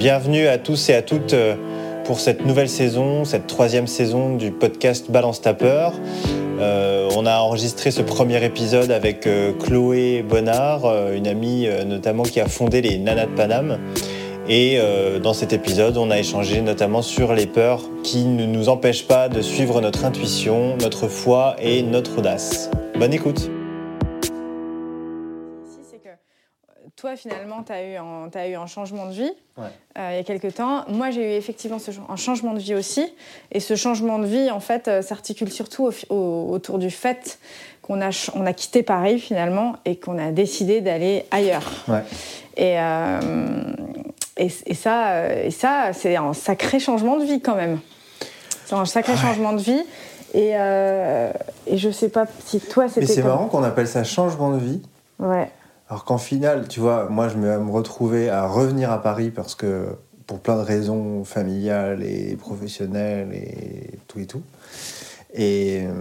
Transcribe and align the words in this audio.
Bienvenue 0.00 0.46
à 0.46 0.56
tous 0.56 0.88
et 0.88 0.94
à 0.94 1.02
toutes 1.02 1.34
euh, 1.34 1.56
pour 2.06 2.20
cette 2.20 2.46
nouvelle 2.46 2.70
saison, 2.70 3.26
cette 3.26 3.46
troisième 3.46 3.86
saison 3.86 4.34
du 4.34 4.50
podcast 4.50 5.10
Balance 5.10 5.42
ta 5.42 5.52
peur. 5.52 5.92
Euh, 6.58 7.10
on 7.14 7.26
a 7.26 7.40
enregistré 7.40 7.90
ce 7.90 8.00
premier 8.00 8.42
épisode 8.42 8.92
avec 8.92 9.26
euh, 9.26 9.52
Chloé 9.52 10.24
Bonnard, 10.26 10.86
une 11.12 11.26
amie 11.26 11.68
notamment 11.86 12.22
qui 12.22 12.40
a 12.40 12.48
fondé 12.48 12.80
les 12.80 12.96
Nanas 12.96 13.26
de 13.26 13.32
Paname. 13.32 13.78
Et 14.48 14.80
dans 15.22 15.34
cet 15.34 15.52
épisode, 15.52 15.98
on 15.98 16.10
a 16.10 16.18
échangé 16.18 16.62
notamment 16.62 17.02
sur 17.02 17.34
les 17.34 17.46
peurs 17.46 17.82
qui 18.02 18.24
ne 18.24 18.46
nous 18.46 18.70
empêchent 18.70 19.06
pas 19.06 19.28
de 19.28 19.42
suivre 19.42 19.82
notre 19.82 20.06
intuition, 20.06 20.78
notre 20.80 21.08
foi 21.08 21.56
et 21.60 21.82
notre 21.82 22.18
audace. 22.18 22.70
Bonne 22.98 23.12
écoute 23.12 23.50
toi, 27.00 27.16
finalement, 27.16 27.62
tu 27.62 27.72
as, 27.72 27.82
eu 27.84 27.96
un- 27.96 28.28
eu 28.48 28.54
un 28.54 28.66
changement 28.66 29.06
de 29.06 29.12
vie 29.12 29.32
Ouais. 29.56 29.64
euh, 29.98 30.08
il 30.12 30.16
y 30.16 30.20
a 30.20 30.22
quelques 30.24 30.54
temps. 30.54 30.84
Moi, 30.88 31.10
j'ai 31.10 31.34
eu 31.34 31.36
effectivement 31.38 31.78
ce, 31.78 31.90
un 32.08 32.16
changement 32.16 32.52
de 32.52 32.58
vie 32.58 32.74
aussi. 32.74 33.06
Et 33.52 33.60
ce 33.60 33.74
changement 33.74 34.18
de 34.18 34.26
vie, 34.26 34.50
en 34.50 34.60
fait, 34.60 34.88
euh, 34.88 35.02
s'articule 35.02 35.50
surtout 35.50 35.86
au 35.86 35.90
fi- 35.90 36.06
au- 36.10 36.48
autour 36.50 36.78
du 36.78 36.90
fait 36.90 37.38
qu'on 37.82 38.00
a, 38.00 38.12
ch- 38.12 38.30
on 38.34 38.44
a 38.46 38.52
quitté 38.52 38.82
Paris, 38.82 39.18
finalement, 39.18 39.76
et 39.84 39.96
qu'on 39.96 40.18
a 40.18 40.30
décidé 40.30 40.80
d'aller 40.80 41.24
ailleurs. 41.30 41.70
Ouais. 41.88 42.02
Et, 42.56 42.78
euh, 42.78 43.20
et, 44.36 44.48
et 44.66 44.74
ça, 44.74 45.32
et 45.34 45.50
ça 45.50 45.92
c'est 45.92 46.16
un 46.16 46.32
sacré 46.34 46.78
changement 46.80 47.16
de 47.16 47.24
vie, 47.24 47.40
quand 47.40 47.54
même. 47.56 47.80
C'est 48.66 48.74
un 48.74 48.84
sacré 48.84 49.16
changement 49.16 49.52
de 49.52 49.60
vie. 49.60 49.82
Et, 50.32 50.50
et 51.66 51.76
je 51.76 51.90
sais 51.90 52.08
pas 52.08 52.24
si 52.46 52.60
toi, 52.60 52.88
c'était 52.88 53.00
Mais 53.00 53.06
c'est 53.06 53.22
marrant 53.22 53.46
qu'on 53.48 53.64
appelle 53.64 53.88
ça 53.88 54.04
changement 54.04 54.52
de 54.52 54.58
vie. 54.58 54.80
Ouais. 55.18 55.50
Alors 55.90 56.04
qu'en 56.04 56.18
final, 56.18 56.68
tu 56.68 56.78
vois, 56.78 57.08
moi 57.08 57.28
je 57.28 57.36
me 57.36 57.56
retrouver 57.70 58.30
à 58.30 58.46
revenir 58.46 58.92
à 58.92 59.02
Paris 59.02 59.30
parce 59.30 59.56
que 59.56 59.88
pour 60.28 60.38
plein 60.38 60.56
de 60.56 60.62
raisons 60.62 61.24
familiales 61.24 62.04
et 62.04 62.36
professionnelles 62.36 63.34
et 63.34 63.98
tout 64.06 64.20
et 64.20 64.26
tout. 64.26 64.42
Et 65.34 65.82
euh, 65.84 65.92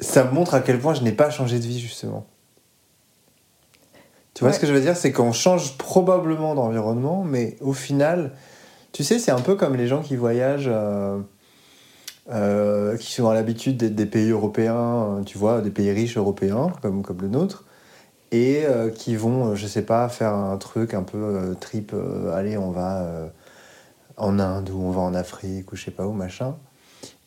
ça 0.00 0.24
me 0.24 0.32
montre 0.32 0.54
à 0.54 0.60
quel 0.60 0.80
point 0.80 0.94
je 0.94 1.02
n'ai 1.02 1.12
pas 1.12 1.30
changé 1.30 1.60
de 1.60 1.64
vie 1.64 1.78
justement. 1.78 2.26
Tu 4.34 4.42
vois 4.42 4.50
Ouais. 4.50 4.54
ce 4.54 4.60
que 4.60 4.66
je 4.66 4.72
veux 4.72 4.80
dire? 4.80 4.96
C'est 4.96 5.12
qu'on 5.12 5.32
change 5.32 5.78
probablement 5.78 6.56
d'environnement, 6.56 7.22
mais 7.22 7.56
au 7.60 7.72
final, 7.72 8.32
tu 8.90 9.04
sais, 9.04 9.20
c'est 9.20 9.30
un 9.30 9.40
peu 9.40 9.54
comme 9.54 9.76
les 9.76 9.86
gens 9.86 10.02
qui 10.02 10.16
voyagent. 10.16 10.70
euh, 10.70 11.20
euh, 12.30 12.98
qui 12.98 13.22
ont 13.22 13.30
l'habitude 13.30 13.78
d'être 13.78 13.94
des 13.94 14.04
pays 14.04 14.28
européens, 14.30 15.22
tu 15.24 15.38
vois, 15.38 15.62
des 15.62 15.70
pays 15.70 15.90
riches 15.92 16.18
européens, 16.18 16.70
comme, 16.82 17.02
comme 17.02 17.22
le 17.22 17.28
nôtre, 17.28 17.64
et 18.32 18.64
euh, 18.66 18.90
qui 18.90 19.16
vont, 19.16 19.48
euh, 19.50 19.54
je 19.54 19.66
sais 19.66 19.82
pas, 19.82 20.08
faire 20.08 20.34
un 20.34 20.56
truc 20.58 20.94
un 20.94 21.02
peu 21.02 21.18
euh, 21.18 21.54
trip, 21.54 21.92
euh, 21.94 22.32
allez, 22.34 22.56
on 22.58 22.70
va 22.70 23.06
en 24.16 24.38
Inde 24.38 24.70
ou 24.70 24.80
on 24.82 24.90
va 24.90 25.00
en 25.02 25.14
Afrique 25.14 25.72
ou 25.72 25.76
je 25.76 25.84
sais 25.84 25.90
pas 25.90 26.06
où, 26.06 26.12
machin, 26.12 26.56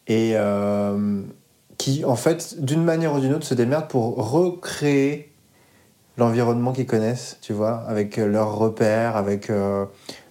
et 0.07 0.35
qui, 1.77 2.05
en 2.05 2.15
fait, 2.15 2.61
d'une 2.63 2.83
manière 2.83 3.13
ou 3.15 3.19
d'une 3.19 3.33
autre, 3.33 3.45
se 3.45 3.53
démerdent 3.53 3.87
pour 3.87 4.31
recréer 4.31 5.31
l'environnement 6.17 6.73
qu'ils 6.73 6.85
connaissent, 6.85 7.37
tu 7.41 7.53
vois, 7.53 7.77
avec 7.87 8.17
leurs 8.17 8.55
repères, 8.57 9.15
avec 9.15 9.47
le- 9.47 9.87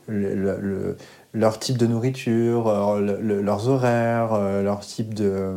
le- 0.07 0.35
le, 0.61 0.97
leur 1.33 1.59
type 1.59 1.79
de 1.79 1.87
nourriture, 1.87 2.99
le- 3.01 3.21
le- 3.21 3.41
leurs 3.43 3.69
horaires, 3.69 4.39
leur 4.63 4.81
type 4.81 5.15
de 5.15 5.55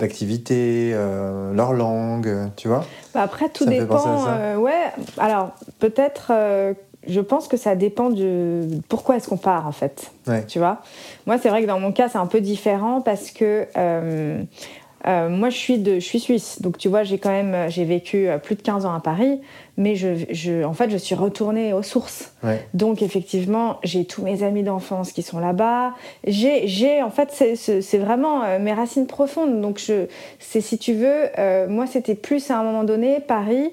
d'activité, 0.00 0.90
euh, 0.94 1.52
leur 1.54 1.72
langue, 1.72 2.50
tu 2.56 2.68
vois. 2.68 2.84
Bah 3.14 3.22
après, 3.22 3.48
tout 3.48 3.64
Ça 3.64 3.70
dépend. 3.70 4.26
euh, 4.28 4.56
ouais, 4.56 4.90
alors 5.18 5.50
peut-être, 5.78 6.32
euh, 6.34 6.74
je 7.06 7.20
pense 7.20 7.48
que 7.48 7.56
ça 7.56 7.76
dépend 7.76 8.10
de 8.10 8.62
pourquoi 8.88 9.16
est-ce 9.16 9.28
qu'on 9.28 9.36
part 9.36 9.66
en 9.66 9.72
fait. 9.72 10.10
Ouais. 10.26 10.44
Tu 10.46 10.58
vois 10.58 10.78
Moi, 11.26 11.38
c'est 11.38 11.48
vrai 11.48 11.62
que 11.62 11.66
dans 11.66 11.80
mon 11.80 11.92
cas, 11.92 12.08
c'est 12.08 12.18
un 12.18 12.26
peu 12.26 12.40
différent 12.40 13.00
parce 13.00 13.30
que 13.30 13.66
euh, 15.06 15.20
euh, 15.20 15.28
moi, 15.28 15.50
je 15.50 15.56
suis, 15.56 15.78
de, 15.78 15.94
je 15.94 16.04
suis 16.04 16.20
suisse. 16.20 16.62
Donc, 16.62 16.78
tu 16.78 16.88
vois, 16.88 17.02
j'ai 17.02 17.18
quand 17.18 17.30
même 17.30 17.70
j'ai 17.70 17.84
vécu 17.84 18.28
euh, 18.28 18.38
plus 18.38 18.54
de 18.54 18.62
15 18.62 18.86
ans 18.86 18.94
à 18.94 19.00
Paris, 19.00 19.40
mais 19.76 19.94
je, 19.94 20.08
je, 20.30 20.64
en 20.64 20.72
fait, 20.72 20.90
je 20.90 20.96
suis 20.96 21.14
retournée 21.14 21.72
aux 21.72 21.82
sources. 21.82 22.32
Ouais. 22.42 22.66
Donc, 22.74 23.02
effectivement, 23.02 23.78
j'ai 23.82 24.04
tous 24.04 24.22
mes 24.22 24.42
amis 24.42 24.62
d'enfance 24.62 25.12
qui 25.12 25.22
sont 25.22 25.38
là-bas. 25.38 25.94
J'ai, 26.26 26.66
j'ai, 26.68 27.02
en 27.02 27.10
fait, 27.10 27.30
c'est, 27.32 27.98
vraiment 27.98 28.42
euh, 28.44 28.58
mes 28.58 28.72
racines 28.72 29.06
profondes. 29.06 29.60
Donc, 29.60 29.78
je, 29.78 30.06
c'est 30.38 30.60
si 30.60 30.78
tu 30.78 30.94
veux, 30.94 31.28
euh, 31.38 31.68
moi, 31.68 31.86
c'était 31.86 32.14
plus 32.14 32.50
à 32.50 32.58
un 32.58 32.62
moment 32.62 32.84
donné, 32.84 33.20
Paris. 33.20 33.72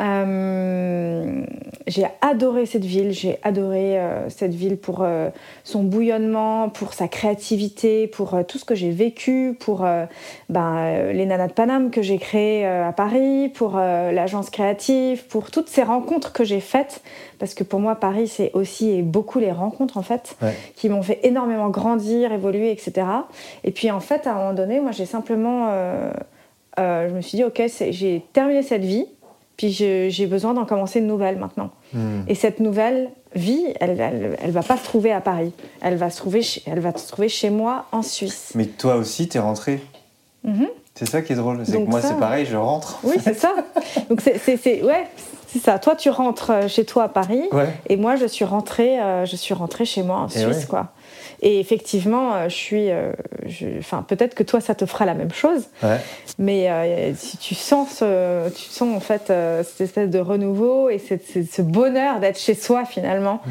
Euh, 0.00 1.44
j'ai 1.86 2.06
adoré 2.20 2.66
cette 2.66 2.84
ville, 2.84 3.12
j'ai 3.12 3.38
adoré 3.42 3.98
euh, 3.98 4.28
cette 4.28 4.54
ville 4.54 4.76
pour 4.76 5.02
euh, 5.02 5.30
son 5.62 5.84
bouillonnement, 5.84 6.68
pour 6.68 6.94
sa 6.94 7.06
créativité, 7.06 8.06
pour 8.08 8.36
tout 8.46 8.58
ce 8.58 8.64
que 8.64 8.74
j'ai 8.74 8.90
vécu, 8.90 9.56
pour 9.58 9.86
ben, 10.48 11.12
les 11.12 11.26
Nanas 11.26 11.48
de 11.48 11.52
Paname 11.52 11.90
que 11.90 12.02
j'ai 12.02 12.18
créées 12.18 12.66
à 12.66 12.92
Paris, 12.92 13.50
pour 13.54 13.76
l'agence 13.76 14.50
créative, 14.50 15.26
pour 15.26 15.50
toutes 15.50 15.68
ces 15.68 15.82
rencontres 15.82 16.32
que 16.32 16.44
j'ai 16.44 16.60
faites. 16.60 17.02
Parce 17.38 17.54
que 17.54 17.64
pour 17.64 17.80
moi, 17.80 17.96
Paris, 17.96 18.28
c'est 18.28 18.50
aussi 18.54 18.90
et 18.90 19.02
beaucoup 19.02 19.38
les 19.38 19.52
rencontres, 19.52 19.96
en 19.96 20.02
fait, 20.02 20.36
Ouais. 20.42 20.54
qui 20.76 20.88
m'ont 20.88 21.02
fait 21.02 21.20
énormément 21.22 21.68
grandir, 21.68 22.32
évoluer, 22.32 22.70
etc. 22.70 23.06
Et 23.62 23.70
puis, 23.70 23.90
en 23.90 24.00
fait, 24.00 24.26
à 24.26 24.32
un 24.32 24.38
moment 24.38 24.54
donné, 24.54 24.80
moi, 24.80 24.92
j'ai 24.92 25.06
simplement... 25.06 25.68
je 26.78 27.14
me 27.14 27.20
suis 27.20 27.36
dit, 27.36 27.44
OK, 27.44 27.62
j'ai 27.90 28.24
terminé 28.32 28.62
cette 28.62 28.84
vie, 28.84 29.06
puis 29.56 29.70
j'ai 29.72 30.26
besoin 30.26 30.54
d'en 30.54 30.64
commencer 30.64 30.98
une 31.00 31.06
nouvelle 31.06 31.36
maintenant. 31.38 31.70
Hmm. 31.92 32.22
Et 32.28 32.34
cette 32.34 32.60
nouvelle 32.60 33.10
vie, 33.34 33.64
elle, 33.80 34.00
elle, 34.00 34.36
elle 34.42 34.50
va 34.50 34.62
pas 34.62 34.76
se 34.76 34.84
trouver 34.84 35.12
à 35.12 35.20
Paris. 35.20 35.52
Elle 35.80 35.96
va 35.96 36.10
se 36.10 36.16
trouver, 36.18 36.42
chez, 36.42 36.62
elle 36.66 36.80
va 36.80 36.96
se 36.96 37.06
trouver 37.08 37.28
chez 37.28 37.50
moi 37.50 37.86
en 37.92 38.02
Suisse. 38.02 38.52
Mais 38.54 38.66
toi 38.66 38.96
aussi, 38.96 39.28
t'es 39.28 39.38
rentré. 39.38 39.80
Mhm. 40.44 40.66
C'est 40.94 41.06
ça 41.08 41.22
qui 41.22 41.32
est 41.32 41.36
drôle. 41.36 41.60
C'est 41.64 41.72
que 41.72 41.90
moi, 41.90 42.00
ça- 42.00 42.08
c'est 42.08 42.18
pareil, 42.18 42.46
je 42.46 42.56
rentre. 42.56 42.98
Oui, 43.02 43.16
c'est 43.22 43.34
ça. 43.34 43.52
Donc 44.08 44.20
c'est, 44.20 44.82
ouais, 44.84 45.06
c'est 45.48 45.58
ça. 45.58 45.78
Toi, 45.80 45.96
tu 45.96 46.08
rentres 46.10 46.50
euh, 46.50 46.68
chez 46.68 46.84
toi 46.84 47.04
à 47.04 47.08
Paris, 47.08 47.42
Ouais. 47.52 47.68
et 47.88 47.96
moi, 47.96 48.14
je 48.16 48.26
suis 48.26 48.44
rentrée, 48.44 49.00
euh, 49.00 49.24
je 49.26 49.34
suis 49.36 49.54
rentrée 49.54 49.84
chez 49.84 50.02
moi 50.04 50.18
en 50.18 50.26
Et 50.28 50.30
Suisse, 50.38 50.58
ouais. 50.58 50.66
quoi. 50.68 50.88
Et 51.42 51.60
effectivement, 51.60 52.34
euh, 52.34 52.48
je 52.48 52.54
suis, 52.54 52.90
euh, 52.90 53.12
je- 53.46 53.78
enfin, 53.78 54.02
peut-être 54.06 54.34
que 54.34 54.42
toi, 54.42 54.60
ça 54.60 54.74
te 54.74 54.86
fera 54.86 55.04
la 55.04 55.14
même 55.14 55.32
chose. 55.32 55.66
Ouais. 55.82 55.98
Mais 56.38 56.70
euh, 56.70 57.12
si 57.14 57.36
tu 57.36 57.54
sens, 57.54 57.96
ce, 57.98 58.48
tu 58.50 58.62
sens 58.70 58.96
en 58.96 59.00
fait 59.00 59.30
euh, 59.30 59.62
cette 59.62 59.80
espèce 59.82 60.10
de 60.10 60.18
renouveau 60.18 60.88
et 60.88 60.98
cette- 60.98 61.26
cette- 61.26 61.52
ce 61.52 61.62
bonheur 61.62 62.20
d'être 62.20 62.38
chez 62.38 62.54
soi 62.54 62.84
finalement, 62.84 63.40
Hmm. 63.44 63.50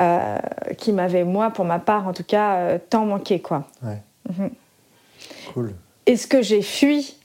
euh, 0.00 0.36
qui 0.78 0.92
m'avait 0.92 1.24
moi, 1.24 1.50
pour 1.50 1.64
ma 1.64 1.78
part 1.78 2.08
en 2.08 2.12
tout 2.12 2.24
cas, 2.24 2.78
tant 2.90 3.04
manqué 3.04 3.40
quoi. 3.40 3.64
Cool. 5.52 5.72
Est-ce 6.06 6.26
que 6.26 6.42
j'ai 6.42 6.62
fui 6.62 7.16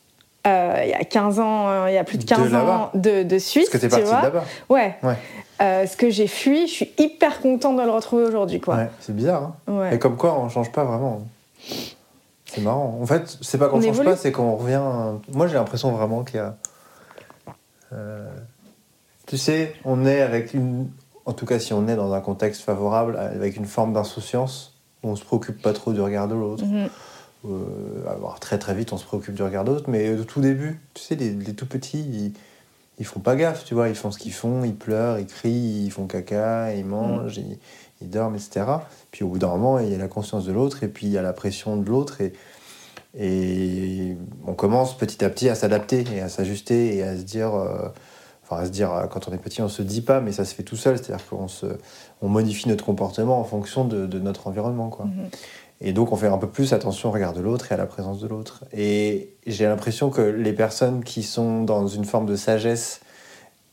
euh, 0.48 0.81
il 0.86 0.90
y 0.90 0.94
a 0.94 1.03
15 1.03 1.40
ans, 1.40 1.68
euh, 1.68 1.86
il 1.90 1.94
y 1.94 1.98
a 1.98 2.03
plus 2.06 2.18
de 2.18 2.24
De 2.24 2.30
15 2.30 2.52
là-bas. 2.53 2.72
ans 2.74 2.90
de, 2.94 3.24
de 3.24 3.40
Suisse 3.40 3.69
Parce 3.69 3.84
que 3.84 3.88
t'es 3.88 3.94
tu 3.98 4.03
parti 4.09 4.25
de 4.28 4.34
là-bas. 4.34 4.46
Ouais. 4.69 4.96
Ouais. 5.03 5.16
Euh, 5.62 5.86
ce 5.86 5.97
que 5.97 6.09
j'ai 6.09 6.28
fui, 6.28 6.68
je 6.68 6.74
suis 6.74 6.92
hyper 6.97 7.42
contente 7.42 7.75
de 7.78 7.81
le 7.81 7.90
retrouver 7.92 8.24
aujourd'hui 8.24 8.62
quoi. 8.62 8.75
Ouais, 8.75 8.90
c'est 9.02 9.16
bizarre. 9.16 9.53
Hein 9.68 9.74
Ouais. 9.74 9.96
Et 9.96 10.00
comme 10.00 10.16
quoi, 10.16 10.40
on 10.40 10.47
change 10.50 10.72
pas 10.72 10.84
vraiment. 10.86 11.22
C'est 12.46 12.62
marrant. 12.62 12.97
En 13.02 13.06
fait, 13.06 13.38
c'est 13.42 13.58
pas 13.58 13.68
qu'on 13.68 13.78
On 13.78 13.81
change 13.81 13.90
évolue. 13.96 14.09
pas, 14.09 14.16
c'est 14.16 14.31
qu'on 14.31 14.56
revient. 14.56 14.81
Moi, 15.34 15.48
j'ai 15.48 15.56
l'impression 15.56 15.92
vraiment 15.92 16.24
qu'il 16.24 16.38
y 16.38 16.40
a. 16.40 16.56
euh, 17.94 18.28
Tu 19.28 19.38
sais, 19.38 19.74
on 19.86 20.06
est 20.06 20.22
avec 20.22 20.53
une. 20.53 20.88
En 21.25 21.34
tout 21.34 21.46
cas, 21.46 21.59
si 21.59 21.74
on 21.74 21.88
est 21.88 21.96
dans 21.96 22.14
un 22.14 22.22
contexte 22.22 22.62
favorable, 22.64 23.18
avec 23.18 23.56
une 23.56 23.66
forme 23.66 23.94
d'insouciance, 23.94 24.74
on 25.03 25.16
se 25.16 25.24
préoccupe 25.24 25.62
pas 25.62 25.74
trop 25.74 25.94
du 25.94 26.02
regard 26.02 26.28
de 26.28 26.36
l'autre. 26.36 26.64
Euh, 27.46 27.50
alors, 28.09 28.40
très 28.40 28.58
très 28.58 28.74
vite, 28.74 28.92
on 28.94 28.98
se 28.98 29.06
préoccupe 29.06 29.36
du 29.36 29.44
regard 29.44 29.64
de 29.64 29.72
l'autre, 29.72 29.90
mais 29.90 30.12
au 30.18 30.24
tout 30.24 30.42
début, 30.42 30.80
tu 30.94 31.04
sais, 31.04 31.16
les, 31.16 31.31
les 31.31 31.54
tout 31.54 31.68
petits, 31.68 32.00
ils, 32.00 32.33
ils 33.00 33.06
font 33.06 33.19
pas 33.22 33.36
gaffe, 33.36 33.63
tu 33.66 33.74
vois, 33.74 33.90
ils 33.90 33.96
font 33.96 34.12
ce 34.12 34.19
qu'ils 34.19 34.34
font, 34.34 34.63
ils 34.63 34.75
pleurent, 34.75 35.18
ils 35.19 35.25
crient, 35.25 35.86
ils 35.86 35.92
font 35.92 36.06
caca, 36.06 36.74
ils 36.75 36.86
mangent, 36.86 37.38
ils, 37.38 37.57
ils 38.01 38.10
dorment, 38.10 38.36
etc. 38.36 38.66
Puis 39.12 39.24
au 39.24 39.30
bout 39.30 39.40
d'un 39.40 39.48
moment, 39.48 39.80
il 39.80 39.90
y 39.90 39.96
a 39.96 39.98
la 39.98 40.07
conscience 40.07 40.46
de 40.46 40.51
l'autre, 40.51 40.84
et 40.84 40.88
puis 40.88 41.07
il 41.07 41.12
y 41.12 41.18
a 41.18 41.22
la 41.22 41.34
pression 41.34 41.78
de 41.78 41.88
l'autre, 41.90 42.22
et, 42.22 42.34
et 43.18 44.16
on 44.46 44.54
commence 44.54 44.98
petit 44.98 45.24
à 45.25 45.30
petit 45.30 45.50
à 45.50 45.56
s'adapter 45.56 46.04
et 46.16 46.22
à 46.22 46.30
s'ajuster 46.30 46.96
et 46.98 47.04
à 47.04 47.16
se 47.18 47.24
dire. 47.24 47.54
euh, 47.56 47.90
Enfin, 48.51 48.63
à 48.63 48.66
se 48.66 48.72
dire, 48.72 48.90
quand 49.12 49.28
on 49.28 49.31
est 49.31 49.38
petit, 49.38 49.62
on 49.62 49.69
se 49.69 49.84
dit 49.84 50.02
pas, 50.02 50.22
mais 50.22 50.31
ça 50.31 50.44
se 50.44 50.56
fait 50.56 50.63
tout 50.63 50.75
seul. 50.75 50.98
C'est-à-dire 50.98 51.24
qu'on 51.30 51.48
se, 51.48 51.68
on 52.24 52.30
modifie 52.30 52.68
notre 52.68 52.84
comportement 52.84 53.40
en 53.40 53.44
fonction 53.44 53.86
de, 53.86 54.07
de 54.07 54.18
notre 54.18 54.48
environnement. 54.48 54.90
Quoi. 54.90 55.06
Mhm. 55.06 55.30
Et 55.81 55.94
donc, 55.94 56.12
on 56.12 56.16
fait 56.18 56.28
un 56.28 56.38
peu 56.38 56.48
plus 56.50 56.74
attention 56.74 57.10
au 57.10 57.12
regard 57.12 57.34
de 57.34 57.42
l'autre 57.42 57.72
et 57.72 57.76
à 57.76 57.78
la 57.78 57.86
présence 57.86 58.20
de 58.20 58.28
l'autre. 58.28 58.66
Et 58.74 59.30
j'ai 59.48 59.66
l'impression 59.66 60.10
que 60.10 60.22
les 60.22 60.52
personnes 60.54 61.04
qui 61.04 61.24
sont 61.24 61.64
dans 61.64 61.88
une 61.88 62.04
forme 62.06 62.26
de 62.26 62.36
sagesse, 62.36 63.00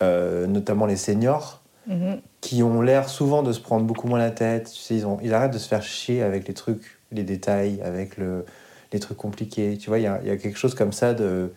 euh, 0.03 0.47
notamment 0.47 0.87
les 0.87 0.97
seniors, 0.97 1.62
Mhm. 1.88 2.19
qui 2.41 2.64
ont 2.64 2.82
l'air 2.82 3.08
souvent 3.08 3.44
de 3.44 3.53
se 3.53 3.61
prendre 3.61 3.85
beaucoup 3.85 4.08
moins 4.08 4.19
la 4.19 4.32
tête, 4.32 4.73
tu 4.73 4.81
sais, 4.81 4.97
ils, 4.97 5.06
ont, 5.06 5.19
ils 5.23 5.32
arrêtent 5.32 5.53
de 5.53 5.58
se 5.58 5.69
faire 5.69 5.85
chier 5.85 6.20
avec 6.20 6.49
les 6.49 6.55
trucs, 6.55 6.99
les 7.12 7.23
détails, 7.23 7.81
avec 7.82 8.17
le, 8.17 8.44
les 8.93 8.99
trucs 8.99 9.17
compliqués. 9.17 9.79
Tu 9.79 9.88
vois, 9.88 10.00
il 10.00 10.03
y 10.03 10.08
a, 10.08 10.19
il 10.23 10.26
y 10.26 10.31
a 10.32 10.37
quelque 10.37 10.58
chose 10.58 10.75
comme 10.75 10.91
ça 10.93 11.14
de 11.14 11.53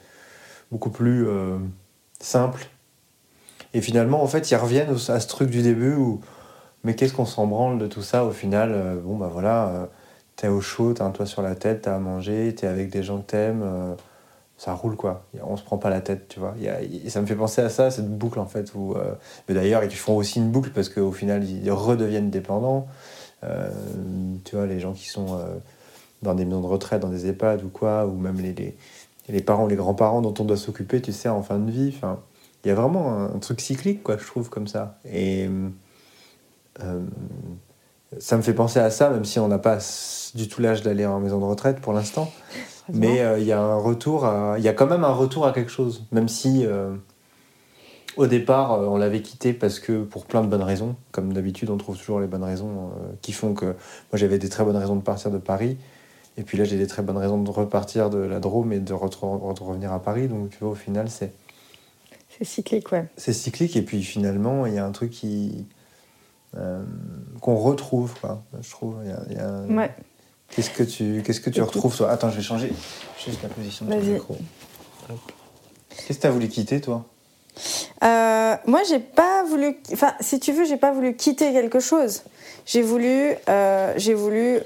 beaucoup 0.71 0.91
plus 0.91 1.27
euh, 1.27 1.57
simple. 2.19 2.67
Et 3.73 3.81
finalement, 3.81 4.21
en 4.21 4.27
fait, 4.27 4.51
ils 4.51 4.55
reviennent 4.55 4.95
à 5.07 5.19
ce 5.19 5.27
truc 5.27 5.49
du 5.49 5.61
début 5.63 5.95
où 5.95 6.21
Mais 6.83 6.93
qu'est-ce 6.95 7.13
qu'on 7.13 7.25
s'en 7.25 7.47
branle 7.47 7.79
de 7.79 7.87
tout 7.87 8.03
ça 8.03 8.23
au 8.23 8.31
final 8.31 8.71
euh, 8.71 8.95
Bon, 9.03 9.17
bah 9.17 9.29
voilà, 9.33 9.89
t'es 10.39 10.47
au 10.47 10.61
chaud, 10.61 10.93
t'as 10.93 11.03
un 11.03 11.11
toit 11.11 11.25
sur 11.25 11.41
la 11.41 11.53
tête, 11.53 11.81
t'as 11.81 11.97
à 11.97 11.99
manger, 11.99 12.55
t'es 12.55 12.65
avec 12.65 12.89
des 12.89 13.03
gens 13.03 13.17
que 13.17 13.31
t'aimes, 13.31 13.61
euh, 13.61 13.93
ça 14.57 14.73
roule 14.73 14.95
quoi. 14.95 15.25
On 15.43 15.57
se 15.57 15.63
prend 15.63 15.77
pas 15.77 15.89
la 15.89 15.99
tête, 15.99 16.29
tu 16.29 16.39
vois. 16.39 16.55
Ça 17.09 17.19
me 17.19 17.25
fait 17.25 17.35
penser 17.35 17.61
à 17.61 17.67
ça, 17.67 17.91
cette 17.91 18.09
boucle 18.09 18.39
en 18.39 18.45
fait. 18.45 18.73
Où, 18.73 18.93
euh, 18.93 19.15
mais 19.47 19.55
d'ailleurs, 19.55 19.83
ils 19.83 19.91
font 19.91 20.15
aussi 20.15 20.39
une 20.39 20.49
boucle 20.49 20.69
parce 20.73 20.87
qu'au 20.87 21.11
final, 21.11 21.43
ils 21.43 21.69
redeviennent 21.71 22.29
dépendants. 22.29 22.87
Euh, 23.43 23.69
tu 24.45 24.55
vois, 24.55 24.65
les 24.65 24.79
gens 24.79 24.93
qui 24.93 25.09
sont 25.09 25.39
dans 26.21 26.35
des 26.35 26.45
maisons 26.45 26.61
de 26.61 26.67
retraite, 26.67 27.01
dans 27.01 27.09
des 27.09 27.27
EHPAD 27.27 27.63
ou 27.65 27.69
quoi, 27.69 28.05
ou 28.05 28.13
même 28.13 28.37
les, 28.37 28.53
les, 28.53 28.77
les 29.27 29.41
parents, 29.41 29.67
les 29.67 29.75
grands-parents 29.75 30.21
dont 30.21 30.33
on 30.39 30.45
doit 30.45 30.57
s'occuper, 30.57 31.01
tu 31.01 31.11
sais, 31.11 31.27
en 31.27 31.43
fin 31.43 31.59
de 31.59 31.69
vie. 31.69 31.93
Il 32.63 32.67
y 32.69 32.71
a 32.71 32.75
vraiment 32.75 33.11
un, 33.11 33.35
un 33.35 33.39
truc 33.39 33.59
cyclique, 33.59 34.03
quoi, 34.03 34.17
je 34.17 34.25
trouve, 34.25 34.49
comme 34.49 34.67
ça. 34.67 34.99
Et 35.11 35.49
ça 38.17 38.37
me 38.37 38.41
fait 38.41 38.53
penser 38.53 38.79
à 38.79 38.89
ça, 38.89 39.09
même 39.09 39.25
si 39.25 39.39
on 39.39 39.47
n'a 39.47 39.59
pas 39.59 39.77
du 40.35 40.47
tout 40.47 40.61
l'âge 40.61 40.81
d'aller 40.81 41.05
en 41.05 41.19
maison 41.19 41.39
de 41.39 41.45
retraite 41.45 41.79
pour 41.79 41.93
l'instant. 41.93 42.31
Mais 42.91 43.21
euh, 43.21 43.37
il 43.37 43.45
y 43.45 43.51
a 43.51 43.61
un 43.61 43.75
retour, 43.77 44.25
à- 44.25 44.55
il 44.57 44.63
y 44.63 44.67
a 44.67 44.73
quand 44.73 44.87
même 44.87 45.03
un 45.03 45.13
retour 45.13 45.45
à 45.45 45.51
quelque 45.53 45.69
chose, 45.69 46.05
même 46.11 46.27
si 46.27 46.65
euh, 46.65 46.95
au 48.17 48.25
départ 48.25 48.73
euh, 48.73 48.87
on 48.87 48.97
l'avait 48.97 49.21
quitté 49.21 49.53
parce 49.53 49.79
que 49.79 50.03
pour 50.03 50.25
plein 50.25 50.41
de 50.41 50.47
bonnes 50.47 50.63
raisons, 50.63 50.95
comme 51.11 51.31
d'habitude 51.33 51.69
on 51.69 51.77
trouve 51.77 51.97
toujours 51.97 52.19
les 52.19 52.25
bonnes 52.25 52.43
raisons 52.43 52.87
euh, 52.87 53.11
qui 53.21 53.31
font 53.31 53.53
que 53.53 53.65
moi 53.65 53.75
j'avais 54.15 54.39
des 54.39 54.49
très 54.49 54.63
bonnes 54.63 54.75
raisons 54.75 54.95
de 54.95 55.03
partir 55.03 55.29
de 55.29 55.37
Paris, 55.37 55.77
et 56.37 56.41
puis 56.41 56.57
là 56.57 56.63
j'ai 56.63 56.77
des 56.77 56.87
très 56.87 57.03
bonnes 57.03 57.17
raisons 57.17 57.39
de 57.41 57.49
repartir 57.51 58.09
de 58.09 58.17
la 58.17 58.39
Drôme 58.39 58.73
et 58.73 58.79
de, 58.79 58.93
retro- 58.93 59.53
de 59.53 59.63
revenir 59.63 59.93
à 59.93 60.01
Paris, 60.01 60.27
donc 60.27 60.49
tu 60.49 60.57
vois 60.59 60.71
au 60.71 60.75
final 60.75 61.11
c'est 61.11 61.31
C'est 62.29 62.45
cyclique, 62.45 62.91
ouais. 62.91 63.05
c'est 63.17 63.33
cyclique. 63.33 63.75
Et 63.75 63.83
puis 63.83 64.01
finalement 64.01 64.65
il 64.65 64.73
y 64.73 64.79
a 64.79 64.85
un 64.85 64.91
truc 64.91 65.11
qui 65.11 65.67
euh, 66.57 66.81
qu'on 67.41 67.55
retrouve 67.55 68.13
quoi, 68.19 68.41
je 68.61 68.69
trouve. 68.71 68.95
Il 69.03 69.09
y 69.09 69.13
a- 69.13 69.21
il 69.29 69.35
y 69.37 69.39
a- 69.39 69.75
Ouais. 69.77 69.91
Qu'est-ce 70.49 70.71
que 70.71 70.83
tu 70.83 71.21
qu'est-ce 71.23 71.41
que 71.41 71.49
tu 71.51 71.59
Écoute. 71.59 71.73
retrouves 71.75 71.95
toi? 71.95 72.09
Attends, 72.09 72.29
je 72.31 72.37
vais 72.37 72.41
changer 72.41 72.73
juste 73.23 73.41
la 73.43 73.49
position 73.49 73.85
de 73.85 73.91
ton 73.93 73.99
micro. 73.99 74.35
Qu'est-ce 75.89 76.17
que 76.17 76.21
tu 76.21 76.27
as 76.27 76.31
voulu 76.31 76.47
quitter 76.47 76.81
toi? 76.81 77.05
Euh, 78.03 78.55
moi, 78.65 78.81
j'ai 78.87 78.99
pas 78.99 79.43
voulu. 79.43 79.77
Enfin, 79.93 80.13
si 80.21 80.39
tu 80.39 80.51
veux, 80.53 80.65
j'ai 80.65 80.77
pas 80.77 80.91
voulu 80.91 81.15
quitter 81.15 81.51
quelque 81.51 81.79
chose. 81.79 82.23
J'ai 82.65 82.81
voulu, 82.81 83.33
euh, 83.49 83.93
j'ai 83.97 84.13
voulu 84.13 84.59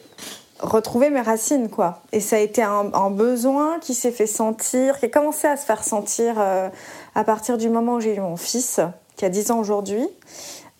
retrouver 0.60 1.10
mes 1.10 1.22
racines, 1.22 1.70
quoi. 1.70 2.02
Et 2.12 2.20
ça 2.20 2.36
a 2.38 2.40
été 2.40 2.62
un, 2.62 2.92
un 2.94 3.10
besoin 3.10 3.80
qui 3.80 3.94
s'est 3.94 4.12
fait 4.12 4.28
sentir, 4.28 5.00
qui 5.00 5.06
a 5.06 5.10
commencé 5.10 5.48
à 5.48 5.58
se 5.58 5.66
faire 5.66 5.84
sentir 5.84 6.36
euh, 6.38 6.70
à 7.16 7.24
partir 7.24 7.58
du 7.58 7.70
moment 7.70 7.96
où 7.96 8.00
j'ai 8.00 8.16
eu 8.16 8.20
mon 8.20 8.38
fils, 8.38 8.80
qui 9.18 9.26
a 9.26 9.30
10 9.30 9.52
ans 9.52 9.60
aujourd'hui. 9.60 10.08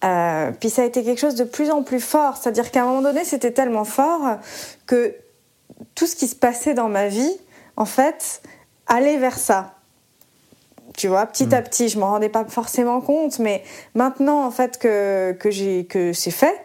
Euh, 0.04 0.52
puis 0.60 0.70
ça 0.70 0.82
a 0.82 0.86
été 0.86 1.04
quelque 1.04 1.20
chose 1.20 1.36
de 1.36 1.44
plus 1.44 1.72
en 1.72 1.84
plus 1.84 2.00
fort. 2.00 2.38
C'est-à-dire 2.38 2.72
qu'à 2.72 2.84
un 2.84 2.86
moment 2.86 3.02
donné, 3.02 3.24
c'était 3.24 3.52
tellement 3.52 3.86
fort 3.86 4.38
que 4.86 5.16
tout 5.96 6.08
ce 6.08 6.16
qui 6.16 6.28
se 6.28 6.36
passait 6.36 6.74
dans 6.74 6.90
ma 6.90 7.08
vie, 7.08 7.38
en 7.78 7.86
fait, 7.86 8.42
allait 8.88 9.18
vers 9.18 9.38
ça. 9.38 9.76
Tu 10.98 11.08
vois, 11.08 11.26
petit 11.26 11.56
à 11.56 11.62
petit, 11.62 11.90
je 11.90 11.98
m'en 11.98 12.12
rendais 12.12 12.30
pas 12.30 12.46
forcément 12.46 13.02
compte, 13.02 13.40
mais 13.40 13.64
maintenant, 13.96 14.46
en 14.46 14.52
fait, 14.52 14.78
que, 14.78 15.32
que, 15.32 15.50
j'ai, 15.50 15.86
que 15.86 16.14
c'est 16.14 16.32
fait, 16.32 16.56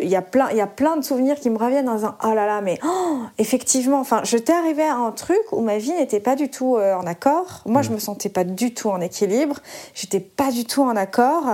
il 0.00 0.08
y, 0.08 0.14
a 0.16 0.22
plein- 0.22 0.48
il 0.52 0.56
y 0.56 0.60
a 0.60 0.66
plein 0.66 0.96
de 0.96 1.02
souvenirs 1.02 1.36
qui 1.40 1.50
me 1.50 1.58
reviennent 1.58 1.88
en 1.88 1.96
disant 1.96 2.14
Oh 2.22 2.34
là 2.34 2.46
là, 2.46 2.60
mais 2.60 2.78
oh, 2.84 3.18
effectivement, 3.38 3.98
enfin, 3.98 4.20
j'étais 4.24 4.52
arrivée 4.52 4.84
à 4.84 4.94
un 4.94 5.10
truc 5.10 5.40
où 5.52 5.60
ma 5.60 5.78
vie 5.78 5.92
n'était 5.92 6.20
pas 6.20 6.36
du 6.36 6.48
tout 6.50 6.76
euh, 6.76 6.94
en 6.94 7.06
accord. 7.06 7.62
Moi, 7.66 7.82
je 7.82 7.90
me 7.90 7.98
sentais 7.98 8.28
pas 8.28 8.44
du 8.44 8.74
tout 8.74 8.90
en 8.90 9.00
équilibre, 9.00 9.56
j'étais 9.94 10.20
pas 10.20 10.50
du 10.52 10.64
tout 10.64 10.82
en 10.82 10.94
accord. 10.96 11.44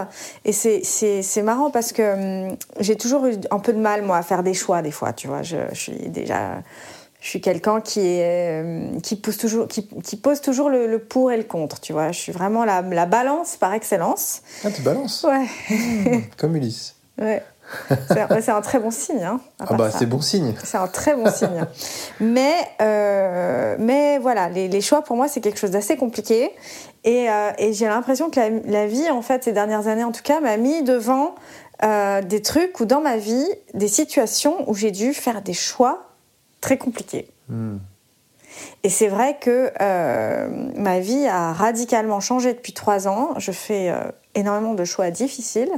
Et 0.45 0.53
c'est, 0.53 1.43
marrant 1.43 1.71
parce 1.71 1.93
que 1.93 2.49
hum, 2.51 2.57
j'ai 2.81 2.97
toujours 2.97 3.27
eu 3.27 3.35
un 3.51 3.59
peu 3.59 3.73
de 3.73 3.81
mal, 3.81 4.03
moi, 4.03 4.19
à 4.19 4.23
faire 4.23 4.43
des 4.43 4.55
choix, 4.55 4.83
des 4.83 4.91
fois, 4.93 5.13
tu 5.13 5.27
vois. 5.27 5.43
Je, 5.43 5.57
je 5.73 5.79
suis 5.81 6.09
déjà. 6.11 6.63
Je 7.21 7.29
suis 7.29 7.41
quelqu'un 7.41 7.81
qui, 7.81 8.01
est, 8.01 8.63
euh, 8.65 8.99
qui, 9.01 9.15
pose 9.15 9.37
toujours, 9.37 9.69
qui, 9.69 9.87
qui 10.03 10.17
pose 10.17 10.41
toujours 10.41 10.69
le, 10.69 10.89
le 10.89 10.99
pour 10.99 11.31
et 11.31 11.37
le 11.37 11.45
contre, 11.45 11.81
tu 11.81 11.93
vois. 11.93 12.11
Je 12.11 12.19
suis 12.19 12.33
vraiment 12.33 12.65
la, 12.65 12.83
la 12.83 13.07
balance 13.07 13.57
par 13.57 13.73
excellence. 13.75 14.43
Ah, 14.65 14.73
tu 14.73 14.83
balances 14.83 15.25
Ouais, 15.25 15.47
Comme 16.37 16.57
Ulysse. 16.57 16.97
ouais. 17.21 17.41
C'est 18.09 18.51
un, 18.51 18.61
très 18.61 18.79
bon 18.79 18.91
signe. 18.91 19.23
Hein, 19.23 19.41
Ah 19.61 19.75
bah 19.75 19.91
c'est 19.91 20.07
bon 20.07 20.21
signe. 20.21 20.55
C'est 20.63 20.79
un 20.79 20.89
très 20.89 21.15
bon 21.15 21.31
signe. 21.31 21.67
Mais, 22.21 22.55
euh, 22.81 23.77
mais 23.79 24.19
voilà, 24.19 24.49
les, 24.49 24.69
les 24.69 24.81
choix 24.81 25.03
pour 25.03 25.17
moi, 25.17 25.29
c'est 25.29 25.41
quelque 25.41 25.59
chose 25.59 25.71
d'assez 25.71 25.97
compliqué. 25.97 26.51
Et, 27.05 27.31
euh, 27.31 27.51
et 27.59 27.73
j'ai 27.73 27.87
l'impression 27.87 28.31
que 28.31 28.39
la, 28.39 28.51
la 28.51 28.87
vie, 28.87 29.11
en 29.11 29.23
fait, 29.23 29.45
ces 29.45 29.53
dernières 29.53 29.89
années 29.89 30.05
en 30.05 30.13
tout 30.13 30.23
cas, 30.23 30.41
m'a 30.41 30.57
mis 30.57 30.83
devant 30.83 31.35
euh, 31.83 32.23
des 32.23 32.43
trucs 32.43 32.79
ou 32.81 32.85
dans 32.85 33.01
ma 33.01 33.17
vie, 33.17 33.47
des 33.75 33.89
situations 33.89 34.69
où 34.71 34.75
j'ai 34.75 34.91
dû 34.91 35.15
faire 35.15 35.43
des 35.43 35.55
choix 35.55 36.11
très 36.61 36.79
compliqués. 36.79 37.29
Hmm. 37.49 37.79
Et 38.85 38.91
c'est 38.91 39.09
vrai 39.09 39.39
que 39.41 39.73
ma 40.79 41.01
vie 41.01 41.27
a 41.27 41.55
radicalement 41.55 42.21
changé 42.21 42.53
depuis 42.53 42.75
trois 42.75 43.09
ans. 43.09 43.31
Je 43.39 43.51
fais 43.51 43.91
énormément 44.35 44.75
de 44.75 44.85
choix 44.85 45.11
difficiles. 45.11 45.73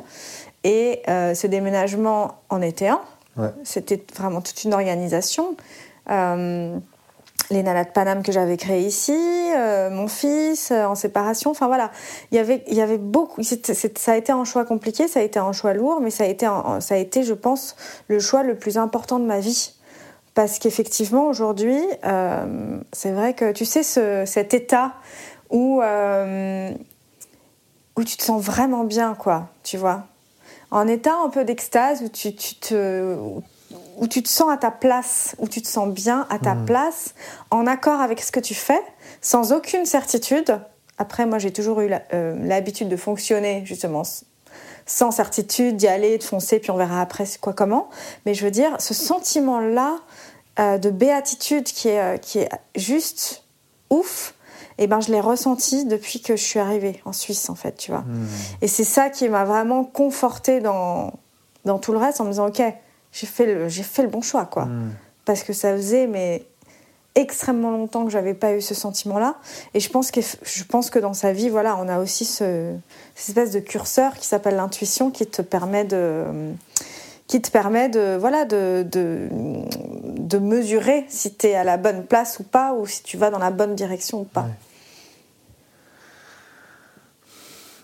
Et 0.65 1.03
euh, 1.09 1.35
ce 1.35 1.47
déménagement 1.47 2.37
en 2.49 2.63
était 2.63 2.89
un. 2.89 3.01
Ouais. 3.37 3.51
C'était 3.65 4.03
vraiment 4.17 4.41
toute 4.41 4.65
une 4.65 4.73
organisation. 4.75 5.57
Euh, 6.11 6.77
les 7.51 7.63
Nanas 7.63 7.85
de 7.85 7.91
Paname 7.91 8.23
que 8.23 8.33
j'avais 8.33 8.57
créées 8.57 8.87
ici, 8.87 9.13
euh, 9.15 9.91
mon 9.91 10.09
fils 10.09 10.71
en 10.71 10.95
séparation, 10.95 11.51
enfin 11.51 11.67
voilà, 11.67 11.91
il 12.31 12.37
y 12.37 12.39
avait, 12.39 12.65
il 12.69 12.75
y 12.75 12.81
avait 12.81 12.97
beaucoup. 12.97 13.43
ça 13.43 14.13
a 14.13 14.17
été 14.17 14.33
un 14.33 14.45
choix 14.45 14.65
compliqué, 14.65 15.09
ça 15.09 15.21
a 15.21 15.23
été 15.23 15.39
un 15.39 15.53
choix 15.53 15.75
lourd, 15.75 16.01
mais 16.01 16.09
ça 16.11 16.25
a 16.25 16.27
été, 16.27 16.47
un- 16.47 16.81
ça 16.81 16.95
a 16.95 16.99
été, 16.99 17.23
je 17.23 17.35
pense, 17.35 17.77
le 18.09 18.19
choix 18.19 18.43
le 18.45 18.55
plus 18.57 18.79
important 18.79 19.19
de 19.19 19.27
ma 19.27 19.41
vie. 19.41 19.75
Parce 20.35 20.59
qu'effectivement, 20.59 21.27
aujourd'hui, 21.27 21.79
c'est 22.93 23.13
vrai 23.13 23.35
que 23.35 23.53
tu 23.53 23.67
sais, 23.67 23.83
ce- 23.83 24.25
cet 24.27 24.55
état 24.55 24.93
où, 25.51 25.83
où 27.97 28.05
tu 28.05 28.17
te 28.17 28.23
sens 28.23 28.43
vraiment 28.43 28.85
bien, 28.85 29.15
quoi, 29.15 29.49
tu 29.63 29.77
vois. 29.77 30.05
En 30.75 30.89
état 30.89 31.15
un 31.25 31.29
peu 31.29 31.45
d'extase, 31.45 32.03
où 32.03 32.09
tu, 32.09 32.35
tu 32.35 32.57
te, 32.57 33.17
où 33.97 34.09
tu 34.09 34.25
te 34.25 34.29
sens 34.29 34.51
à 34.51 34.57
ta 34.57 34.73
place, 34.73 35.37
où 35.39 35.47
tu 35.47 35.63
te 35.63 35.69
sens 35.69 35.89
bien 35.89 36.27
à 36.31 36.41
ta 36.41 36.57
place, 36.57 37.15
en 37.53 37.69
accord 37.69 38.01
avec 38.01 38.21
ce 38.21 38.33
que 38.33 38.41
tu 38.41 38.55
fais, 38.55 38.83
sans 39.21 39.53
aucune 39.53 39.87
certitude. 39.87 40.59
Après, 40.99 41.27
moi, 41.27 41.39
j'ai 41.39 41.53
toujours 41.53 41.81
eu 41.81 41.93
euh, 42.13 42.37
l'habitude 42.43 42.89
de 42.89 42.97
fonctionner, 42.97 43.63
justement, 43.65 44.03
sans 44.85 45.13
certitude, 45.13 45.77
d'y 45.77 45.87
aller, 45.87 46.19
de 46.19 46.25
foncer, 46.25 46.59
puis 46.59 46.73
on 46.73 46.77
verra 46.77 47.01
après 47.01 47.25
quoi, 47.41 47.53
comment. 47.53 47.89
Mais 48.27 48.35
je 48.35 48.45
veux 48.45 48.51
dire, 48.51 48.75
ce 48.81 48.95
sentiment-là 48.95 50.01
euh, 50.59 50.79
de 50.79 50.91
béatitude 50.91 51.63
qui 51.63 51.89
est, 51.89 52.01
euh, 52.01 52.17
qui 52.17 52.41
est 52.41 52.49
juste 52.75 53.45
ouf, 53.91 54.34
et 54.79 54.87
ben, 54.87 55.01
je 55.01 55.11
l'ai 55.11 55.21
ressenti 55.21 55.85
depuis 55.85 56.21
que 56.21 56.37
je 56.37 56.43
suis 56.43 56.59
arrivée 56.59 57.01
en 57.05 57.13
Suisse, 57.13 57.49
en 57.49 57.55
fait, 57.55 57.77
tu 57.77 57.91
vois. 57.91 58.01
Hmm. 58.01 58.27
Et 58.63 58.69
c'est 58.69 58.85
ça 58.85 59.11
qui 59.11 59.29
m'a 59.29 59.45
vraiment 59.45 59.85
confortée 59.85 60.61
dans, 60.61 61.13
dans 61.65 61.79
tout 61.79 61.93
le 61.93 61.99
reste 61.99 62.21
en 62.21 62.25
me 62.25 62.31
disant, 62.31 62.49
OK, 62.49 62.63
j'ai 63.13 63.27
fait 63.27 63.47
le, 63.47 63.69
j'ai 63.69 63.83
fait 63.83 64.03
le 64.03 64.09
bon 64.09 64.23
choix, 64.23 64.47
quoi. 64.47 64.65
Hmm. 64.65 64.93
Parce 65.25 65.43
que 65.43 65.53
ça 65.53 65.75
faisait 65.75 66.07
mais, 66.07 66.47
extrêmement 67.15 67.71
longtemps 67.71 68.05
que 68.05 68.11
j'avais 68.11 68.35
pas 68.35 68.55
eu 68.55 68.61
ce 68.61 68.75
sentiment-là. 68.75 69.37
Et 69.73 69.81
je 69.81 69.89
pense, 69.89 70.11
que, 70.11 70.21
je 70.21 70.65
pense 70.65 70.91
que 70.91 70.99
dans 70.99 71.15
sa 71.15 71.33
vie, 71.33 71.49
voilà, 71.49 71.77
on 71.77 71.89
a 71.89 72.01
aussi 72.01 72.25
ce, 72.25 72.75
cette 73.15 73.29
espèce 73.29 73.53
de 73.53 73.61
curseur 73.61 74.15
qui 74.15 74.27
s'appelle 74.27 74.57
l'intuition 74.57 75.11
qui 75.11 75.27
te 75.27 75.43
permet 75.43 75.85
de 75.85 76.25
qui 77.27 77.41
te 77.41 77.51
permet 77.51 77.89
de, 77.89 78.17
voilà, 78.19 78.45
de, 78.45 78.87
de, 78.91 79.29
de 79.31 80.39
mesurer 80.39 81.07
si 81.09 81.35
tu 81.35 81.47
es 81.47 81.55
à 81.55 81.65
la 81.65 81.77
bonne 81.77 82.05
place 82.05 82.39
ou 82.39 82.45
pas, 82.45 82.75
ou 82.75 82.87
si 82.87 83.03
tu 83.03 83.17
vas 83.17 83.31
dans 83.31 83.39
la 83.39 83.51
bonne 83.51 83.75
direction 83.75 84.21
ou 84.21 84.25
pas. 84.25 84.43
Ouais. 84.43 84.49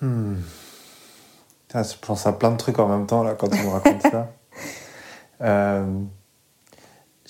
Hmm. 0.09 0.37
Je 1.75 1.97
pense 2.01 2.27
à 2.27 2.33
plein 2.33 2.51
de 2.51 2.57
trucs 2.57 2.79
en 2.79 2.89
même 2.89 3.07
temps 3.07 3.23
là 3.23 3.35
quand 3.35 3.49
tu 3.49 3.63
me 3.63 3.69
racontes 3.69 4.03
ça. 4.03 4.29
Euh, 5.43 5.87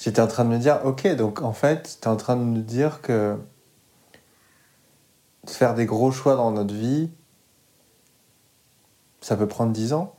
J'étais 0.01 0.23
en 0.23 0.27
train 0.27 0.47
de 0.47 0.49
me 0.49 0.57
dire, 0.57 0.81
ok, 0.85 1.15
donc 1.15 1.43
en 1.43 1.53
fait, 1.53 1.99
tu 2.01 2.09
es 2.09 2.11
en 2.11 2.17
train 2.17 2.35
de 2.35 2.43
me 2.43 2.61
dire 2.61 3.03
que 3.03 3.37
faire 5.47 5.75
des 5.75 5.85
gros 5.85 6.11
choix 6.11 6.37
dans 6.37 6.53
notre 6.53 6.73
vie, 6.73 7.11
ça 9.21 9.37
peut 9.37 9.47
prendre 9.47 9.73
10 9.73 9.93
ans 9.93 10.15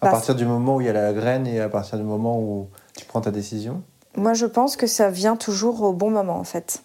À 0.00 0.06
Bah, 0.06 0.10
partir 0.12 0.34
du 0.34 0.44
moment 0.46 0.76
où 0.76 0.80
il 0.80 0.86
y 0.86 0.90
a 0.90 0.92
la 0.92 1.12
graine 1.12 1.46
et 1.46 1.60
à 1.60 1.68
partir 1.68 1.98
du 1.98 2.04
moment 2.04 2.38
où 2.40 2.68
tu 2.96 3.04
prends 3.04 3.20
ta 3.20 3.30
décision 3.30 3.82
Moi, 4.16 4.34
je 4.34 4.46
pense 4.46 4.76
que 4.76 4.86
ça 4.86 5.08
vient 5.10 5.36
toujours 5.36 5.82
au 5.82 5.92
bon 5.92 6.10
moment, 6.10 6.38
en 6.38 6.44
fait. 6.44 6.82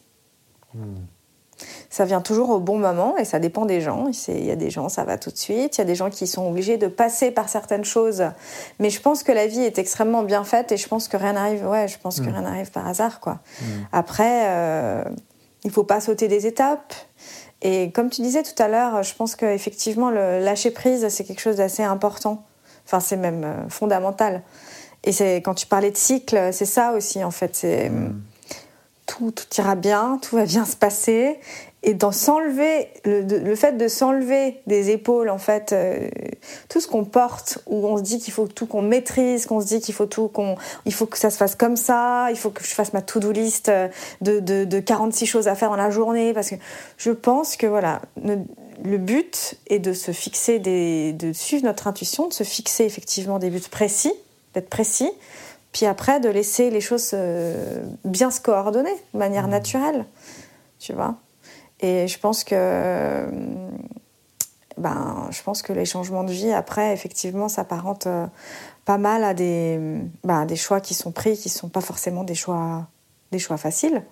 Ça 1.90 2.06
vient 2.06 2.22
toujours 2.22 2.52
au 2.52 2.60
bon 2.60 2.78
moment 2.78 3.18
et 3.18 3.26
ça 3.26 3.40
dépend 3.40 3.66
des 3.66 3.82
gens. 3.82 4.12
Il 4.28 4.46
y 4.46 4.52
a 4.52 4.56
des 4.56 4.70
gens, 4.70 4.90
ça 4.90 5.04
va 5.06 5.18
tout 5.18 5.32
de 5.32 5.38
suite. 5.38 5.78
Il 5.78 5.80
y 5.80 5.82
a 5.82 5.86
des 5.86 5.96
gens 5.96 6.12
qui 6.12 6.28
sont 6.28 6.48
obligés 6.48 6.78
de 6.78 6.88
passer 6.88 7.32
par 7.32 7.50
certaines 7.50 7.86
choses. 7.86 8.24
Mais 8.80 8.92
je 8.92 9.02
pense 9.02 9.24
que 9.24 9.32
la 9.32 9.48
vie 9.48 9.62
est 9.62 9.80
extrêmement 9.80 10.22
bien 10.22 10.44
faite 10.44 10.72
et 10.72 10.78
je 10.78 10.88
pense 10.88 11.08
que 11.08 11.18
rien 11.18 11.34
n'arrive. 11.34 11.66
Ouais, 11.68 11.88
je 11.88 11.98
pense 11.98 12.20
que 12.20 12.26
Mm. 12.26 12.34
rien 12.34 12.42
n'arrive 12.42 12.70
par 12.72 12.86
hasard, 12.86 13.20
quoi. 13.20 13.40
Mm. 13.62 13.66
Après, 13.92 14.44
euh, 14.46 15.04
il 15.64 15.72
faut 15.72 15.84
pas 15.84 16.00
sauter 16.00 16.28
des 16.28 16.46
étapes. 16.46 16.94
Et 17.64 17.90
comme 17.92 18.12
tu 18.12 18.22
disais 18.22 18.44
tout 18.44 18.62
à 18.62 18.68
l'heure, 18.68 19.02
je 19.02 19.16
pense 19.16 19.36
qu'effectivement, 19.36 20.12
le 20.12 20.40
lâcher 20.40 20.70
prise, 20.70 21.08
c'est 21.10 21.24
quelque 21.24 21.42
chose 21.42 21.56
d'assez 21.56 21.82
important. 21.82 22.44
Enfin, 22.88 23.00
c'est 23.02 23.18
même 23.18 23.44
euh, 23.44 23.70
fondamental. 23.70 24.42
Et 25.04 25.12
c'est 25.12 25.38
quand 25.38 25.54
tu 25.54 25.68
parlais 25.68 25.92
de 25.92 25.98
cycle, 25.98 26.50
c'est 26.52 26.66
ça 26.66 26.94
aussi 26.94 27.24
en 27.24 27.32
fait. 27.32 27.56
C'est 27.56 27.90
Mm. 27.90 28.22
Tout, 29.08 29.32
tout 29.32 29.46
ira 29.58 29.76
bien, 29.76 30.20
tout 30.22 30.36
va 30.36 30.46
bien 30.46 30.66
se 30.66 30.76
passer. 30.76 31.40
Et 31.84 31.94
dans 31.94 32.12
s'enlever, 32.12 32.90
le, 33.06 33.22
le 33.22 33.56
fait 33.56 33.78
de 33.78 33.88
s'enlever 33.88 34.60
des 34.68 34.90
épaules, 34.90 35.30
en 35.30 35.38
fait, 35.38 35.72
euh, 35.72 36.10
tout 36.70 36.82
ce 36.82 36.88
qu'on 36.88 37.06
porte, 37.06 37.60
où 37.66 37.88
on 37.88 37.98
se 37.98 38.04
dit 38.04 38.20
qu'il 38.20 38.34
faut 38.34 38.48
tout 38.48 38.66
qu'on 38.66 38.82
maîtrise, 38.82 39.46
qu'on 39.46 39.62
se 39.62 39.68
dit 39.68 39.80
qu'il 39.80 39.94
faut 39.94 40.06
tout 40.06 40.28
qu'on, 40.28 40.56
il 40.86 40.94
faut 40.94 41.06
que 41.06 41.18
ça 41.18 41.30
se 41.30 41.38
fasse 41.38 41.56
comme 41.56 41.78
ça, 41.78 42.28
il 42.32 42.38
faut 42.38 42.50
que 42.50 42.64
je 42.64 42.74
fasse 42.74 42.94
ma 42.94 43.02
to-do 43.02 43.32
list 43.32 43.70
euh, 43.70 43.88
de, 44.22 44.40
de, 44.40 44.66
de 44.66 44.80
46 44.80 45.26
choses 45.26 45.48
à 45.48 45.56
faire 45.56 45.70
dans 45.70 45.78
la 45.78 45.90
journée, 45.90 46.34
parce 46.34 46.50
que 46.50 46.56
je 46.98 47.12
pense 47.12 47.56
que 47.56 47.68
voilà, 47.68 48.02
le 48.84 48.98
but 48.98 49.56
est 49.68 49.80
de 49.80 49.94
se 49.94 50.12
fixer 50.12 50.60
des, 50.60 51.14
de 51.14 51.32
suivre 51.32 51.64
notre 51.64 51.88
intuition, 51.88 52.28
de 52.28 52.34
se 52.34 52.44
fixer 52.44 52.84
effectivement 52.84 53.40
des 53.40 53.50
buts 53.50 53.62
précis, 53.72 54.14
d'être 54.54 54.70
précis, 54.70 55.10
puis 55.72 55.86
après 55.86 56.20
de 56.20 56.30
laisser 56.30 56.70
les 56.70 56.82
choses 56.82 57.12
euh, 57.14 57.84
bien 58.06 58.32
se 58.32 58.42
coordonner 58.42 58.94
de 59.14 59.20
manière 59.20 59.48
naturelle, 59.48 60.06
tu 60.80 60.94
vois. 60.94 61.16
Et 61.80 62.08
je 62.08 62.20
pense 62.20 62.44
que, 62.44 62.56
euh, 62.56 63.28
ben, 64.78 65.28
je 65.32 65.42
pense 65.44 65.62
que 65.62 65.74
les 65.74 65.86
changements 65.86 66.24
de 66.24 66.32
vie 66.32 66.52
après, 66.52 66.94
effectivement, 66.94 67.50
s'apparentent 67.50 68.08
euh, 68.08 68.26
pas 68.86 68.98
mal 68.98 69.24
à 69.24 69.34
des, 69.34 69.80
ben, 70.24 70.46
des 70.46 70.56
choix 70.56 70.82
qui 70.82 70.94
sont 70.94 71.12
pris, 71.12 71.38
qui 71.38 71.50
sont 71.50 71.70
pas 71.70 71.82
forcément 71.82 72.24
des 72.24 72.36
choix, 72.36 72.88
des 73.32 73.40
choix 73.40 73.58
faciles. 73.58 74.04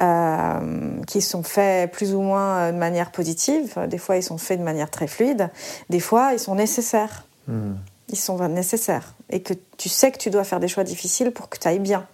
euh, 0.00 1.02
qui 1.08 1.20
sont 1.20 1.42
faits 1.42 1.90
plus 1.90 2.14
ou 2.14 2.20
moins 2.20 2.70
de 2.70 2.78
manière 2.78 3.10
positive. 3.10 3.76
Des 3.88 3.98
fois, 3.98 4.16
ils 4.16 4.22
sont 4.22 4.38
faits 4.38 4.60
de 4.60 4.64
manière 4.64 4.90
très 4.90 5.08
fluide. 5.08 5.50
Des 5.90 5.98
fois, 5.98 6.34
ils 6.34 6.38
sont 6.38 6.54
nécessaires 6.54 7.24
Mm. 7.48 7.72
Ils 8.10 8.18
sont 8.18 8.36
nécessaires 8.48 9.14
et 9.30 9.42
que 9.42 9.54
tu 9.76 9.88
sais 9.88 10.10
que 10.12 10.18
tu 10.18 10.30
dois 10.30 10.44
faire 10.44 10.60
des 10.60 10.68
choix 10.68 10.84
difficiles 10.84 11.30
pour 11.30 11.48
que 11.48 11.58
tu 11.58 11.68
ailles 11.68 11.78
bien, 11.78 12.06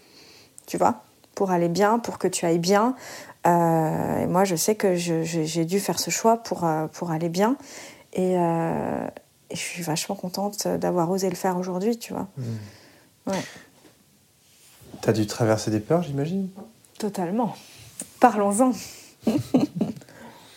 tu 0.67 0.77
vois, 0.77 1.03
pour 1.35 1.51
aller 1.51 1.69
bien, 1.69 1.99
pour 1.99 2.19
que 2.19 2.29
tu 2.29 2.45
ailles 2.47 2.59
bien. 2.59 2.95
Euh, 3.47 4.19
et 4.23 4.27
moi, 4.27 4.45
je 4.45 4.57
sais 4.57 4.75
que 4.75 4.95
j'ai 4.95 5.65
dû 5.65 5.81
faire 5.81 5.99
ce 5.99 6.11
choix 6.11 6.39
pour, 6.39 6.65
euh, 6.65 6.87
pour 6.89 7.11
aller 7.11 7.29
bien 7.29 7.57
et, 8.13 8.37
euh, 8.39 9.07
et 9.51 9.57
je 9.57 9.61
suis 9.61 9.83
vachement 9.83 10.15
contente 10.15 10.67
d'avoir 10.67 11.11
osé 11.11 11.29
le 11.29 11.37
faire 11.37 11.57
aujourd'hui, 11.59 11.99
tu 11.99 12.13
vois. 12.13 12.29
Ouais, 13.27 13.43
T'as 15.01 15.13
dû 15.13 15.27
traverser 15.27 15.71
des 15.71 15.81
peurs, 15.81 16.03
j'imagine? 16.03 16.49
Totalement. 16.99 17.55
Parlons-en. 18.21 18.73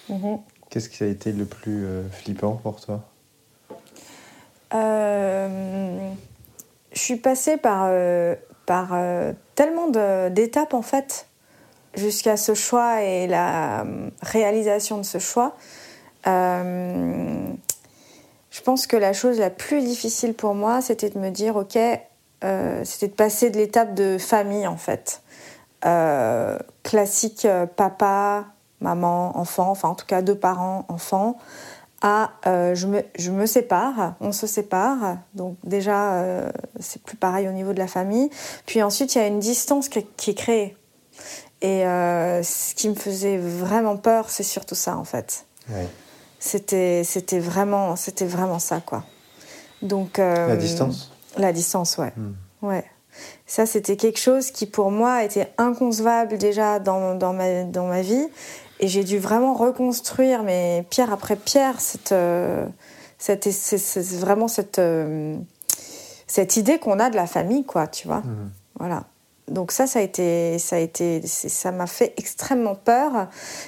Mhm. 0.09 0.39
Qu'est-ce 0.69 0.87
qui 0.87 1.03
a 1.03 1.07
été 1.07 1.33
le 1.33 1.43
plus 1.45 1.85
euh, 1.85 2.09
flippant 2.09 2.53
pour 2.53 2.79
toi? 2.79 3.03
Euh, 4.73 6.09
je 6.91 6.99
suis 6.99 7.15
passée 7.17 7.57
par, 7.57 7.85
euh, 7.85 8.35
par 8.65 8.89
euh, 8.93 9.33
tellement 9.55 9.87
d'étapes 10.29 10.73
en 10.73 10.81
fait 10.81 11.27
jusqu'à 11.95 12.37
ce 12.37 12.53
choix 12.53 13.01
et 13.01 13.27
la 13.27 13.85
réalisation 14.21 14.97
de 14.97 15.03
ce 15.03 15.19
choix. 15.19 15.55
Je 16.25 17.51
pense 18.63 18.87
que 18.87 18.97
la 18.97 19.13
chose 19.13 19.39
la 19.39 19.49
plus 19.49 19.81
difficile 19.81 20.33
pour 20.33 20.53
moi, 20.53 20.81
c'était 20.81 21.09
de 21.09 21.17
me 21.17 21.29
dire, 21.29 21.55
ok, 21.55 21.77
c'était 22.83 23.07
de 23.07 23.13
passer 23.15 23.49
de 23.49 23.57
l'étape 23.57 23.93
de 23.95 24.17
famille 24.17 24.67
en 24.67 24.77
fait. 24.77 25.23
Classique 26.83 27.47
papa, 27.75 28.45
maman, 28.81 29.37
enfant, 29.37 29.71
enfin 29.71 29.89
en 29.89 29.95
tout 29.95 30.05
cas 30.05 30.21
deux 30.21 30.37
parents, 30.37 30.85
enfants, 30.89 31.37
à 32.01 32.31
euh, 32.45 32.75
je, 32.75 32.87
me, 32.87 33.03
je 33.17 33.31
me 33.31 33.45
sépare, 33.45 34.15
on 34.19 34.31
se 34.31 34.45
sépare, 34.47 35.17
donc 35.33 35.57
déjà 35.63 36.13
euh, 36.13 36.51
c'est 36.79 37.01
plus 37.01 37.17
pareil 37.17 37.47
au 37.47 37.51
niveau 37.51 37.73
de 37.73 37.79
la 37.79 37.87
famille. 37.87 38.29
Puis 38.65 38.83
ensuite 38.83 39.15
il 39.15 39.17
y 39.17 39.21
a 39.21 39.27
une 39.27 39.39
distance 39.39 39.89
qui, 39.89 40.05
qui 40.17 40.31
est 40.31 40.35
créée. 40.35 40.77
Et 41.61 41.87
euh, 41.87 42.43
ce 42.43 42.75
qui 42.75 42.87
me 42.87 42.95
faisait 42.95 43.37
vraiment 43.37 43.97
peur, 43.97 44.29
c'est 44.29 44.43
surtout 44.43 44.75
ça 44.75 44.95
en 44.95 45.03
fait. 45.03 45.45
C'était 46.39 47.03
c'était 47.03 47.39
vraiment 47.39 47.95
c'était 47.95 48.27
vraiment 48.27 48.59
ça 48.59 48.79
quoi. 48.79 49.03
Donc 49.81 50.17
La 50.19 50.55
distance? 50.55 51.11
La 51.37 51.51
distance, 51.51 51.97
ouais. 51.97 52.13
Hmm. 52.15 52.33
Ouais. 52.61 52.85
Ça, 53.45 53.65
c'était 53.65 53.95
quelque 53.95 54.19
chose 54.19 54.51
qui, 54.51 54.65
pour 54.65 54.91
moi, 54.91 55.23
était 55.23 55.51
inconcevable 55.57 56.37
déjà 56.37 56.79
dans, 56.79 57.15
dans, 57.15 57.33
ma, 57.33 57.63
dans 57.63 57.87
ma 57.87 58.01
vie. 58.01 58.27
Et 58.79 58.87
j'ai 58.87 59.03
dû 59.03 59.17
vraiment 59.17 59.53
reconstruire, 59.53 60.43
mais 60.43 60.85
pierre 60.89 61.11
après 61.11 61.35
pierre, 61.35 61.79
cette, 61.81 62.11
euh, 62.11 62.65
cette, 63.17 63.49
c'est- 63.51 63.77
c'est 63.77 64.17
vraiment 64.19 64.47
cette, 64.47 64.79
euh, 64.79 65.35
cette 66.27 66.57
idée 66.57 66.77
qu'on 66.77 66.99
a 66.99 67.09
de 67.09 67.15
la 67.15 67.25
famille, 67.27 67.65
quoi, 67.65 67.87
tu 67.87 68.07
vois. 68.07 68.19
Mhm. 68.21 68.51
Voilà. 68.79 69.03
Donc 69.47 69.71
ça, 69.71 69.87
ça 69.87 69.99
a 69.99 70.01
été, 70.01 70.59
ça 70.59 70.75
a 70.75 70.79
été, 70.79 71.25
ça 71.25 71.71
m'a 71.71 71.87
fait 71.87 72.13
extrêmement 72.17 72.75
peur, 72.75 73.27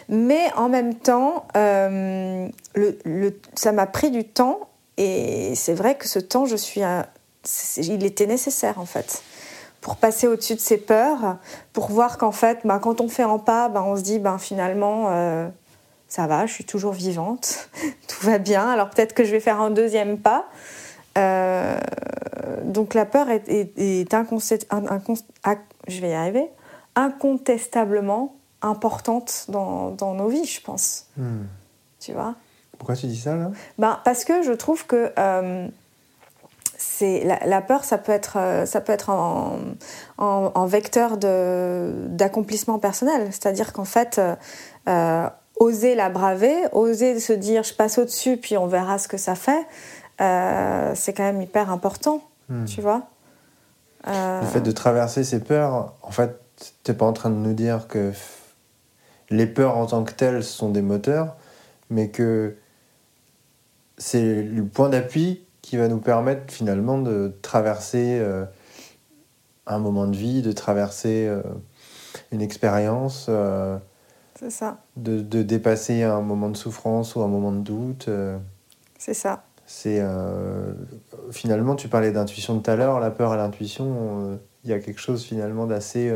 mais 0.10 0.52
en 0.58 0.68
même 0.68 0.94
temps, 0.94 1.48
euh, 1.56 2.48
le, 2.76 3.00
le- 3.06 3.40
ça 3.56 3.72
m'a 3.72 3.86
pris 3.88 4.12
du 4.12 4.26
temps 4.26 4.60
et 4.98 5.54
c'est 5.56 5.74
vrai 5.74 5.96
que 5.96 6.08
ce 6.08 6.20
temps, 6.20 6.46
je 6.46 6.58
suis, 6.58 6.84
un- 6.84 7.06
il 7.78 8.04
était 8.06 8.28
nécessaire 8.28 8.78
en 8.80 8.86
fait 8.86 9.24
pour 9.82 9.96
passer 9.96 10.28
au-dessus 10.28 10.56
de 10.56 10.60
ces 10.60 10.78
peurs, 10.78 11.38
pour 11.74 11.90
voir 11.92 12.18
qu'en 12.18 12.32
fait, 12.32 12.60
ben, 12.66 12.80
quand 12.80 13.02
on 13.02 13.08
fait 13.08 13.24
un 13.24 13.38
pas, 13.38 13.70
ben, 13.70 13.82
on 13.82 13.96
se 13.96 14.02
dit, 14.02 14.20
ben, 14.20 14.38
finalement, 14.38 15.08
euh, 15.10 15.48
ça 16.08 16.28
va, 16.28 16.46
je 16.46 16.54
suis 16.54 16.66
toujours 16.66 16.94
vivante, 16.94 17.70
tout 18.08 18.26
va 18.26 18.38
bien. 18.40 18.68
Alors 18.70 18.90
peut-être 18.90 19.14
que 19.14 19.24
je 19.24 19.32
vais 19.32 19.40
faire 19.40 19.62
un 19.62 19.70
deuxième 19.72 20.18
pas. 20.18 20.46
Euh, 21.18 21.78
donc 22.64 22.94
la 22.94 23.06
peur 23.06 23.30
est, 23.30 23.48
est, 23.50 23.78
est 23.78 24.14
inconce- 24.14 24.54
un- 24.70 24.86
incon- 24.98 25.24
ac- 25.44 25.60
je 25.88 26.02
vais 26.02 26.10
y 26.12 26.14
arriver, 26.14 26.48
incontestablement 26.96 28.36
importante 28.62 29.46
dans, 29.50 29.92
dans 29.92 30.14
nos 30.14 30.28
vies, 30.28 30.46
je 30.46 30.62
pense. 30.62 31.06
Hmm. 31.18 31.44
Tu 32.00 32.14
vois? 32.14 32.36
Pourquoi 32.78 32.96
tu 32.96 33.08
dis 33.08 33.18
ça 33.20 33.36
là? 33.36 33.52
Ben, 33.78 34.00
Parce 34.06 34.24
que 34.26 34.42
je 34.44 34.52
trouve 34.52 34.86
que 34.86 35.12
euh, 35.18 35.68
c'est 36.82 37.26
la, 37.26 37.46
la 37.46 37.62
peur, 37.62 37.84
ça 37.84 37.98
peut 37.98 38.14
être, 38.14 38.38
euh, 38.38 38.66
ça 38.66 38.80
peut 38.80 38.94
être 38.94 39.10
en, 39.10 39.58
en, 40.18 40.52
en 40.56 40.66
vecteur 40.66 41.18
de- 41.18 41.94
d'accomplissement 42.08 42.80
personnel. 42.80 43.28
C'est-à-dire 43.32 43.74
qu'en 43.74 43.84
fait, 43.84 44.18
euh, 44.18 44.36
euh, 44.88 45.30
oser 45.60 45.94
la 45.94 46.10
braver, 46.10 46.56
oser 46.72 47.20
se 47.20 47.34
dire 47.34 47.64
je 47.64 47.74
passe 47.74 47.98
au-dessus 47.98 48.38
puis 48.38 48.58
on 48.58 48.66
verra 48.66 48.98
ce 48.98 49.10
que 49.10 49.18
ça 49.18 49.36
fait, 49.36 49.68
euh, 50.22 50.94
c'est 50.96 51.12
quand 51.14 51.24
même 51.24 51.42
hyper 51.42 51.70
important, 51.70 52.24
Hmm. 52.50 52.66
tu 52.66 52.82
vois. 52.82 53.04
Euh, 54.08 54.40
Le 54.42 54.48
fait 54.48 54.62
de 54.62 54.72
traverser 54.72 55.24
ces 55.26 55.40
peurs, 55.42 55.94
en 56.02 56.12
fait, 56.12 56.40
t'es 56.84 56.94
pas 56.94 57.06
en 57.06 57.14
train 57.14 57.30
de 57.30 57.36
nous 57.36 57.54
dire 57.54 57.88
que 57.88 58.12
les 59.30 59.46
peurs 59.46 59.78
en 59.78 59.86
tant 59.86 60.04
que 60.06 60.14
telles 60.14 60.44
sont 60.44 60.70
des 60.70 60.82
moteurs, 60.82 61.36
mais 61.90 62.08
que 62.10 62.56
c'est 63.98 64.42
le 64.44 64.64
point 64.66 64.90
d'appui 64.90 65.46
qui 65.70 65.78
va 65.78 65.88
nous 65.88 66.00
permettre 66.00 66.52
finalement 66.52 66.98
de 66.98 67.32
traverser 67.44 68.18
euh, 68.20 68.44
un 69.68 69.78
moment 69.78 70.08
de 70.08 70.18
vie, 70.18 70.42
de 70.42 70.52
traverser 70.52 71.28
euh, 71.28 71.44
une 72.32 72.42
expérience, 72.42 73.28
euh, 73.30 73.78
c'est 74.34 74.50
ça, 74.50 74.80
de, 74.98 75.20
de 75.20 75.44
dépasser 75.44 76.02
un 76.02 76.22
moment 76.22 76.50
de 76.50 76.58
souffrance 76.58 77.16
ou 77.16 77.22
un 77.22 77.28
moment 77.28 77.52
de 77.52 77.60
doute. 77.60 78.10
c'est 78.98 79.14
ça. 79.14 79.44
C'est 79.68 80.04
finalement, 81.30 81.76
tu 81.76 81.88
parlais 81.88 82.12
d'intuition 82.12 82.60
tout 82.60 82.72
à 82.72 82.76
l'heure, 82.76 83.00
la 83.00 83.12
peur 83.12 83.36
et 83.36 83.38
l'intuition, 83.38 84.40
il 84.64 84.72
y 84.72 84.74
a 84.74 84.80
quelque 84.80 85.00
chose 85.00 85.24
finalement 85.24 85.68
d'assez 85.68 86.12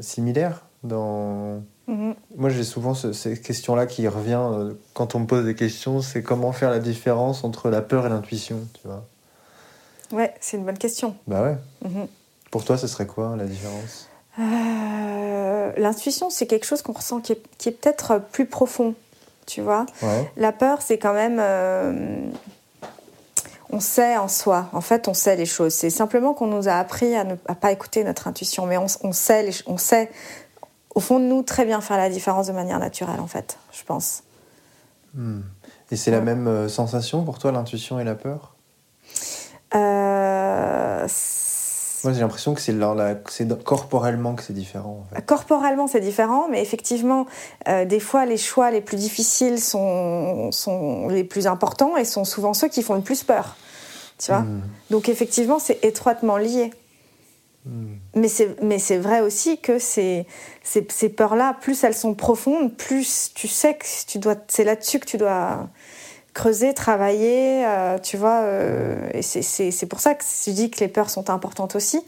similaire 0.00 0.64
dans. 0.82 1.60
Mhm. 1.88 2.14
Moi, 2.36 2.50
j'ai 2.50 2.64
souvent 2.64 2.94
ce- 2.94 3.12
cette 3.12 3.42
question-là 3.42 3.86
qui 3.86 4.06
revient 4.08 4.40
euh, 4.40 4.72
quand 4.94 5.14
on 5.14 5.20
me 5.20 5.26
pose 5.26 5.44
des 5.44 5.54
questions, 5.54 6.02
c'est 6.02 6.22
comment 6.22 6.52
faire 6.52 6.70
la 6.70 6.80
différence 6.80 7.44
entre 7.44 7.70
la 7.70 7.80
peur 7.82 8.06
et 8.06 8.08
l'intuition, 8.08 8.58
tu 8.80 8.88
vois 8.88 9.04
Ouais, 10.12 10.34
c'est 10.40 10.56
une 10.56 10.64
bonne 10.64 10.78
question. 10.78 11.16
Bah 11.26 11.42
ouais. 11.42 11.56
Mhm. 11.88 12.06
Pour 12.50 12.64
toi, 12.64 12.76
ce 12.78 12.86
serait 12.86 13.06
quoi 13.06 13.34
la 13.36 13.44
différence? 13.44 14.08
Euh, 14.38 15.72
L'intuition, 15.76 16.30
c'est 16.30 16.46
quelque 16.46 16.64
chose 16.66 16.82
qu'on 16.82 16.92
ressent 16.92 17.20
qui 17.20 17.32
est, 17.32 17.42
qui 17.58 17.68
est 17.68 17.72
peut-être 17.72 18.20
plus 18.32 18.46
profond, 18.46 18.94
tu 19.46 19.60
vois. 19.60 19.84
Ouais. 20.02 20.30
La 20.36 20.52
peur, 20.52 20.80
c'est 20.82 20.98
quand 20.98 21.12
même. 21.12 21.38
euh, 21.40 22.20
on 23.68 23.80
sait 23.80 24.16
en 24.16 24.28
soi, 24.28 24.68
en 24.72 24.80
fait, 24.80 25.08
on 25.08 25.14
sait 25.14 25.34
les 25.36 25.44
choses. 25.44 25.74
C'est 25.74 25.90
simplement 25.90 26.34
qu'on 26.34 26.46
nous 26.46 26.68
a 26.68 26.74
appris 26.74 27.14
à 27.16 27.24
ne 27.24 27.34
à 27.46 27.54
pas 27.56 27.72
écouter 27.72 28.04
notre 28.04 28.28
intuition, 28.28 28.64
mais 28.64 28.76
on, 28.78 28.86
on 29.02 29.12
sait, 29.12 29.42
les 29.42 29.52
on 29.66 29.76
sait, 29.76 30.08
au 30.96 31.00
fond 31.00 31.20
de 31.20 31.24
nous, 31.26 31.42
très 31.42 31.66
bien 31.66 31.82
faire 31.82 31.98
la 31.98 32.08
différence 32.08 32.46
de 32.46 32.52
manière 32.52 32.78
naturelle, 32.78 33.20
en 33.20 33.26
fait, 33.26 33.58
je 33.70 33.84
pense. 33.84 34.22
Hmm. 35.14 35.42
Et 35.90 35.96
c'est 35.96 36.10
la 36.10 36.22
même 36.22 36.48
euh, 36.48 36.68
sensation 36.68 37.22
pour 37.22 37.38
toi, 37.38 37.52
l'intuition 37.52 38.00
et 38.00 38.04
la 38.04 38.14
peur? 38.14 38.54
Euh, 39.74 41.06
Moi, 42.02 42.12
j'ai 42.14 42.20
l'impression 42.20 42.54
que 42.54 42.62
c'est 42.62 42.72
la- 42.72 43.14
corporellement 43.62 44.34
que 44.34 44.42
c'est 44.42 44.54
différent. 44.54 45.04
En 45.04 45.14
fait. 45.14 45.22
Corporellement, 45.26 45.86
c'est 45.86 46.00
différent, 46.00 46.48
mais 46.50 46.62
effectivement, 46.62 47.26
euh, 47.68 47.84
des 47.84 48.00
fois, 48.00 48.24
les 48.24 48.38
choix 48.38 48.70
les 48.70 48.80
plus 48.80 48.96
difficiles 48.96 49.60
sont, 49.60 50.50
sont 50.50 51.08
les 51.08 51.24
plus 51.24 51.46
importants 51.46 51.98
et 51.98 52.06
sont 52.06 52.24
souvent 52.24 52.54
ceux 52.54 52.68
qui 52.68 52.82
font 52.82 52.94
le 52.94 53.02
plus 53.02 53.22
peur. 53.22 53.56
Tu 54.18 54.30
vois? 54.30 54.40
Hmm. 54.40 54.62
Donc 54.88 55.10
effectivement, 55.10 55.58
c'est 55.58 55.84
étroitement 55.84 56.38
lié. 56.38 56.72
Hmm. 57.66 57.96
Mais 58.14 58.28
c'est, 58.28 58.62
mais 58.62 58.78
c'est 58.78 58.96
vrai 58.98 59.20
aussi 59.20 59.58
que 59.60 59.78
ces, 59.78 60.24
ces, 60.62 60.86
ces 60.88 61.08
peurs-là, 61.08 61.56
plus 61.60 61.82
elles 61.84 61.94
sont 61.94 62.14
profondes, 62.14 62.74
plus 62.76 63.32
tu 63.34 63.48
sais 63.48 63.74
que 63.74 63.84
tu 64.06 64.18
dois, 64.18 64.36
c'est 64.48 64.64
là-dessus 64.64 65.00
que 65.00 65.06
tu 65.06 65.16
dois 65.18 65.68
creuser, 66.32 66.74
travailler, 66.74 67.66
euh, 67.66 67.98
tu 67.98 68.16
vois. 68.16 68.42
euh, 68.42 69.08
et 69.12 69.22
c'est, 69.22 69.42
c'est, 69.42 69.70
c'est 69.70 69.86
pour 69.86 70.00
ça 70.00 70.14
que 70.14 70.22
je 70.24 70.50
dis 70.52 70.70
que 70.70 70.80
les 70.80 70.88
peurs 70.88 71.10
sont 71.10 71.28
importantes 71.30 71.74
aussi. 71.74 72.00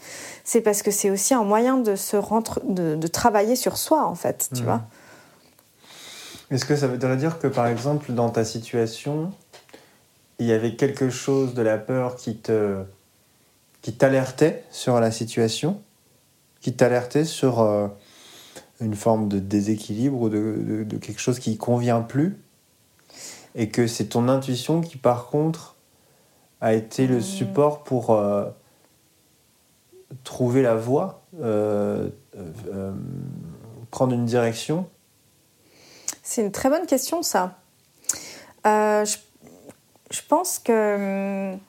C'est 0.45 0.61
parce 0.61 0.81
que 0.81 0.91
c'est 0.91 1.09
aussi 1.09 1.33
un 1.33 1.43
moyen 1.43 1.77
de 1.77 1.95
se 1.95 2.15
rendre, 2.15 2.59
de, 2.63 2.95
de 2.95 3.07
travailler 3.07 3.55
sur 3.55 3.77
soi, 3.77 4.05
en 4.05 4.15
fait, 4.15 4.49
tu 4.53 4.61
Mhm. 4.61 4.65
vois. 4.65 4.81
Est-ce 6.51 6.65
que 6.65 6.75
ça 6.75 6.87
voudrait 6.87 7.17
dire 7.17 7.37
que 7.39 7.47
par 7.47 7.67
exemple 7.67 8.11
dans 8.13 8.29
ta 8.29 8.43
situation, 8.45 9.31
il 10.39 10.47
y 10.47 10.51
avait 10.53 10.75
quelque 10.75 11.09
chose 11.09 11.53
de 11.53 11.61
la 11.61 11.77
peur 11.77 12.15
qui 12.15 12.37
te 12.37 12.83
qui 13.81 13.93
t'alertait 13.93 14.63
sur 14.71 14.99
la 14.99 15.11
situation, 15.11 15.81
qui 16.61 16.73
t'alertait 16.73 17.25
sur 17.25 17.61
euh, 17.61 17.87
une 18.81 18.95
forme 18.95 19.29
de 19.29 19.39
déséquilibre 19.39 20.19
ou 20.21 20.29
de, 20.29 20.37
de- 20.59 20.83
de 20.83 20.97
quelque 20.97 21.19
chose 21.21 21.39
qui 21.39 21.57
convient 21.57 22.01
plus, 22.01 22.37
et 23.55 23.69
que 23.69 23.87
c'est 23.87 24.05
ton 24.05 24.27
intuition 24.27 24.81
qui 24.81 24.97
par 24.97 25.27
contre 25.27 25.75
a 26.61 26.73
été 26.73 27.07
le 27.07 27.21
support 27.21 27.83
pour 27.83 28.11
euh, 28.11 28.45
trouver 30.23 30.61
la 30.61 30.75
voie, 30.75 31.21
euh, 31.41 32.09
prendre 33.91 34.13
une 34.13 34.25
direction? 34.25 34.87
C'est 36.21 36.41
une 36.43 36.51
très 36.51 36.69
bonne 36.69 36.85
question, 36.85 37.23
ça. 37.23 37.57
Je, 38.65 39.15
je 40.11 40.21
pense 40.27 40.59
que. 40.59 41.53
hum, 41.53 41.59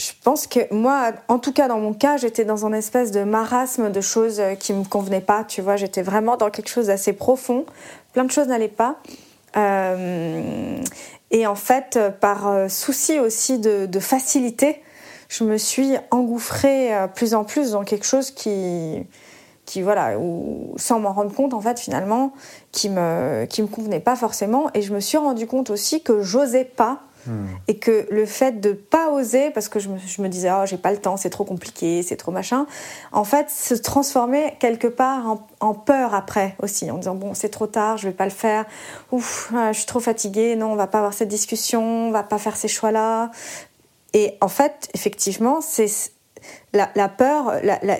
Je 0.00 0.12
pense 0.24 0.46
que 0.46 0.60
moi, 0.72 1.12
en 1.28 1.38
tout 1.38 1.52
cas 1.52 1.68
dans 1.68 1.78
mon 1.78 1.92
cas, 1.92 2.16
j'étais 2.16 2.46
dans 2.46 2.64
un 2.64 2.72
espèce 2.72 3.10
de 3.10 3.22
marasme 3.22 3.92
de 3.92 4.00
choses 4.00 4.40
euh, 4.40 4.54
qui 4.54 4.72
me 4.72 4.84
convenaient 4.84 5.20
pas. 5.20 5.44
Tu 5.44 5.60
vois, 5.60 5.76
j'étais 5.76 6.00
vraiment 6.00 6.38
dans 6.38 6.48
quelque 6.48 6.70
chose 6.70 6.86
d'assez 6.86 7.12
profond. 7.12 7.66
Plein 8.14 8.24
de 8.24 8.30
choses 8.30 8.48
n'allaient 8.48 8.68
pas. 8.68 8.96
Euh, 9.58 10.80
et 11.30 11.46
en 11.46 11.54
fait, 11.54 11.96
euh, 11.96 12.08
par 12.08 12.70
souci 12.70 13.18
aussi 13.18 13.58
de, 13.58 14.00
facilité, 14.00 14.80
je 15.28 15.44
me 15.44 15.58
suis 15.58 15.96
engouffrée 16.10 16.92
plus 17.14 17.34
en 17.34 17.44
plus 17.44 17.72
dans 17.72 17.84
quelque 17.84 18.06
chose 18.06 18.30
qui, 18.30 19.06
qui 19.66 19.82
voilà, 19.82 20.14
sans 20.76 20.98
m'en 20.98 21.12
rendre 21.12 21.34
compte 21.34 21.52
en 21.52 21.60
fait 21.60 21.78
finalement, 21.78 22.32
qui 22.72 22.88
me 22.88 23.44
qui 23.44 23.60
me 23.60 23.68
convenait 23.68 24.00
pas 24.00 24.16
forcément. 24.16 24.70
Et 24.72 24.80
je 24.80 24.94
me 24.94 24.98
suis 25.00 25.18
rendu 25.18 25.46
compte 25.46 25.68
aussi 25.68 26.02
que 26.02 26.22
j'osais 26.22 26.64
pas 26.64 27.02
et 27.68 27.78
que 27.78 28.06
le 28.10 28.26
fait 28.26 28.60
de 28.60 28.72
pas 28.72 29.10
oser, 29.10 29.50
parce 29.50 29.68
que 29.68 29.78
je 29.78 29.88
me, 29.88 30.28
disais 30.28 30.50
oh 30.50 30.64
j'ai 30.64 30.76
pas 30.76 30.90
le 30.90 30.98
temps, 30.98 31.16
c'est 31.16 31.30
trop 31.30 31.44
compliqué, 31.44 32.02
c'est 32.02 32.16
trop 32.16 32.32
machin, 32.32 32.66
en 33.12 33.24
fait 33.24 33.50
se 33.50 33.74
transformait 33.74 34.56
quelque 34.58 34.86
part 34.86 35.38
en, 35.60 35.74
peur 35.74 36.14
après 36.14 36.56
aussi, 36.62 36.90
en 36.90 36.96
disant 36.96 37.14
bon 37.14 37.34
c'est 37.34 37.50
trop 37.50 37.66
tard, 37.66 37.96
je 37.98 38.08
vais 38.08 38.14
pas 38.14 38.24
le 38.24 38.30
faire, 38.30 38.64
ouf, 39.12 39.52
ah, 39.54 39.72
je 39.72 39.78
suis 39.78 39.86
trop 39.86 40.00
fatiguée, 40.00 40.56
non 40.56 40.72
on 40.72 40.76
va 40.76 40.86
pas 40.86 40.98
avoir 40.98 41.14
cette 41.14 41.28
discussion, 41.28 42.08
on 42.08 42.10
va 42.10 42.22
pas 42.22 42.38
faire 42.38 42.56
ces 42.56 42.68
choix 42.68 42.90
là. 42.90 43.30
Et 44.12 44.36
en 44.40 44.48
fait 44.48 44.88
effectivement 44.94 45.60
c'est 45.60 46.12
la, 46.72 46.86
peur, 47.08 47.52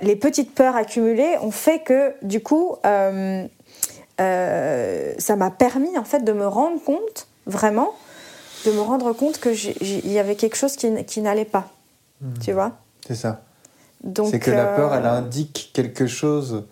les 0.03 0.17
petites 0.17 0.55
peurs 0.55 0.77
accumulées 0.77 1.37
ont 1.43 1.50
fait 1.50 1.81
que 1.81 2.15
du 2.23 2.43
coup 2.43 2.77
euh, 2.87 3.47
euh, 4.21 5.12
ça 5.18 5.37
m'a 5.37 5.51
permis 5.51 5.97
en 5.99 6.05
fait 6.05 6.25
de 6.25 6.33
me 6.33 6.47
rendre 6.47 6.83
compte 6.83 7.29
vraiment 7.47 7.92
de 8.66 8.73
me 8.73 8.81
rendre 8.81 9.12
compte 9.12 9.38
que 9.40 9.51
il 9.83 10.11
y 10.12 10.18
avait 10.18 10.37
quelque 10.37 10.57
chose 10.57 10.77
qui, 10.77 11.20
n'allait 11.20 11.44
pas. 11.44 11.68
Tu 12.42 12.53
vois? 12.53 12.73
C'est 13.07 13.14
ça. 13.14 13.42
C'est 14.31 14.38
que 14.40 14.51
la 14.51 14.64
euh, 14.66 14.77
peur, 14.77 14.94
elle 14.94 15.07
indique 15.07 15.70
quelque 15.75 16.07
chose 16.07 16.64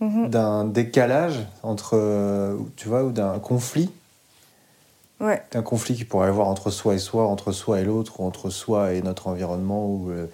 mhm, 0.00 0.28
d'un 0.30 0.64
décalage 0.64 1.46
entre, 1.62 1.96
euh, 1.96 2.56
tu 2.76 2.88
vois, 2.88 3.04
ou 3.04 3.10
d'un 3.12 3.38
conflit, 3.38 3.90
ouais. 5.20 5.42
D'un 5.52 5.62
conflit 5.62 5.94
qui 5.94 6.04
pourrait 6.04 6.26
y 6.26 6.30
avoir 6.30 6.48
entre 6.48 6.70
soi 6.70 6.94
et 6.94 6.98
soi, 6.98 7.26
entre 7.26 7.52
soi 7.52 7.80
et 7.80 7.84
l'autre, 7.84 8.20
ou 8.20 8.24
entre 8.24 8.50
soi 8.50 8.94
et 8.94 9.02
notre 9.02 9.28
environnement, 9.28 9.86
ou 9.86 10.10
le, 10.10 10.28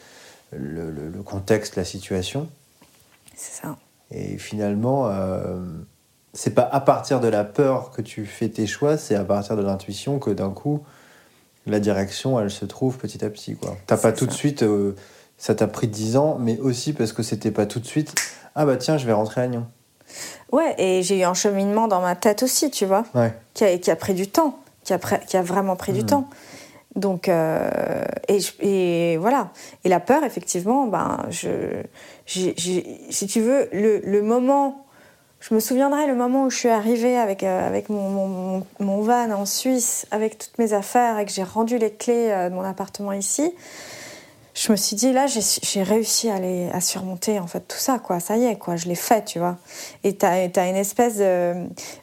le- 0.53 0.91
le- 0.91 1.09
le 1.11 1.23
contexte, 1.23 1.77
la 1.77 1.85
situation. 1.85 2.49
c'est 3.35 3.63
ça. 3.63 3.77
Et 4.11 4.39
finalement, 4.39 5.09
euh, 5.09 5.57
c'est 6.35 6.55
pas 6.55 6.69
à 6.71 6.81
partir 6.81 7.21
de 7.21 7.29
la 7.29 7.45
peur 7.45 7.91
que 7.91 8.03
tu 8.03 8.27
fais 8.27 8.49
tes 8.49 8.67
choix, 8.67 8.97
c'est 8.97 9.15
à 9.15 9.25
partir 9.25 9.57
de 9.57 9.63
l'intuition 9.63 10.19
que 10.19 10.31
d'un 10.31 10.51
coup, 10.51 10.81
la 11.67 11.81
direction, 11.81 12.39
elle 12.41 12.51
se 12.51 12.65
trouve 12.65 12.97
petit 12.99 13.25
à 13.25 13.31
petit. 13.31 13.57
quoi. 13.57 13.77
T'as 13.87 13.97
pas 13.97 14.11
C'est 14.11 14.17
tout 14.17 14.27
de 14.27 14.31
ça. 14.31 14.37
suite, 14.37 14.63
euh, 14.63 14.95
ça 15.37 15.55
t'a 15.55 15.67
pris 15.67 15.89
10 15.89 16.17
ans, 16.17 16.37
mais 16.41 16.59
aussi 16.59 16.93
parce 16.93 17.13
que 17.13 17.23
c'était 17.23 17.51
pas 17.51 17.67
tout 17.67 17.81
de 17.81 17.87
suite, 17.87 18.15
ah 18.55 18.65
bah 18.67 18.77
tiens, 18.77 18.99
je 18.99 19.07
vais 19.07 19.13
rentrer 19.13 19.43
à 19.43 19.47
Nyon. 19.49 19.67
ouais 20.53 20.75
et 20.79 21.03
j'ai 21.03 21.21
eu 21.21 21.25
un 21.25 21.35
cheminement 21.35 21.87
dans 21.89 22.01
ma 22.01 22.17
tête 22.17 22.43
aussi 22.43 22.71
tu 22.71 22.87
vois 22.87 23.05
Ouais. 23.15 23.35
qui 23.55 23.65
a, 23.65 23.77
qui 23.79 23.91
a 23.91 23.97
pris 23.97 24.15
du 24.15 24.27
temps, 24.29 24.59
qui 24.85 24.93
a, 24.95 24.99
pré- 24.99 25.21
qui 25.27 25.37
a 25.37 25.43
vraiment 25.43 25.77
pris 25.77 25.93
du 25.93 26.01
Mhm. 26.01 26.07
temps. 26.07 26.29
Donc, 26.97 27.29
euh, 27.29 28.05
et, 28.61 29.17
voilà. 29.19 29.51
Et 29.85 29.89
la 29.89 30.01
peur, 30.01 30.25
effectivement, 30.25 30.87
ben, 30.87 31.27
je, 31.31 31.83
si 32.27 33.27
tu 33.29 33.41
veux, 33.41 33.69
le, 33.73 34.01
le 34.05 34.23
moment, 34.23 34.85
je 35.41 35.55
me 35.55 35.61
souviendrai 35.61 36.07
le 36.07 36.15
moment 36.15 36.45
où 36.45 36.51
je 36.51 36.57
suis 36.59 36.69
arrivée 36.69 37.17
avec, 37.17 37.43
euh, 37.43 37.67
avec 37.67 37.89
mon, 37.89 38.09
mon, 38.11 38.67
mon 38.81 39.01
van 39.03 39.31
en 39.31 39.47
Suisse, 39.47 40.07
avec 40.11 40.39
toutes 40.39 40.59
mes 40.59 40.73
affaires 40.73 41.19
et 41.19 41.25
que 41.25 41.31
j'ai 41.33 41.45
rendu 41.45 41.79
les 41.79 41.93
clés 41.93 42.29
euh, 42.31 42.49
de 42.51 42.55
mon 42.55 42.63
appartement 42.65 43.13
ici. 43.13 43.55
Je 44.55 44.73
me 44.73 44.77
suis 44.77 44.97
dit, 44.97 45.13
là, 45.13 45.27
j'ai 45.29 45.83
réussi 45.85 46.29
à, 46.29 46.41
les, 46.41 46.69
à 46.71 46.81
surmonter 46.81 47.39
en 47.39 47.47
fait 47.47 47.61
tout 47.61 47.77
ça, 47.77 48.01
quoi. 48.01 48.19
Ça 48.19 48.37
y 48.37 48.45
est, 48.45 48.57
quoi, 48.57 48.75
je 48.75 48.89
l'ai 48.89 48.97
fait, 48.97 49.25
tu 49.25 49.39
vois. 49.39 49.57
Et 50.03 50.17
t'as 50.17 50.31
as 50.33 50.69
une 50.69 50.75
espèce 50.75 51.19
de. 51.19 51.55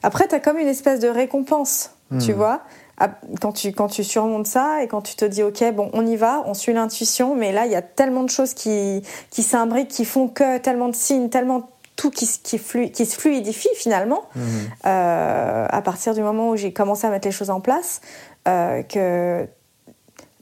Après, 0.03 0.25
t'as 0.27 0.39
comme 0.39 0.57
une 0.57 0.69
espèce 0.69 1.01
de 1.01 1.09
récompense, 1.09 1.91
tu 2.21 2.31
Mhm. 2.31 2.37
vois. 2.37 2.61
Ah, 2.97 3.09
Quand 3.41 3.51
tu, 3.51 3.73
quand 3.73 3.89
tu 3.89 4.05
surmontes 4.05 4.47
ça 4.47 4.81
et 4.81 4.87
quand 4.87 5.01
tu 5.01 5.15
te 5.17 5.25
dis, 5.25 5.43
OK, 5.43 5.61
bon, 5.73 5.89
on 5.91 6.07
y 6.07 6.15
va, 6.15 6.43
on 6.45 6.53
suit 6.53 6.71
l'intuition, 6.71 7.35
mais 7.35 7.51
là, 7.51 7.65
il 7.65 7.73
y 7.73 7.75
a 7.75 7.81
tellement 7.81 8.23
de 8.23 8.29
choses 8.29 8.53
qui, 8.53 9.01
qui 9.31 9.43
s'imbriquent, 9.43 9.89
qui 9.89 10.05
font 10.05 10.29
que, 10.29 10.57
tellement 10.59 10.87
de 10.87 10.95
signes, 10.95 11.27
tellement 11.27 11.67
tout 11.95 12.11
qui, 12.11 12.25
se- 12.25 12.39
qui, 12.39 12.57
flu- 12.57 12.91
qui 12.91 13.05
se 13.05 13.17
fluidifie 13.19 13.69
finalement, 13.75 14.23
Mhm. 14.35 14.43
euh, 14.85 15.67
à 15.69 15.81
partir 15.81 16.13
du 16.13 16.21
moment 16.21 16.49
où 16.49 16.55
j'ai 16.57 16.73
commencé 16.73 17.07
à 17.07 17.09
mettre 17.09 17.27
les 17.27 17.31
choses 17.31 17.49
en 17.49 17.61
place, 17.61 18.01
euh, 18.47 18.83
que 18.83 19.47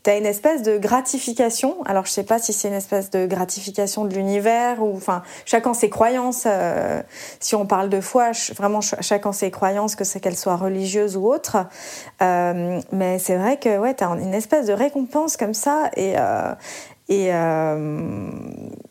tu 0.04 0.10
as 0.10 0.18
une 0.18 0.26
espèce 0.26 0.64
de 0.64 0.78
gratification. 0.78 1.78
Alors, 1.86 2.06
je 2.06 2.12
sais 2.12 2.24
pas 2.26 2.38
si 2.38 2.52
c'est 2.52 2.68
une 2.68 2.74
espèce 2.74 3.10
de 3.10 3.26
gratification 3.26 4.04
de 4.04 4.14
l'univers 4.14 4.84
ou, 4.84 4.94
enfin, 4.98 5.24
chacun 5.46 5.74
ses 5.74 5.90
croyances. 5.90 6.44
euh, 6.46 7.02
si 7.40 7.56
on 7.56 7.66
parle 7.66 7.88
de 7.88 8.02
foi, 8.02 8.32
vraiment, 8.58 8.82
ch- 8.82 9.02
chacun 9.02 9.32
ses 9.32 9.50
croyances, 9.50 9.96
que 9.96 10.04
c'est 10.04 10.20
qu'elles 10.20 10.36
soient 10.36 10.58
religieuses 10.58 11.16
ou 11.16 11.32
autres. 11.32 11.56
Mais 12.20 13.18
c'est 13.20 13.38
vrai 13.38 13.58
que, 13.58 13.78
ouais, 13.78 13.94
tu 13.94 14.04
as 14.04 14.08
une 14.10 14.34
espèce 14.34 14.66
de 14.66 14.74
récompense 14.74 15.38
comme 15.38 15.54
ça 15.54 15.90
et. 15.96 16.16
et 17.10 17.34
euh, 17.34 18.30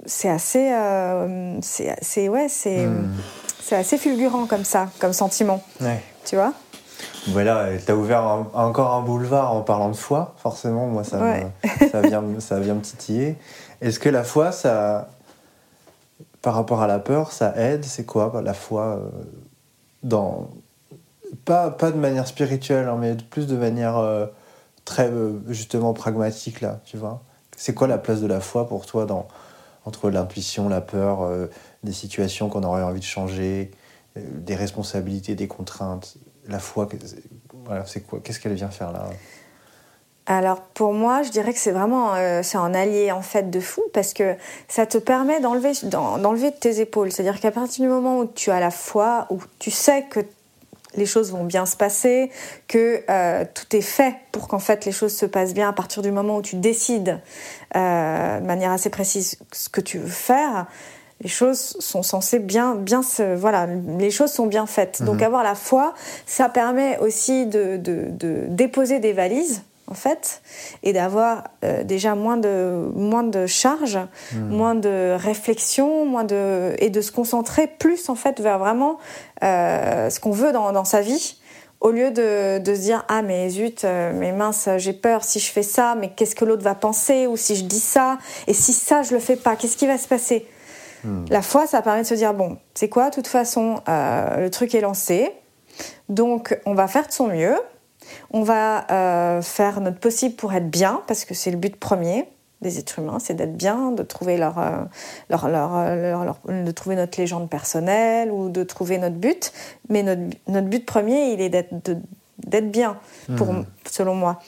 c'est 0.06 0.28
assez, 0.28 0.72
euh, 0.72 1.58
c'est, 1.62 2.28
ouais, 2.28 2.48
c'est, 2.48 2.86
Mhm. 2.86 3.08
c'est 3.62 3.76
assez 3.76 3.98
fulgurant 3.98 4.46
comme 4.46 4.64
ça, 4.64 4.88
comme 4.98 5.12
sentiment, 5.12 5.62
Ouais. 5.80 6.02
tu 6.24 6.36
vois? 6.36 6.52
Voilà, 7.28 7.68
t'as 7.84 7.94
ouvert 7.94 8.20
un- 8.22 8.46
encore 8.54 8.94
un 8.94 9.02
boulevard 9.02 9.52
en 9.52 9.62
parlant 9.62 9.90
de 9.90 9.96
foi, 9.96 10.34
forcément, 10.38 10.86
moi 10.86 11.04
ça, 11.04 11.18
Ouais. 11.20 11.46
me, 11.80 11.88
ça, 11.90 12.00
vient, 12.02 12.20
me- 12.20 12.40
ça 12.40 12.58
vient 12.60 12.74
me 12.74 12.80
titiller. 12.80 13.36
Est-ce 13.80 13.98
que 14.00 14.08
la 14.08 14.24
foi, 14.24 14.50
ça, 14.52 15.08
par 16.40 16.54
rapport 16.54 16.82
à 16.82 16.86
la 16.86 16.98
peur, 16.98 17.32
ça 17.32 17.54
aide? 17.56 17.84
C'est 17.84 18.04
quoi 18.04 18.30
bah, 18.30 18.42
la 18.42 18.54
foi 18.54 18.82
euh, 18.98 19.08
dans, 20.02 20.48
pas, 21.44 21.70
pas 21.70 21.90
de 21.92 21.96
manière 21.96 22.26
spirituelle, 22.26 22.88
hein, 22.88 22.96
mais 22.98 23.14
plus 23.14 23.46
de 23.46 23.56
manière 23.56 23.98
euh, 23.98 24.26
très 24.84 25.10
justement 25.48 25.92
pragmatique, 25.92 26.60
là, 26.60 26.80
tu 26.84 26.96
vois? 26.96 27.22
C'est 27.56 27.74
quoi 27.74 27.86
la 27.86 27.98
place 27.98 28.20
de 28.20 28.26
la 28.26 28.40
foi 28.40 28.66
pour 28.66 28.86
toi 28.86 29.06
dans, 29.06 29.28
entre 29.84 30.10
l'intuition, 30.10 30.68
la 30.68 30.80
peur, 30.80 31.22
euh, 31.22 31.46
des 31.82 31.92
situations 31.92 32.48
qu'on 32.48 32.62
aurait 32.62 32.82
envie 32.82 33.00
de 33.00 33.04
changer, 33.04 33.70
euh, 34.16 34.20
des 34.38 34.54
responsabilités, 34.54 35.34
des 35.34 35.48
contraintes 35.48 36.16
La 36.48 36.58
foi, 36.58 36.88
voilà, 37.64 37.84
c'est 37.86 38.00
quoi 38.00 38.20
Qu'est-ce 38.22 38.40
qu'elle 38.40 38.54
vient 38.54 38.70
faire 38.70 38.92
là? 38.92 39.04
Alors 40.26 40.60
pour 40.60 40.92
moi, 40.92 41.22
je 41.24 41.30
dirais 41.30 41.52
que 41.52 41.58
c'est 41.58 41.72
vraiment 41.72 42.14
euh, 42.14 42.42
c'est 42.44 42.56
un 42.56 42.74
allié 42.74 43.10
en 43.10 43.22
fait 43.22 43.50
de 43.50 43.58
fou 43.58 43.82
parce 43.92 44.12
que 44.14 44.36
ça 44.68 44.86
te 44.86 44.96
permet 44.98 45.40
d'enlever 45.40 45.72
d'en- 45.82 46.16
d'enlever 46.18 46.52
de 46.52 46.56
tes 46.56 46.78
épaules. 46.80 47.10
C'est-à-dire 47.10 47.40
qu'à 47.40 47.50
partir 47.50 47.82
du 47.84 47.88
moment 47.90 48.20
où 48.20 48.26
tu 48.26 48.50
as 48.52 48.60
la 48.60 48.70
foi, 48.70 49.26
où 49.30 49.40
tu 49.58 49.72
sais 49.72 50.04
que 50.08 50.20
les 50.96 51.06
choses 51.06 51.32
vont 51.32 51.44
bien 51.44 51.66
se 51.66 51.76
passer, 51.76 52.30
que 52.68 53.02
euh, 53.08 53.44
tout 53.54 53.76
est 53.76 53.80
fait 53.80 54.14
pour 54.30 54.48
qu'en 54.48 54.58
fait 54.58 54.84
les 54.84 54.92
choses 54.92 55.14
se 55.14 55.26
passent 55.26 55.54
bien 55.54 55.68
à 55.68 55.72
partir 55.72 56.02
du 56.02 56.10
moment 56.10 56.36
où 56.36 56.42
tu 56.42 56.56
décides 56.56 57.18
euh, 57.76 58.40
de 58.40 58.46
manière 58.46 58.72
assez 58.72 58.90
précise 58.90 59.38
ce 59.52 59.68
que 59.68 59.80
tu 59.80 59.98
veux 59.98 60.08
faire. 60.08 60.66
Les 61.20 61.28
choses 61.28 61.76
sont 61.78 62.02
censées 62.02 62.40
bien, 62.40 62.74
bien 62.74 63.02
se, 63.02 63.34
voilà, 63.36 63.66
les 63.98 64.10
choses 64.10 64.32
sont 64.32 64.46
bien 64.46 64.66
faites. 64.66 65.02
Donc 65.04 65.18
Mhm. 65.18 65.22
avoir 65.22 65.42
la 65.44 65.54
foi, 65.54 65.94
ça 66.26 66.48
permet 66.48 66.98
aussi 66.98 67.46
de, 67.46 67.76
de, 67.76 68.06
de 68.10 68.46
déposer 68.48 68.98
des 68.98 69.12
valises 69.12 69.62
en 69.92 69.94
fait, 69.94 70.40
et 70.82 70.94
d'avoir 70.94 71.44
euh, 71.64 71.84
déjà 71.84 72.14
moins 72.14 72.38
de, 72.38 72.90
moins 72.94 73.24
de 73.24 73.46
charges, 73.46 73.98
moins 74.34 74.74
de 74.74 75.14
réflexion, 75.18 76.06
moins 76.06 76.24
de, 76.24 76.74
et 76.78 76.88
de 76.88 77.02
se 77.02 77.12
concentrer 77.12 77.66
plus 77.66 78.08
en 78.08 78.14
fait 78.14 78.40
vers 78.40 78.58
vraiment 78.58 78.96
euh, 79.42 80.08
ce 80.08 80.18
qu'on 80.18 80.30
veut 80.30 80.50
dans, 80.50 80.72
dans 80.72 80.86
sa 80.86 81.02
vie, 81.02 81.36
au 81.82 81.90
lieu 81.90 82.10
de, 82.10 82.58
de 82.58 82.74
se 82.74 82.80
dire 82.80 83.04
ah 83.08 83.20
mais 83.20 83.50
zut, 83.50 83.84
euh, 83.84 84.12
mais 84.14 84.32
mince, 84.32 84.66
j'ai 84.78 84.94
peur 84.94 85.24
si 85.24 85.38
je 85.38 85.52
fais 85.52 85.62
ça, 85.62 85.94
mais 85.94 86.08
qu'est-ce 86.08 86.34
que 86.34 86.46
l'autre 86.46 86.62
va 86.62 86.74
penser, 86.74 87.26
ou 87.26 87.36
si 87.36 87.54
je 87.54 87.64
dis 87.64 87.80
ça, 87.80 88.16
et 88.46 88.54
si 88.54 88.72
ça 88.72 89.02
je 89.02 89.12
le 89.12 89.20
fais 89.20 89.36
pas, 89.36 89.56
qu'est-ce 89.56 89.76
qui 89.76 89.86
va 89.86 89.98
se 89.98 90.08
passer? 90.08 90.46
La 91.30 91.42
foi, 91.42 91.66
ça 91.66 91.82
permet 91.82 92.02
de 92.02 92.06
se 92.06 92.14
dire 92.14 92.32
bon, 92.32 92.58
c'est 92.74 92.88
quoi, 92.88 93.10
de 93.10 93.14
toute 93.16 93.26
façon, 93.26 93.82
le 93.88 94.48
truc 94.50 94.72
est 94.74 94.80
lancé, 94.80 95.32
donc 96.08 96.56
on 96.64 96.74
va 96.74 96.86
faire 96.86 97.08
de 97.08 97.12
son 97.12 97.26
mieux. 97.26 97.56
On 98.30 98.42
va 98.42 98.90
euh, 98.90 99.42
faire 99.42 99.80
notre 99.80 99.98
possible 99.98 100.34
pour 100.34 100.52
être 100.52 100.70
bien, 100.70 101.02
parce 101.06 101.24
que 101.24 101.34
c'est 101.34 101.50
le 101.50 101.56
but 101.56 101.76
premier 101.76 102.28
des 102.60 102.78
êtres 102.78 103.00
humains, 103.00 103.18
c'est 103.18 103.34
d'être 103.34 103.56
bien, 103.56 103.90
de 103.90 104.04
trouver 104.04 104.36
leur, 104.36 104.56
euh, 104.58 104.82
leur, 105.30 105.48
leur, 105.48 105.72
leur- 105.96 106.24
leur- 106.24 106.64
de 106.64 106.70
trouver 106.70 106.94
notre 106.94 107.18
légende 107.20 107.50
personnelle 107.50 108.30
ou 108.30 108.50
de 108.50 108.62
trouver 108.62 108.98
notre 108.98 109.16
but. 109.16 109.52
Mais 109.88 110.04
notre, 110.04 110.22
notre 110.46 110.68
but 110.68 110.86
premier, 110.86 111.32
il 111.32 111.40
est 111.40 111.48
d'être 111.48 112.70
bien, 112.70 112.96
pour, 113.36 113.48
selon 113.90 114.14
moi. 114.14 114.40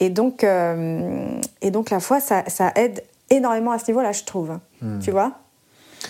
Et 0.00 0.10
donc, 0.10 0.44
euh, 0.44 1.38
et 1.62 1.70
donc 1.70 1.88
la 1.88 1.98
foi, 2.00 2.20
ça, 2.20 2.44
ça 2.48 2.72
aide 2.76 3.02
énormément 3.30 3.72
à 3.72 3.78
ce 3.78 3.86
niveau-là, 3.90 4.12
je 4.12 4.24
trouve. 4.24 4.58
Tu 5.00 5.10
vois? 5.10 5.32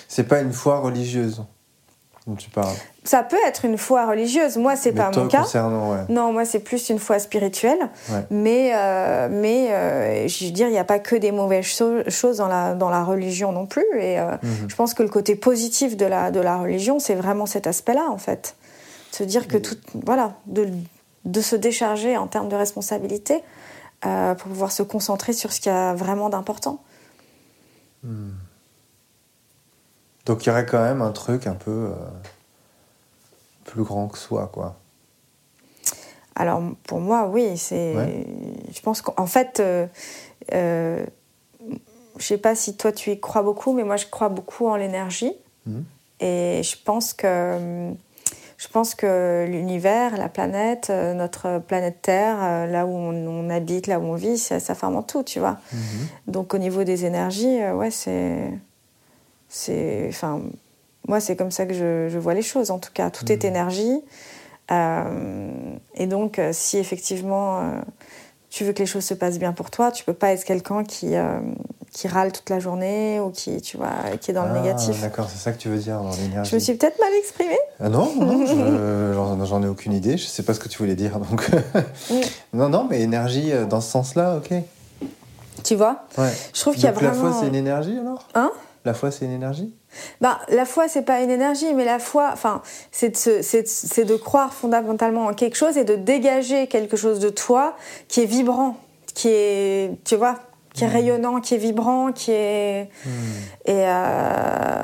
C'est 0.08 0.24
pas 0.24 0.40
une 0.40 0.52
foi 0.52 0.80
religieuse 0.80 1.44
dont 2.26 2.34
tu 2.34 2.50
parles. 2.50 2.74
Ça 3.04 3.24
peut 3.24 3.36
être 3.48 3.64
une 3.64 3.78
foi 3.78 4.06
religieuse. 4.06 4.56
Moi, 4.58 4.76
c'est 4.76 4.92
pas 4.92 5.10
mon 5.10 5.26
cas. 5.26 5.42
ouais. 5.42 6.04
Non, 6.08 6.32
moi, 6.32 6.44
c'est 6.44 6.60
plus 6.60 6.88
une 6.88 7.00
foi 7.00 7.18
spirituelle. 7.18 7.80
Ouais. 8.10 8.24
Mais, 8.30 8.72
euh, 8.76 9.28
mais 9.28 9.72
euh, 9.72 10.28
je 10.28 10.44
veux 10.44 10.52
dire, 10.52 10.68
il 10.68 10.72
n'y 10.72 10.78
a 10.78 10.84
pas 10.84 11.00
que 11.00 11.16
des 11.16 11.32
mauvaises 11.32 11.64
cho- 11.64 12.08
choses 12.08 12.36
dans 12.36 12.46
la, 12.46 12.74
dans 12.74 12.90
la 12.90 13.02
religion 13.02 13.50
non 13.50 13.66
plus. 13.66 13.84
Et 13.98 14.20
euh, 14.20 14.30
Mhm. 14.42 14.68
je 14.68 14.76
pense 14.76 14.94
que 14.94 15.02
le 15.02 15.08
côté 15.08 15.34
positif 15.34 15.96
de 15.96 16.06
la, 16.06 16.30
de 16.30 16.38
la 16.38 16.58
religion, 16.58 17.00
c'est 17.00 17.16
vraiment 17.16 17.46
cet 17.46 17.66
aspect-là, 17.66 18.06
en 18.08 18.18
fait. 18.18 18.54
Se 19.10 19.24
dire 19.24 19.48
que 19.48 19.58
tout. 19.58 19.76
Voilà, 20.06 20.34
de, 20.46 20.68
de 21.24 21.40
se 21.40 21.56
décharger 21.56 22.16
en 22.16 22.28
termes 22.28 22.48
de 22.48 22.56
responsabilité 22.56 23.42
pour 24.00 24.48
pouvoir 24.48 24.72
se 24.72 24.82
concentrer 24.84 25.32
sur 25.32 25.52
ce 25.52 25.60
qu'il 25.60 25.70
y 25.72 25.74
a 25.74 25.92
vraiment 25.94 26.28
d'important. 26.28 26.80
Donc 30.26 30.44
il 30.44 30.48
y 30.48 30.50
aurait 30.50 30.66
quand 30.66 30.82
même 30.82 31.02
un 31.02 31.10
truc 31.12 31.46
un 31.46 31.54
peu 31.54 31.90
plus 33.72 33.84
grand 33.84 34.08
que 34.08 34.18
soi, 34.18 34.50
quoi. 34.52 34.76
Alors, 36.34 36.60
pour 36.84 37.00
moi, 37.00 37.26
oui, 37.26 37.56
c'est. 37.56 37.94
Ouais. 37.96 38.26
Je 38.70 38.80
pense 38.82 39.00
qu'en 39.00 39.26
fait, 39.26 39.60
euh, 39.60 39.86
euh, 40.52 41.04
je 42.18 42.24
sais 42.24 42.36
pas 42.36 42.54
si 42.54 42.76
toi 42.76 42.92
tu 42.92 43.10
y 43.10 43.20
crois 43.20 43.42
beaucoup, 43.42 43.72
mais 43.72 43.84
moi 43.84 43.96
je 43.96 44.06
crois 44.06 44.28
beaucoup 44.28 44.66
en 44.66 44.76
l'énergie. 44.76 45.32
Mhm. 45.66 45.84
Et 46.20 46.60
je 46.62 46.76
pense 46.84 47.14
que. 47.14 47.92
Je 48.58 48.68
pense 48.68 48.94
que 48.94 49.44
l'univers, 49.48 50.16
la 50.16 50.28
planète, 50.28 50.88
euh, 50.90 51.14
notre 51.14 51.58
planète 51.58 52.00
Terre, 52.00 52.68
là 52.68 52.86
où 52.86 52.90
on, 52.90 53.26
on 53.26 53.50
habite, 53.50 53.88
là 53.88 53.98
où 53.98 54.04
on 54.04 54.14
vit, 54.14 54.38
ça, 54.38 54.60
ça 54.60 54.76
forme 54.76 54.94
en 54.94 55.02
tout, 55.02 55.24
tu 55.24 55.40
vois. 55.40 55.58
Mhm. 55.72 55.78
Donc 56.28 56.54
au 56.54 56.58
niveau 56.58 56.84
des 56.84 57.06
énergies, 57.06 57.58
ouais, 57.72 57.90
c'est. 57.90 58.50
C'est. 59.48 60.06
Enfin, 60.08 60.42
moi, 61.08 61.20
c'est 61.20 61.36
comme 61.36 61.50
ça 61.50 61.66
que 61.66 61.74
je, 61.74 62.08
je 62.08 62.18
vois 62.18 62.34
les 62.34 62.42
choses, 62.42 62.70
en 62.70 62.78
tout 62.78 62.90
cas. 62.92 63.10
Tout 63.10 63.30
est 63.32 63.44
énergie. 63.44 64.00
Euh, 64.70 65.50
et 65.94 66.06
donc, 66.06 66.38
euh, 66.38 66.50
si 66.52 66.78
effectivement 66.78 67.60
euh, 67.60 67.62
tu 68.50 68.64
veux 68.64 68.72
que 68.72 68.78
les 68.78 68.86
choses 68.86 69.04
se 69.04 69.14
passent 69.14 69.38
bien 69.38 69.52
pour 69.52 69.70
toi, 69.70 69.90
tu 69.90 70.04
peux 70.04 70.12
pas 70.14 70.32
être 70.32 70.44
quelqu'un 70.44 70.84
qui, 70.84 71.14
euh, 71.16 71.40
qui 71.90 72.06
râle 72.08 72.32
toute 72.32 72.48
la 72.48 72.58
journée 72.60 73.18
ou 73.20 73.30
qui, 73.30 73.60
tu 73.60 73.76
vois, 73.76 73.90
qui 74.20 74.30
est 74.30 74.34
dans 74.34 74.44
le 74.44 74.50
Ah, 74.50 74.60
négatif. 74.60 75.00
D'accord, 75.00 75.28
c'est 75.28 75.38
ça 75.38 75.52
que 75.52 75.58
tu 75.58 75.68
veux 75.68 75.78
dire 75.78 76.00
dans 76.00 76.14
l'énergie. 76.16 76.50
Je 76.50 76.56
me 76.56 76.60
suis 76.60 76.74
peut-être 76.74 76.98
mal 77.00 77.12
exprimée. 77.18 77.58
Ah 77.80 77.88
non, 77.88 78.14
non, 78.20 78.46
je- 78.46 79.44
j'en 79.46 79.62
ai 79.62 79.68
aucune 79.68 79.92
idée. 79.92 80.16
Je 80.16 80.26
sais 80.26 80.42
pas 80.44 80.54
ce 80.54 80.60
que 80.60 80.68
tu 80.68 80.78
voulais 80.78 80.94
dire. 80.94 81.18
Donc, 81.18 81.50
non, 82.52 82.68
non, 82.68 82.86
mais 82.88 83.00
énergie 83.02 83.52
dans 83.68 83.80
ce 83.80 83.90
sens-là, 83.90 84.36
ok. 84.36 84.54
Tu 85.64 85.74
vois? 85.74 86.04
Ouais. 86.18 86.32
Je 86.54 86.60
trouve 86.60 86.74
qu'il 86.74 86.84
y 86.84 86.86
a 86.86 86.92
Donc 86.92 87.02
la 87.02 87.10
vraiment. 87.10 87.30
foi, 87.32 87.40
c'est 87.40 87.48
une 87.48 87.54
énergie 87.54 87.98
alors? 87.98 88.26
Hein? 88.34 88.50
La 88.84 88.94
foi, 88.94 89.10
c'est 89.10 89.24
une 89.26 89.32
énergie? 89.32 89.74
Ben, 90.20 90.38
la 90.48 90.64
foi, 90.64 90.88
c'est 90.88 91.02
pas 91.02 91.20
une 91.20 91.30
énergie, 91.30 91.74
mais 91.74 91.84
la 91.84 91.98
foi, 91.98 92.30
enfin, 92.32 92.62
c'est 92.90 93.10
de, 93.10 94.16
croire 94.16 94.52
fondamentalement 94.54 95.26
en 95.26 95.34
quelque 95.34 95.56
chose 95.56 95.76
et 95.76 95.84
de 95.84 95.94
dégager 95.96 96.66
quelque 96.66 96.96
chose 96.96 97.18
de 97.20 97.28
toi 97.28 97.76
qui 98.08 98.20
est 98.22 98.26
vibrant, 98.26 98.76
qui 99.14 99.28
est, 99.28 99.90
tu 100.04 100.16
vois, 100.16 100.38
qui 100.74 100.84
est 100.84 100.88
rayonnant, 100.88 101.40
qui 101.40 101.54
est 101.54 101.58
vibrant, 101.58 102.12
qui 102.12 102.30
est. 102.32 102.88
Et, 103.66 103.86
euh, 103.86 104.82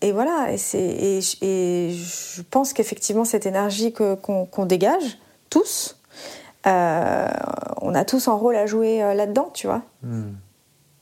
et 0.00 0.12
voilà, 0.12 0.48
et, 0.50 0.56
et, 0.76 1.20
je- 1.20 1.36
et 1.42 1.90
je 1.92 2.42
pense 2.42 2.72
qu'effectivement, 2.72 3.24
cette 3.24 3.46
énergie 3.46 3.92
qu'on 3.92 4.66
dégage, 4.66 5.18
tous, 5.50 5.98
euh, 6.66 7.28
on 7.80 7.94
a 7.94 8.04
tous 8.04 8.28
un 8.28 8.32
rôle 8.34 8.56
à 8.56 8.66
jouer 8.66 9.02
euh, 9.02 9.14
là-dedans, 9.14 9.50
tu 9.54 9.66
vois. 9.66 9.82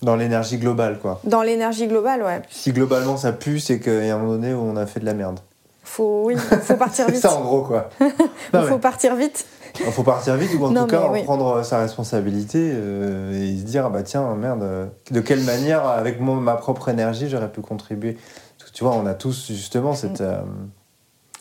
Dans 0.02 0.16
l'énergie 0.16 0.58
globale, 0.58 0.98
quoi. 1.00 1.20
Dans 1.24 1.42
l'énergie 1.42 1.86
globale, 1.86 2.22
ouais. 2.22 2.42
Si 2.50 2.72
globalement 2.72 3.16
ça 3.16 3.32
pue, 3.32 3.60
c'est 3.60 3.78
qu'il 3.80 4.04
y 4.04 4.10
a 4.10 4.14
un 4.14 4.18
moment 4.18 4.32
donné 4.32 4.52
où 4.52 4.58
on 4.60 4.76
a 4.76 4.86
fait 4.86 5.00
de 5.00 5.04
la 5.06 5.14
merde. 5.14 5.38
Faut, 5.84 6.22
oui, 6.26 6.36
faut 6.36 6.74
partir 6.76 7.04
C'est 7.06 7.12
vite. 7.16 7.22
ça 7.22 7.34
en 7.34 7.42
gros, 7.42 7.62
quoi. 7.62 7.88
Il 8.00 8.06
Non, 8.54 8.62
faut 8.62 8.74
mais- 8.74 8.80
partir 8.80 9.14
vite. 9.16 9.44
Il 9.80 9.90
faut 9.92 10.02
partir 10.02 10.34
vite 10.36 10.50
ou 10.58 10.66
en 10.66 10.70
Non, 10.70 10.82
tout 10.82 10.88
cas 10.88 11.00
mais 11.00 11.06
en 11.08 11.12
oui. 11.12 11.22
prendre 11.24 11.62
sa 11.62 11.78
responsabilité 11.78 12.58
euh, 12.74 13.32
et 13.32 13.56
se 13.58 13.62
dire 13.62 13.86
ah 13.86 13.88
bah 13.88 14.02
tiens 14.02 14.34
merde 14.34 14.62
euh, 14.64 14.86
de 15.10 15.20
quelle 15.20 15.42
manière 15.44 15.86
avec 15.86 16.20
mon, 16.20 16.34
ma 16.34 16.56
propre 16.56 16.90
énergie 16.90 17.26
j'aurais 17.30 17.50
pu 17.50 17.62
contribuer? 17.62 18.18
Parce 18.58 18.70
que 18.70 18.76
tu 18.76 18.84
vois 18.84 18.92
on 18.92 19.06
a 19.06 19.14
tous 19.14 19.46
justement 19.48 19.94
cette 19.94 20.20
Mm. 20.20 20.24
euh, 20.24 20.40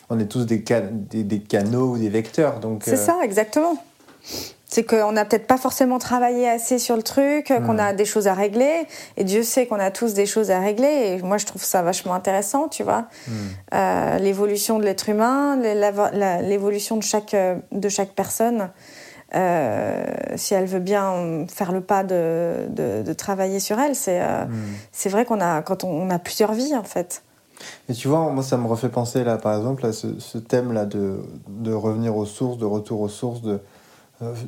on 0.08 0.18
est 0.18 0.24
tous 0.26 0.46
des, 0.46 0.64
ca- 0.66 0.80
des, 0.80 1.24
des 1.24 1.40
canaux 1.40 1.90
ou 1.92 1.98
des 1.98 2.08
vecteurs 2.08 2.58
donc 2.58 2.84
C'est 2.86 2.92
euh, 2.94 2.96
ça, 2.96 3.18
exactement. 3.22 3.76
C'est 4.74 4.84
qu'on 4.84 5.12
n'a 5.12 5.26
peut-être 5.26 5.46
pas 5.46 5.58
forcément 5.58 5.98
travaillé 5.98 6.48
assez 6.48 6.78
sur 6.78 6.96
le 6.96 7.02
truc, 7.02 7.50
Mm. 7.50 7.66
qu'on 7.66 7.78
a 7.78 7.92
des 7.92 8.06
choses 8.06 8.26
à 8.26 8.32
régler. 8.32 8.86
Et 9.18 9.24
Dieu 9.24 9.42
sait 9.42 9.66
qu'on 9.66 9.78
a 9.78 9.90
tous 9.90 10.14
des 10.14 10.24
choses 10.24 10.50
à 10.50 10.60
régler. 10.60 10.86
Et 11.18 11.22
moi, 11.22 11.36
je 11.36 11.44
trouve 11.44 11.62
ça 11.62 11.82
vachement 11.82 12.14
intéressant, 12.14 12.68
tu 12.68 12.82
vois. 12.82 13.02
Mm. 13.28 13.32
Euh, 13.74 14.18
l'évolution 14.18 14.78
de 14.78 14.84
l'être 14.84 15.10
humain, 15.10 15.56
l'évolution 16.40 16.96
de 16.96 17.02
chaque, 17.02 17.34
euh, 17.34 17.56
de 17.70 17.88
chaque 17.90 18.12
personne. 18.14 18.70
Euh, 19.34 20.04
si 20.36 20.54
elle 20.54 20.66
veut 20.66 20.78
bien 20.80 21.46
faire 21.50 21.72
le 21.72 21.80
pas 21.82 22.02
de, 22.02 22.66
de, 22.68 23.02
de 23.02 23.12
travailler 23.12 23.60
sur 23.60 23.78
elle, 23.78 23.94
c'est 23.94 24.20
euh, 24.22 24.44
Mm. 24.46 24.50
c'est 24.90 25.08
vrai 25.10 25.24
qu'on 25.26 25.40
a, 25.40 25.60
quand 25.62 25.84
on, 25.84 25.88
on 25.90 26.08
a 26.10 26.18
plusieurs 26.18 26.52
vies, 26.54 26.74
en 26.76 26.82
fait. 26.82 27.22
Et 27.88 27.92
tu 27.92 28.08
vois, 28.08 28.28
moi, 28.30 28.42
ça 28.42 28.56
me 28.56 28.66
refait 28.66 28.88
penser, 28.88 29.22
là, 29.22 29.36
par 29.36 29.56
exemple, 29.56 29.84
à 29.86 29.92
ce, 29.92 30.18
ce 30.18 30.38
thème-là 30.38 30.84
de, 30.84 31.20
de 31.48 31.72
revenir 31.72 32.16
aux 32.16 32.26
sources, 32.26 32.58
de 32.58 32.64
retour 32.64 33.00
aux 33.02 33.08
sources, 33.08 33.40
de, 33.42 33.52
euh, 33.52 33.58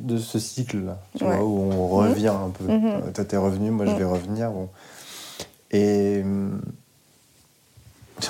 de 0.01 0.17
ce 0.17 0.39
cycle-là, 0.39 0.97
tu 1.17 1.23
Ouais. 1.25 1.35
vois, 1.37 1.45
où 1.45 1.59
on 1.71 1.87
revient 1.87 2.27
un 2.29 2.49
peu. 2.49 2.63
Mhm. 2.65 2.85
Euh, 2.85 3.11
Toi, 3.13 3.25
t'es 3.25 3.37
revenu, 3.37 3.71
moi, 3.71 3.85
je 3.85 3.91
Mhm. 3.91 3.97
vais 3.97 4.05
revenir. 4.05 4.51
bon. 4.51 4.69
Et 5.71 6.21
hum, 6.23 6.61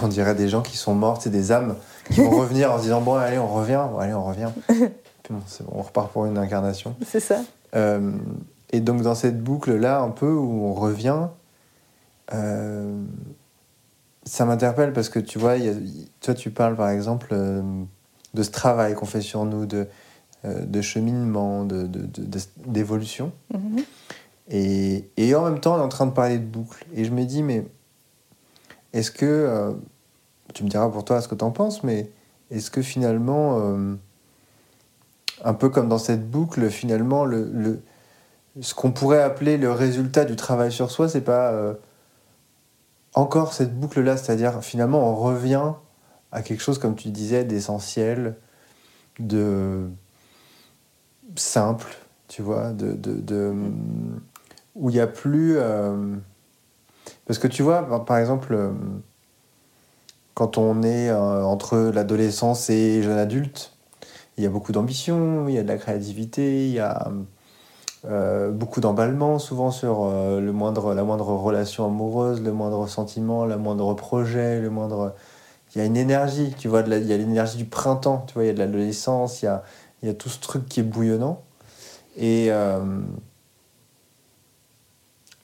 on 0.01 0.07
dirait 0.07 0.35
des 0.35 0.47
gens 0.49 0.61
qui 0.61 0.77
sont 0.77 0.95
morts, 0.95 1.21
c'est 1.21 1.29
des 1.29 1.51
âmes 1.51 1.75
qui 2.11 2.21
vont 2.21 2.29
revenir 2.41 2.71
en 2.71 2.77
se 2.77 2.83
disant, 2.83 3.01
bon, 3.01 3.15
allez, 3.15 3.37
on 3.37 3.47
revient, 3.53 3.83
bon, 3.91 3.97
allez, 3.99 4.13
on 4.13 4.23
revient. 4.23 4.49
Puis 4.67 5.33
bon, 5.33 5.39
on 5.71 5.81
repart 5.81 6.11
pour 6.11 6.25
une 6.25 6.37
incarnation. 6.37 6.95
C'est 7.05 7.19
ça. 7.19 7.39
Euh, 7.75 8.11
et 8.71 8.79
donc 8.79 9.01
dans 9.01 9.15
cette 9.15 9.41
boucle-là, 9.43 9.99
un 10.01 10.09
peu 10.11 10.31
où 10.31 10.65
on 10.65 10.73
revient, 10.73 11.27
euh, 12.33 13.01
ça 14.25 14.45
m'interpelle 14.45 14.93
parce 14.93 15.09
que 15.09 15.19
tu 15.19 15.37
vois, 15.39 15.57
il 15.57 15.65
y 15.65 15.69
a- 15.69 15.73
toi 16.21 16.33
tu 16.33 16.49
parles 16.51 16.75
par 16.75 16.89
exemple 16.89 17.27
euh, 17.31 17.61
de 18.33 18.43
ce 18.43 18.49
travail 18.51 18.95
qu'on 18.95 19.05
fait 19.05 19.21
sur 19.21 19.45
nous, 19.45 19.65
de, 19.65 19.77
euh, 19.77 19.85
de 20.65 20.81
cheminement, 20.81 21.63
de- 21.65 21.83
de- 21.87 22.05
de- 22.05 22.25
de- 22.25 22.39
d'évolution. 22.67 23.31
Mhm. 23.53 23.83
Et, 24.49 25.09
et 25.17 25.33
en 25.35 25.43
même 25.45 25.59
temps, 25.59 25.75
on 25.75 25.79
est 25.79 25.81
en 25.83 25.89
train 25.89 26.05
de 26.05 26.11
parler 26.11 26.37
de 26.37 26.45
boucle. 26.45 26.85
Et 26.93 27.03
je 27.05 27.11
me 27.11 27.23
dis, 27.25 27.41
mais 27.43 27.65
est-ce 28.93 29.09
que, 29.11 29.25
euh, 29.25 29.71
tu 30.53 30.63
me 30.63 30.69
diras 30.69 30.87
pour 30.89 31.03
toi 31.03 31.19
ce 31.21 31.27
que 31.27 31.35
tu 31.35 31.43
en 31.43 31.51
penses, 31.51 31.83
mais 31.83 32.09
est-ce 32.51 32.69
que 32.69 32.81
finalement, 32.81 33.59
euh, 33.59 33.95
un 35.43 35.53
peu 35.53 35.69
comme 35.69 35.89
dans 35.89 35.97
cette 35.97 36.29
boucle, 36.29 36.69
finalement, 36.69 37.25
le, 37.25 37.49
le- 37.51 37.81
ce 38.61 38.73
qu'on 38.73 38.91
pourrait 38.91 39.21
appeler 39.21 39.57
le 39.57 39.71
résultat 39.71 40.23
du 40.25 40.35
travail 40.35 40.71
sur 40.71 40.91
soi, 40.91 41.09
c'est 41.09 41.21
pas 41.21 41.51
euh, 41.51 41.73
encore 43.15 43.53
cette 43.53 43.77
boucle-là, 43.77 44.15
c'est-à-dire 44.17 44.61
finalement, 44.63 45.09
on 45.11 45.15
revient 45.15 45.73
à 46.31 46.41
quelque 46.41 46.61
chose, 46.61 46.77
comme 46.79 46.95
tu 46.95 47.09
disais, 47.09 47.43
d'essentiel, 47.45 48.35
de 49.19 49.89
simple, 51.35 51.87
tu 52.27 52.41
vois, 52.41 52.71
de, 52.71 52.93
de, 52.93 53.13
de- 53.13 53.53
où 54.75 54.89
il 54.89 54.93
n'y 54.93 54.99
a 54.99 55.07
plus. 55.07 55.57
euh, 55.57 56.15
Parce 57.25 57.39
que 57.39 57.47
tu 57.47 57.63
vois, 57.63 58.05
par 58.05 58.17
exemple, 58.17 58.53
euh, 58.53 58.71
quand 60.33 60.57
on 60.57 60.83
est 60.83 61.09
euh, 61.09 61.43
entre 61.43 61.77
l'adolescence 61.93 62.69
et 62.69 63.01
jeune 63.01 63.17
adulte, 63.17 63.73
il 64.37 64.43
y 64.43 64.47
a 64.47 64.49
beaucoup 64.49 64.71
d'ambition, 64.73 65.47
il 65.47 65.55
y 65.55 65.57
a 65.59 65.63
de 65.63 65.67
la 65.69 65.77
créativité, 65.77 66.67
il 66.67 66.73
y 66.73 66.79
a 66.79 67.09
beaucoup 68.51 68.81
d'emballement, 68.81 69.39
souvent 69.39 69.71
sur 69.71 70.05
le 70.11 70.51
moindre, 70.51 70.93
la 70.93 71.03
moindre 71.03 71.29
relation 71.29 71.85
amoureuse, 71.85 72.41
le 72.41 72.51
moindre 72.51 72.87
sentiment, 72.87 73.45
le 73.45 73.57
moindre 73.57 73.93
projet, 73.95 74.59
le 74.59 74.69
moindre. 74.69 75.15
Il 75.73 75.79
y 75.79 75.81
a 75.81 75.85
une 75.85 75.97
énergie, 75.97 76.53
tu 76.57 76.67
vois, 76.67 76.81
il 76.81 77.07
y 77.07 77.13
a 77.13 77.17
l'énergie 77.17 77.57
du 77.57 77.65
printemps, 77.65 78.25
tu 78.27 78.35
vois, 78.35 78.43
il 78.43 78.47
y 78.47 78.49
a 78.49 78.53
de 78.53 78.59
l'adolescence, 78.59 79.41
il 79.41 79.45
y 79.45 79.47
a, 79.47 79.63
il 80.05 80.07
y 80.07 80.11
a 80.11 80.13
tout 80.13 80.29
ce 80.29 80.39
truc 80.39 80.67
qui 80.67 80.81
est 80.81 80.83
bouillonnant. 80.83 81.41
Et, 82.15 82.47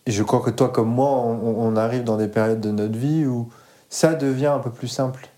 et 0.06 0.12
je 0.12 0.24
crois 0.24 0.42
que 0.42 0.52
toi 0.52 0.70
comme 0.70 0.90
moi, 0.90 1.10
on, 1.10 1.76
arrive 1.76 2.04
dans 2.04 2.16
des 2.16 2.28
périodes 2.28 2.62
de 2.62 2.70
notre 2.72 2.98
vie 2.98 3.26
où 3.26 3.50
ça 3.90 4.14
devient 4.14 4.46
un 4.48 4.60
peu 4.60 4.70
plus 4.70 4.88
simple, 4.88 5.30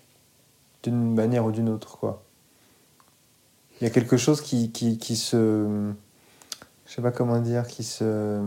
d'une 0.82 1.14
manière 1.14 1.46
ou 1.46 1.52
d'une 1.52 1.70
autre. 1.70 1.98
quoi. 1.98 2.22
Il 3.80 3.84
y 3.84 3.86
a 3.86 3.90
quelque 3.90 4.16
chose 4.16 4.40
qui, 4.42 4.70
qui, 4.70 4.98
qui 4.98 5.16
se... 5.16 5.90
Je 6.86 6.92
sais 6.92 7.02
pas 7.02 7.10
comment 7.10 7.40
dire, 7.40 7.66
qui 7.66 7.82
se 7.82 8.40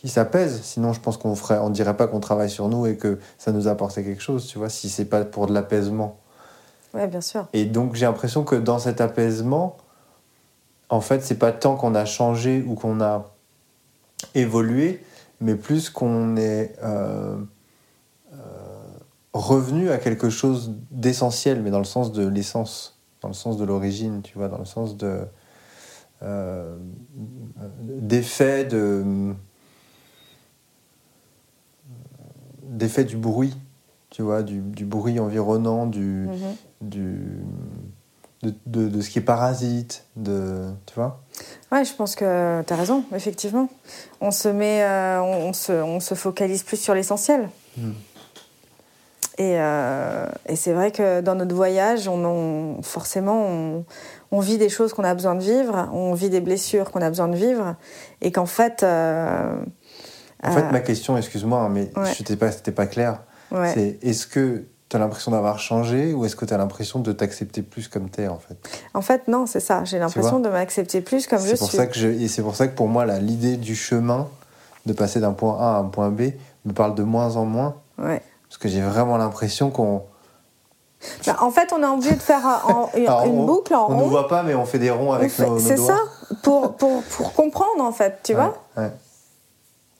qui 0.00 0.08
s'apaise. 0.08 0.60
Sinon, 0.62 0.94
je 0.94 1.00
pense 1.00 1.18
qu'on 1.18 1.34
ferait, 1.34 1.58
on 1.58 1.68
dirait 1.68 1.94
pas 1.94 2.06
qu'on 2.06 2.20
travaille 2.20 2.48
sur 2.48 2.68
nous 2.68 2.86
et 2.86 2.96
que 2.96 3.18
ça 3.36 3.52
nous 3.52 3.68
apportait 3.68 4.02
quelque 4.02 4.22
chose, 4.22 4.46
tu 4.46 4.56
vois, 4.56 4.70
si 4.70 4.88
c'est 4.88 5.04
pas 5.04 5.26
pour 5.26 5.46
de 5.46 5.52
l'apaisement. 5.52 6.18
Ouais, 6.94 7.06
bien 7.06 7.20
sûr. 7.20 7.46
Et 7.52 7.66
donc, 7.66 7.94
j'ai 7.94 8.06
l'impression 8.06 8.42
que 8.42 8.56
dans 8.56 8.78
cet 8.78 9.02
apaisement, 9.02 9.76
en 10.90 11.00
fait, 11.00 11.22
c'est 11.22 11.38
pas 11.38 11.52
tant 11.52 11.76
qu'on 11.76 11.94
a 11.94 12.04
changé 12.04 12.62
ou 12.66 12.74
qu'on 12.74 13.00
a 13.00 13.32
évolué, 14.34 15.02
mais 15.40 15.54
plus 15.54 15.88
qu'on 15.88 16.36
est 16.36 16.76
euh, 16.82 17.36
euh, 18.32 18.36
revenu 19.32 19.90
à 19.90 19.98
quelque 19.98 20.28
chose 20.28 20.74
d'essentiel, 20.90 21.62
mais 21.62 21.70
dans 21.70 21.78
le 21.78 21.84
sens 21.84 22.12
de 22.12 22.26
l'essence, 22.26 23.00
dans 23.22 23.28
le 23.28 23.34
sens 23.34 23.56
de 23.56 23.64
l'origine, 23.64 24.20
tu 24.22 24.36
vois, 24.36 24.48
dans 24.48 24.58
le 24.58 24.64
sens 24.64 24.96
de 24.96 25.20
euh, 26.22 26.76
d'effet 27.82 28.64
de 28.64 29.32
d'effet 32.64 33.04
du 33.04 33.16
bruit, 33.16 33.56
tu 34.10 34.22
vois, 34.22 34.42
du, 34.42 34.60
du 34.60 34.84
bruit 34.84 35.18
environnant, 35.18 35.86
du, 35.86 36.26
mm-hmm. 36.26 36.88
du 36.88 37.38
de, 38.42 38.54
de, 38.66 38.88
de, 38.88 39.00
ce 39.00 39.10
qui 39.10 39.18
est 39.18 39.22
parasite, 39.22 40.06
de, 40.16 40.70
tu 40.86 40.94
vois 40.94 41.20
Ouais, 41.70 41.84
je 41.84 41.94
pense 41.94 42.14
que 42.14 42.62
tu 42.62 42.72
as 42.72 42.76
raison, 42.76 43.04
effectivement. 43.14 43.68
On 44.20 44.30
se 44.30 44.48
met, 44.48 44.82
euh, 44.82 45.20
on, 45.20 45.52
se, 45.52 45.72
on, 45.72 46.00
se, 46.00 46.14
focalise 46.14 46.62
plus 46.62 46.78
sur 46.78 46.94
l'essentiel. 46.94 47.48
Hmm. 47.76 47.92
Et, 49.38 49.56
euh, 49.58 50.26
et 50.46 50.56
c'est 50.56 50.72
vrai 50.72 50.90
que 50.90 51.20
dans 51.20 51.34
notre 51.34 51.54
voyage, 51.54 52.08
on, 52.08 52.82
forcément, 52.82 53.46
on, 53.46 53.84
on, 54.32 54.40
vit 54.40 54.58
des 54.58 54.68
choses 54.68 54.92
qu'on 54.92 55.04
a 55.04 55.14
besoin 55.14 55.34
de 55.34 55.42
vivre, 55.42 55.88
on 55.92 56.12
vit 56.14 56.30
des 56.30 56.40
blessures 56.40 56.90
qu'on 56.90 57.00
a 57.00 57.08
besoin 57.08 57.28
de 57.28 57.36
vivre, 57.36 57.76
et 58.20 58.32
qu'en 58.32 58.46
fait. 58.46 58.82
Euh, 58.82 59.54
en 60.42 60.52
fait, 60.52 60.70
ma 60.72 60.80
question, 60.80 61.16
excuse-moi, 61.16 61.68
mais 61.68 61.90
ouais. 61.96 62.12
c'était 62.14 62.36
pas, 62.36 62.50
pas 62.50 62.86
clair. 62.86 63.22
Ouais. 63.50 63.72
C'est 63.74 63.98
est-ce 64.02 64.26
que 64.26 64.64
tu 64.90 64.96
as 64.96 64.98
l'impression 64.98 65.30
d'avoir 65.30 65.60
changé 65.60 66.12
ou 66.12 66.24
est-ce 66.24 66.34
que 66.34 66.44
tu 66.44 66.52
as 66.52 66.58
l'impression 66.58 66.98
de 66.98 67.12
t'accepter 67.12 67.62
plus 67.62 67.86
comme 67.86 68.10
tu 68.10 68.22
es 68.22 68.28
en 68.28 68.38
fait? 68.38 68.56
En 68.92 69.00
fait, 69.00 69.28
non, 69.28 69.46
c'est 69.46 69.60
ça. 69.60 69.84
J'ai 69.84 70.00
l'impression 70.00 70.40
de 70.40 70.48
m'accepter 70.48 71.00
plus 71.00 71.28
comme 71.28 71.38
je 71.38 71.54
pour 71.54 71.68
suis. 71.68 71.76
Ça 71.76 71.86
que 71.86 71.96
je, 71.96 72.08
et 72.08 72.26
c'est 72.26 72.42
pour 72.42 72.56
ça 72.56 72.66
que 72.66 72.74
pour 72.74 72.88
moi, 72.88 73.06
l'idée 73.06 73.56
du 73.56 73.76
chemin, 73.76 74.28
de 74.86 74.92
passer 74.92 75.20
d'un 75.20 75.32
point 75.32 75.56
A 75.60 75.76
à 75.76 75.78
un 75.78 75.84
point 75.84 76.10
B, 76.10 76.32
me 76.64 76.72
parle 76.72 76.96
de 76.96 77.04
moins 77.04 77.36
en 77.36 77.44
moins. 77.44 77.76
Ouais. 77.98 78.20
Parce 78.48 78.58
que 78.58 78.68
j'ai 78.68 78.80
vraiment 78.80 79.16
l'impression 79.16 79.70
qu'on. 79.70 80.02
Bah, 81.24 81.36
en 81.40 81.52
fait, 81.52 81.72
on 81.72 81.84
a 81.84 81.86
envie 81.86 82.12
de 82.12 82.20
faire 82.20 82.42
une 83.24 83.46
boucle 83.46 83.72
en 83.76 83.86
rond. 83.86 83.94
On 83.94 84.04
ne 84.06 84.10
voit 84.10 84.26
pas, 84.26 84.42
mais 84.42 84.56
on 84.56 84.66
fait 84.66 84.80
des 84.80 84.90
ronds 84.90 85.12
avec 85.12 85.38
nos, 85.38 85.60
C'est 85.60 85.76
ça, 85.76 85.98
pour, 86.42 86.74
pour, 86.74 87.02
pour, 87.04 87.32
comprendre 87.32 87.84
en 87.84 87.92
fait, 87.92 88.18
tu 88.24 88.34
vois? 88.34 88.54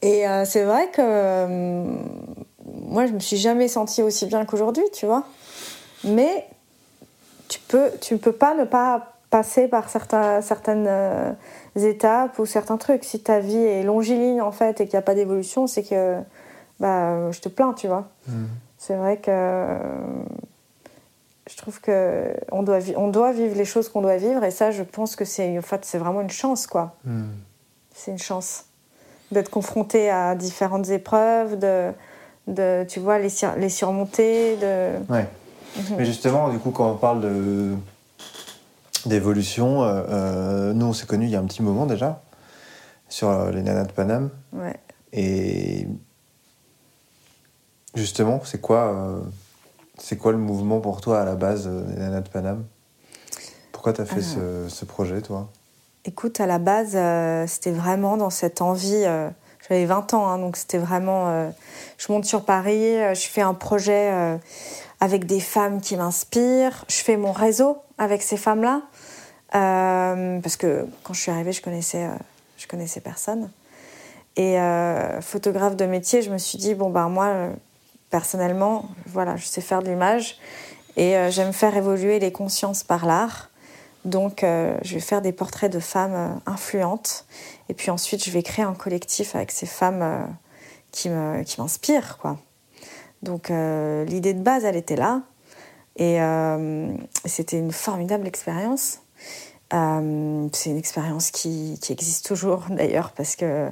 Et 0.02 0.26
euh, 0.26 0.44
c'est 0.44 0.64
vrai 0.64 0.90
que. 0.90 1.86
Moi, 2.74 3.06
je 3.06 3.12
me 3.12 3.18
suis 3.18 3.36
jamais 3.36 3.68
sentie 3.68 4.02
aussi 4.02 4.26
bien 4.26 4.44
qu'aujourd'hui, 4.44 4.84
tu 4.92 5.06
vois. 5.06 5.24
Mais 6.04 6.46
tu 7.48 7.60
peux, 7.60 7.90
tu 8.00 8.16
peux 8.16 8.32
pas 8.32 8.54
ne 8.54 8.64
pas 8.64 9.14
passer 9.30 9.68
par 9.68 9.88
certains, 9.88 10.40
certaines 10.42 10.86
euh, 10.88 11.32
étapes 11.76 12.38
ou 12.38 12.46
certains 12.46 12.76
trucs. 12.76 13.04
Si 13.04 13.20
ta 13.20 13.40
vie 13.40 13.56
est 13.56 13.82
longiligne, 13.82 14.42
en 14.42 14.52
fait, 14.52 14.80
et 14.80 14.84
qu'il 14.86 14.94
n'y 14.94 14.98
a 14.98 15.02
pas 15.02 15.14
d'évolution, 15.14 15.66
c'est 15.66 15.82
que 15.82 16.18
bah, 16.80 17.30
je 17.30 17.40
te 17.40 17.48
plains, 17.48 17.72
tu 17.74 17.86
vois. 17.86 18.08
Hmm. 18.26 18.46
C'est 18.78 18.96
vrai 18.96 19.18
que 19.18 19.66
je 21.48 21.56
trouve 21.56 21.80
que 21.80 22.34
on 22.50 22.62
doit, 22.62 22.78
on 22.96 23.08
doit 23.08 23.32
vivre 23.32 23.56
les 23.56 23.64
choses 23.64 23.88
qu'on 23.88 24.02
doit 24.02 24.16
vivre, 24.16 24.42
et 24.44 24.50
ça, 24.50 24.70
je 24.70 24.82
pense 24.82 25.16
que 25.16 25.24
c'est 25.24 25.58
en 25.58 25.62
fait, 25.62 25.84
c'est 25.84 25.98
vraiment 25.98 26.22
une 26.22 26.30
chance, 26.30 26.66
quoi. 26.66 26.96
Hmm. 27.04 27.30
C'est 27.94 28.10
une 28.10 28.18
chance 28.18 28.66
d'être 29.30 29.50
confronté 29.50 30.10
à 30.10 30.34
différentes 30.34 30.88
épreuves, 30.88 31.58
de 31.58 31.92
de, 32.54 32.84
tu 32.88 33.00
vois, 33.00 33.18
les, 33.18 33.30
les 33.58 33.68
surmonter. 33.68 34.56
De... 34.56 35.12
Ouais. 35.12 35.26
Mhm. 35.76 35.96
Mais 35.98 36.04
justement, 36.04 36.48
du 36.48 36.58
coup, 36.58 36.70
quand 36.70 36.90
on 36.90 36.96
parle 36.96 37.20
de 37.20 37.74
d'évolution, 39.06 39.82
euh, 39.82 40.02
euh, 40.08 40.72
nous, 40.72 40.86
on 40.86 40.92
s'est 40.92 41.06
connus 41.06 41.26
il 41.26 41.30
y 41.30 41.36
a 41.36 41.40
un 41.40 41.46
petit 41.46 41.62
moment 41.62 41.86
déjà, 41.86 42.22
sur 43.08 43.28
euh, 43.28 43.50
les 43.50 43.62
nanas 43.62 43.84
de 43.84 43.92
Paname. 43.92 44.30
Ouais. 44.52 44.76
Et 45.12 45.88
justement, 47.94 48.40
c'est 48.44 48.60
quoi, 48.60 49.22
c'est 49.98 50.16
quoi 50.16 50.32
le 50.32 50.38
mouvement 50.38 50.80
pour 50.80 51.00
toi 51.00 51.20
à 51.20 51.24
la 51.24 51.34
base 51.34 51.66
des 51.66 51.96
nanas 51.96 52.20
de 52.20 52.28
Paname? 52.28 52.64
Pourquoi 53.72 53.92
tu 53.92 54.02
as 54.02 54.06
fait 54.06 54.20
ce, 54.20 54.68
ce, 54.68 54.84
projet, 54.84 55.22
toi? 55.22 55.48
Écoute, 56.04 56.40
à 56.40 56.46
la 56.46 56.58
base, 56.58 56.96
c'était 57.50 57.72
vraiment 57.72 58.16
dans 58.16 58.30
cette 58.30 58.60
envie 58.60 59.04
j'avais 59.70 59.84
20 59.84 60.14
ans, 60.14 60.26
hein, 60.26 60.38
donc 60.38 60.56
c'était 60.56 60.78
vraiment. 60.78 61.28
Euh, 61.28 61.50
je 61.96 62.10
monte 62.12 62.24
sur 62.24 62.44
Paris, 62.44 62.96
euh, 62.96 63.14
je 63.14 63.28
fais 63.28 63.40
un 63.40 63.54
projet 63.54 64.10
euh, 64.12 64.36
avec 64.98 65.26
des 65.26 65.38
femmes 65.38 65.80
qui 65.80 65.96
m'inspirent, 65.96 66.84
je 66.88 66.96
fais 66.96 67.16
mon 67.16 67.30
réseau 67.30 67.78
avec 67.96 68.22
ces 68.22 68.36
femmes-là. 68.36 68.82
parce 69.52 70.56
que 70.56 70.86
quand 71.04 71.14
je 71.14 71.20
suis 71.20 71.30
arrivée, 71.30 71.52
je 71.52 71.62
connaissais, 71.62 72.08
je 72.58 72.66
connaissais 72.66 73.00
personne. 73.00 73.50
Et 74.36 74.56
photographe 75.20 75.76
de 75.76 75.86
métier, 75.86 76.22
je 76.22 76.30
me 76.30 76.38
suis 76.38 76.58
dit, 76.58 76.74
bon, 76.74 76.90
ben 76.90 77.08
moi, 77.08 77.48
personnellement, 78.10 78.88
voilà, 79.06 79.36
je 79.36 79.44
sais 79.44 79.60
faire 79.60 79.82
de 79.82 79.88
l'image 79.88 80.38
et 80.96 81.14
j'aime 81.30 81.52
faire 81.52 81.76
évoluer 81.76 82.18
les 82.18 82.32
consciences 82.32 82.84
par 82.84 83.06
l'art. 83.06 83.49
Donc, 84.04 84.40
je 84.40 84.94
vais 84.94 85.00
faire 85.00 85.20
des 85.20 85.32
portraits 85.32 85.70
de 85.70 85.80
femmes 85.80 86.40
influentes 86.46 87.26
et 87.70 87.74
puis 87.74 87.92
ensuite, 87.92 88.24
je 88.24 88.32
vais 88.32 88.42
créer 88.42 88.64
un 88.64 88.74
collectif 88.74 89.36
avec 89.36 89.52
ces 89.52 89.64
femmes 89.64 90.02
euh, 91.06 91.44
qui 91.44 91.60
m'inspirent, 91.60 92.18
quoi. 92.18 92.36
Donc 93.22 93.50
euh, 93.50 94.04
l'idée 94.04 94.34
de 94.34 94.42
base, 94.42 94.64
elle 94.64 94.74
était 94.74 94.96
là. 94.96 95.22
Et 95.96 96.20
euh, 96.20 96.88
c'était 97.26 97.58
une 97.58 97.70
formidable 97.70 98.26
expérience. 98.26 99.02
c'est 99.70 99.76
une 100.70 100.76
expérience 100.76 101.30
qui, 101.30 101.78
qui, 101.80 101.92
existe 101.92 102.26
toujours 102.26 102.64
d'ailleurs 102.70 103.12
parce 103.12 103.36
que 103.36 103.68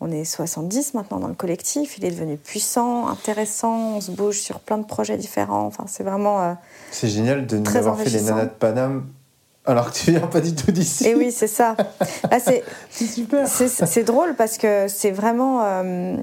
on 0.00 0.10
est 0.10 0.24
70 0.24 0.92
maintenant 0.92 1.18
dans 1.18 1.28
le 1.28 1.34
collectif. 1.34 1.96
Il 1.96 2.04
est 2.04 2.10
devenu 2.10 2.36
puissant, 2.36 3.08
intéressant. 3.08 3.96
On 3.96 4.00
se 4.02 4.10
bouge 4.10 4.40
sur 4.40 4.60
plein 4.60 4.76
de 4.76 4.84
projets 4.84 5.16
différents. 5.16 5.64
Enfin, 5.64 5.84
c'est 5.86 6.04
vraiment. 6.04 6.54
c'est 6.90 7.08
génial 7.08 7.46
de 7.46 7.58
nous 7.58 7.76
avoir 7.76 7.98
fait 7.98 8.10
les 8.10 8.20
nanas 8.20 8.44
de 8.44 8.50
Paname 8.50 9.06
alors 9.68 9.92
que 9.92 9.98
tu 9.98 10.10
viens 10.10 10.20
pas 10.20 10.40
du 10.40 10.54
tout 10.54 10.72
d'ici. 10.72 11.06
Et 11.06 11.14
oui, 11.14 11.30
c'est 11.30 11.46
ça. 11.46 11.76
c'est 12.40 12.64
super. 13.06 13.46
C'est 13.46 14.04
drôle 14.04 14.34
parce 14.34 14.56
que 14.56 14.86
c'est 14.88 15.10
vraiment, 15.10 15.60
euh, 15.62 16.16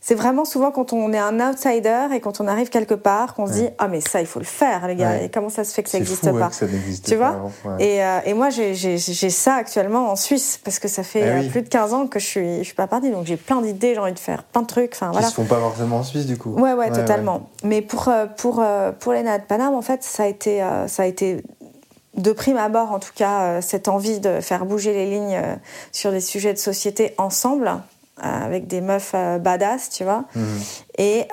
c'est 0.00 0.16
vraiment 0.16 0.44
souvent 0.44 0.72
quand 0.72 0.92
on 0.92 1.12
est 1.12 1.18
un 1.18 1.38
outsider 1.38 2.08
et 2.12 2.18
quand 2.18 2.40
on 2.40 2.48
arrive 2.48 2.70
quelque 2.70 2.94
part 2.94 3.34
qu'on 3.34 3.46
se 3.46 3.52
dit 3.52 3.68
ah 3.78 3.86
mais 3.86 4.00
ça 4.00 4.20
il 4.20 4.26
faut 4.26 4.40
le 4.40 4.44
faire 4.44 4.88
les 4.88 4.96
gars. 4.96 5.22
Et 5.22 5.30
comment 5.30 5.48
ça 5.48 5.62
se 5.62 5.72
fait 5.72 5.84
que 5.84 5.90
ça 5.90 5.98
n'existe 5.98 6.24
pas 6.36 6.48
que 6.48 6.54
ça 6.54 6.66
Tu 7.04 7.14
vois 7.14 7.50
et, 7.78 8.02
euh, 8.02 8.18
et, 8.24 8.34
moi 8.34 8.50
j'ai 8.50 9.30
ça 9.30 9.54
actuellement 9.54 10.10
en 10.10 10.16
Suisse 10.16 10.58
parce 10.64 10.80
que 10.80 10.88
ça 10.88 11.04
fait 11.04 11.22
eh 11.22 11.46
euh, 11.46 11.48
plus 11.48 11.62
de 11.62 11.68
15 11.68 11.94
ans 11.94 12.06
que 12.08 12.18
je 12.18 12.26
suis 12.26 12.58
je 12.58 12.64
suis 12.64 12.74
pas 12.74 12.88
partie 12.88 13.10
donc 13.10 13.26
j'ai 13.26 13.36
plein 13.36 13.62
d'idées 13.62 13.94
j'ai 13.94 14.00
envie 14.00 14.12
de 14.12 14.18
faire 14.18 14.42
plein 14.42 14.62
de 14.62 14.66
trucs. 14.66 14.90
Enfin 14.94 15.12
voilà. 15.12 15.28
Qui 15.28 15.30
se 15.30 15.36
font 15.36 15.44
pas 15.44 15.60
forcément 15.60 15.98
en 15.98 16.02
Suisse 16.02 16.26
du 16.26 16.36
coup. 16.36 16.50
Ouais 16.50 16.72
ouais, 16.72 16.90
totalement. 16.90 17.48
Mais 17.62 17.80
pour 17.80 18.10
pour 18.36 18.64
pour 18.98 19.12
les 19.12 19.22
de 19.22 19.46
Paname 19.46 19.74
en 19.74 19.82
fait 19.82 20.02
ça 20.02 20.24
a 20.24 20.26
été 20.26 20.66
ça 20.88 21.04
a 21.04 21.06
été 21.06 21.44
de 22.14 22.32
prime 22.32 22.58
abord, 22.58 22.92
en 22.92 22.98
tout 22.98 23.12
cas, 23.14 23.42
euh, 23.42 23.60
cette 23.62 23.88
envie 23.88 24.20
de 24.20 24.40
faire 24.40 24.66
bouger 24.66 24.92
les 24.92 25.06
lignes 25.06 25.36
euh, 25.36 25.54
sur 25.92 26.10
des 26.10 26.20
sujets 26.20 26.52
de 26.52 26.58
société 26.58 27.14
ensemble, 27.18 27.70
avec 28.20 28.68
des 28.68 28.80
meufs 28.82 29.16
badass, 29.40 29.88
tu 29.88 30.04
vois. 30.04 30.26
Mhm. 30.36 30.60
Et, 30.98 31.26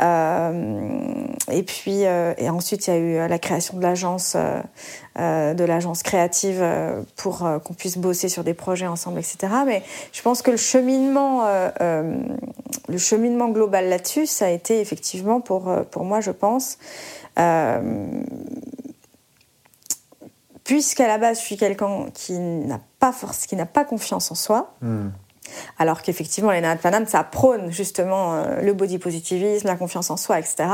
et 1.52 1.64
puis, 1.64 2.02
et 2.02 2.50
ensuite, 2.50 2.88
il 2.88 2.90
y 2.90 2.94
a 2.94 2.98
eu 2.98 3.28
la 3.28 3.38
création 3.38 3.78
de 3.78 3.84
l'agence, 3.84 4.36
de 5.16 5.64
l'agence 5.64 6.02
créative 6.02 6.66
pour 7.16 7.46
qu'on 7.64 7.74
puisse 7.74 7.98
bosser 7.98 8.28
sur 8.28 8.44
des 8.44 8.56
projets 8.56 8.88
ensemble, 8.88 9.20
etc. 9.20 9.38
Mais 9.68 9.84
je 10.14 10.22
pense 10.24 10.42
que 10.42 10.50
le 10.50 10.58
cheminement, 10.58 11.44
le 11.80 12.98
cheminement 12.98 13.50
global 13.50 13.90
là-dessus, 13.90 14.26
ça 14.26 14.46
a 14.46 14.50
été 14.50 14.80
effectivement 14.80 15.42
pour, 15.42 15.70
pour 15.92 16.06
moi, 16.06 16.22
je 16.22 16.32
pense, 16.32 16.80
puisqu'à 20.70 21.08
la 21.08 21.18
base, 21.18 21.40
je 21.40 21.46
suis 21.46 21.58
quelqu'un 21.58 22.06
qui 22.14 22.34
n'a 22.34 22.80
pas 23.00 23.12
force, 23.12 23.48
qui 23.48 23.56
n'a 23.56 23.66
pas 23.66 23.86
confiance 23.86 24.30
en 24.30 24.36
soi. 24.36 24.76
Hmm. 24.84 25.08
Alors 25.80 26.04
qu'effectivement, 26.04 26.52
les 26.52 26.62
Paname, 26.80 27.08
ça 27.08 27.24
prône 27.24 27.72
justement 27.72 28.36
euh, 28.36 28.62
le 28.62 28.74
body 28.74 29.00
positivisme, 29.00 29.66
la 29.66 29.76
confiance 29.76 30.12
en 30.12 30.18
soi, 30.18 30.38
etc. 30.38 30.66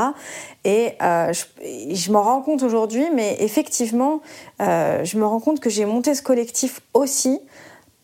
Et 0.64 0.92
euh, 1.00 1.32
je, 1.32 1.94
je 1.94 2.12
m'en 2.12 2.22
rends 2.22 2.42
compte 2.42 2.62
aujourd'hui, 2.62 3.06
mais 3.14 3.38
effectivement, 3.40 4.20
euh, 4.60 5.02
je 5.02 5.16
me 5.16 5.24
rends 5.24 5.40
compte 5.40 5.60
que 5.60 5.70
j'ai 5.70 5.86
monté 5.86 6.14
ce 6.14 6.20
collectif 6.20 6.82
aussi 6.92 7.40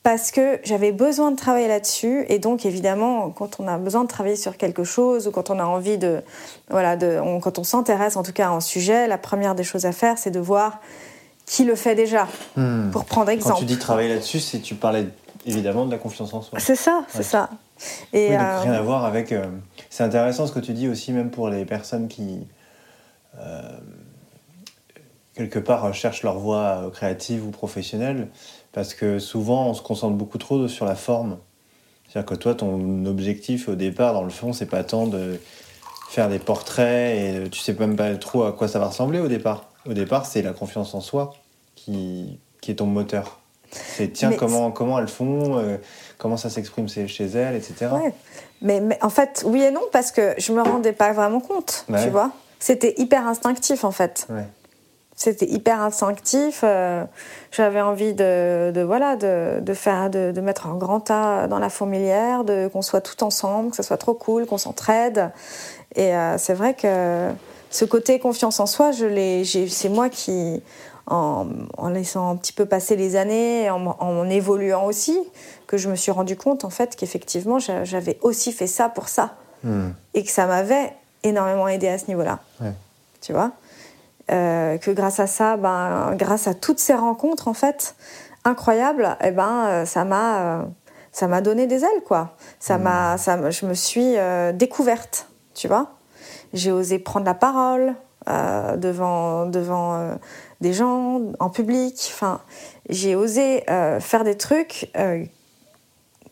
parce 0.03 0.31
que 0.31 0.61
j'avais 0.65 0.93
besoin 0.93 1.31
de 1.31 1.37
travailler 1.37 1.69
là-dessus. 1.69 2.25
Et 2.31 2.39
donc, 2.39 2.65
évidemment, 2.65 3.29
quand 3.29 3.61
on 3.61 3.69
a 3.69 3.77
besoin 3.77 4.05
de 4.05 4.09
travailler 4.09 4.37
sur 4.37 4.57
quelque 4.57 4.83
chose 4.83 5.29
ou 5.29 5.31
quand 5.31 5.51
on 5.51 5.59
a 5.59 5.65
envie 5.67 5.99
de. 5.99 6.23
Voilà, 6.71 6.97
de, 6.97 7.21
quand 7.43 7.59
on 7.59 7.65
s'intéresse 7.65 8.17
en 8.17 8.23
tout 8.23 8.33
cas 8.33 8.49
à 8.49 8.53
un 8.53 8.61
sujet, 8.61 9.09
la 9.09 9.19
première 9.19 9.55
des 9.55 9.63
choses 9.63 9.85
à 9.85 9.93
faire, 9.93 10.17
c'est 10.17 10.31
de 10.31 10.41
voir 10.41 10.81
qui 11.47 11.65
le 11.65 11.75
fait 11.75 11.95
déjà. 11.95 12.29
Hmm. 12.57 12.91
Pour 12.91 13.05
prendre 13.05 13.31
exemple. 13.31 13.55
Quand 13.55 13.61
tu 13.61 13.65
dis 13.67 13.79
travailler 13.79 14.09
là-dessus, 14.09 14.41
c'est 14.41 14.61
tu 14.61 14.75
parlais 14.75 15.07
évidemment 15.47 15.87
de 15.87 15.91
la 15.91 15.99
confiance 15.99 16.33
en 16.35 16.43
soi. 16.43 16.59
C'est 16.61 16.77
ça, 16.77 17.05
c'est 17.09 17.23
ça. 17.23 17.51
Et 18.13 18.29
oui, 18.29 18.33
donc 18.33 18.41
euh, 18.41 18.61
rien 18.61 18.73
à 18.73 18.83
voir 18.83 19.05
avec. 19.05 19.33
Euh, 19.33 19.47
c'est 19.91 20.05
intéressant 20.05 20.47
ce 20.47 20.53
que 20.53 20.61
tu 20.61 20.73
dis 20.73 20.89
aussi, 20.89 21.13
même 21.13 21.31
pour 21.31 21.49
les 21.49 21.65
personnes 21.65 22.09
qui 22.09 22.47
euh, 23.39 23.63
quelque 25.35 25.59
part 25.59 25.93
cherchent 25.95 26.23
leur 26.23 26.39
voie 26.39 26.91
créative 26.93 27.47
ou 27.47 27.51
professionnelle, 27.51 28.29
parce 28.73 28.95
que 28.95 29.19
souvent 29.19 29.69
on 29.69 29.75
se 29.75 29.83
concentre 29.83 30.17
beaucoup 30.17 30.39
trop 30.39 30.69
sur 30.69 30.85
la 30.85 30.95
forme. 30.95 31.39
C'est-à-dire 32.09 32.27
que 32.27 32.35
toi, 32.35 32.55
ton 32.55 33.07
objectif 33.07 33.69
au 33.69 33.75
départ, 33.75 34.13
dans 34.13 34.23
le 34.23 34.31
fond, 34.31 34.53
c'est 34.53 34.67
pas 34.67 34.85
tant 34.85 35.07
de 35.07 35.41
faire 36.11 36.29
des 36.29 36.39
portraits 36.39 37.17
et 37.17 37.51
tu 37.51 37.59
sais 37.59 37.73
même 37.73 37.97
pas 37.97 38.15
trop 38.17 38.45
à 38.45 38.53
quoi 38.53 38.69
ça 38.69 38.79
va 38.79 38.89
ressembler 38.89 39.19
au 39.19 39.29
départ. 39.29 39.72
Au 39.89 39.93
départ, 39.93 40.27
c'est 40.27 40.43
la 40.43 40.53
confiance 40.53 40.95
en 40.95 41.01
soi 41.01 41.35
qui, 41.75 42.39
qui 42.61 42.71
est 42.71 42.77
ton 42.77 42.87
moteur. 42.87 43.41
C'est 43.71 44.13
tiens, 44.13 44.33
comment, 44.33 44.71
comment 44.71 44.99
elles 44.99 45.09
font, 45.09 45.59
euh, 45.59 45.79
comment 46.19 46.37
ça 46.37 46.51
s'exprime 46.51 46.89
chez 46.89 47.25
elles, 47.25 47.57
etc. 47.57 47.91
Mais, 48.61 48.81
mais, 48.81 48.99
en 49.03 49.09
fait, 49.09 49.43
oui 49.47 49.63
et 49.63 49.71
non, 49.71 49.81
parce 49.93 50.13
que 50.13 50.35
je 50.37 50.53
me 50.53 50.63
rendais 50.63 50.93
pas 50.93 51.13
vraiment 51.13 51.41
compte, 51.41 51.87
tu 52.03 52.11
vois. 52.11 52.31
C'était 52.59 52.95
hyper 52.99 53.27
instinctif, 53.27 53.85
en 53.85 53.91
fait. 53.91 54.29
C'était 55.15 55.47
hyper 55.47 55.81
instinctif. 55.81 56.63
Euh, 56.65 57.05
j'avais 57.51 57.81
envie 57.81 58.13
de, 58.13 58.73
de, 58.75 58.81
voilà, 58.83 59.17
de, 59.17 59.61
de 59.61 59.75
faire, 59.75 60.11
de, 60.11 60.33
de, 60.33 60.41
mettre 60.41 60.67
un 60.67 60.75
grand 60.75 61.01
tas 61.01 61.47
dans 61.49 61.59
la 61.59 61.69
fourmilière, 61.69 62.45
de, 62.45 62.69
qu'on 62.69 62.83
soit 62.83 63.01
tout 63.01 63.23
ensemble, 63.23 63.71
que 63.71 63.77
ce 63.77 63.83
soit 63.83 63.99
trop 63.99 64.15
cool, 64.15 64.47
qu'on 64.47 64.59
s'entraide. 64.59 65.31
Et 65.95 66.17
euh, 66.17 66.39
c'est 66.39 66.55
vrai 66.55 66.75
que 66.75 67.29
ce 67.73 67.85
côté 67.87 68.19
confiance 68.19 68.61
en 68.61 68.67
soi, 68.67 68.93
c'est 68.93 69.89
moi 69.89 70.11
qui, 70.11 70.63
en, 71.07 71.47
laissant 71.93 72.31
un 72.31 72.37
petit 72.37 72.53
peu 72.53 72.67
passer 72.67 72.97
les 72.97 73.17
années, 73.17 73.71
en, 73.71 73.97
en, 73.99 74.29
évoluant 74.29 74.85
aussi, 74.85 75.19
que 75.67 75.79
je 75.79 75.89
me 75.89 75.97
suis 75.97 76.13
rendu 76.13 76.37
compte 76.37 76.65
en 76.65 76.71
fait 76.71 76.97
qu'effectivement 76.97 77.59
j'avais 77.59 78.19
aussi 78.21 78.53
fait 78.53 78.67
ça 78.67 78.91
pour 78.91 79.09
ça 79.09 79.37
hmm. 79.65 79.89
et 80.13 80.23
que 80.23 80.31
ça 80.31 80.47
m'avait 80.47 80.93
énormément 81.23 81.67
aidé 81.67 81.89
à 81.89 81.99
ce 81.99 82.09
niveau-là. 82.09 82.41
Tu 83.23 83.33
vois, 83.33 83.53
euh, 84.31 84.77
que 84.79 84.91
grâce 84.91 85.19
à 85.21 85.27
ça, 85.27 85.57
ben, 85.57 86.15
grâce 86.17 86.47
à 86.47 86.55
toutes 86.55 86.79
ces 86.79 86.95
rencontres 86.95 87.49
en 87.49 87.55
fait 87.55 87.95
incroyables, 88.45 89.17
et 89.23 89.29
eh 89.29 89.31
ben 89.31 89.65
euh, 89.67 89.85
ça 89.87 90.05
m'a 90.05 90.41
euh, 90.41 90.63
ça 91.13 91.29
m'a 91.29 91.41
donné 91.41 91.67
des 91.67 91.85
ailes 91.85 92.03
quoi. 92.05 92.37
Ça 92.61 92.77
hmm. 92.77 92.83
m'a 92.83 93.19
ça 93.19 93.51
je 93.51 93.65
me 93.65 93.75
suis 93.75 94.17
découverte, 94.55 95.29
tu 95.55 95.69
vois? 95.69 96.02
J'ai 96.53 96.73
osé 96.73 96.99
prendre 96.99 97.27
la 97.27 97.35
parole 97.35 97.95
euh, 98.29 98.77
devant, 98.77 99.47
devant 99.47 99.97
euh, 99.97 100.15
des 100.61 100.73
gens, 100.73 101.21
en 101.41 101.51
public. 101.51 102.11
Enfin, 102.13 102.41
j'ai 102.89 103.17
osé 103.17 103.69
euh, 103.69 103.99
faire 103.99 104.23
des 104.23 104.37
trucs 104.37 104.93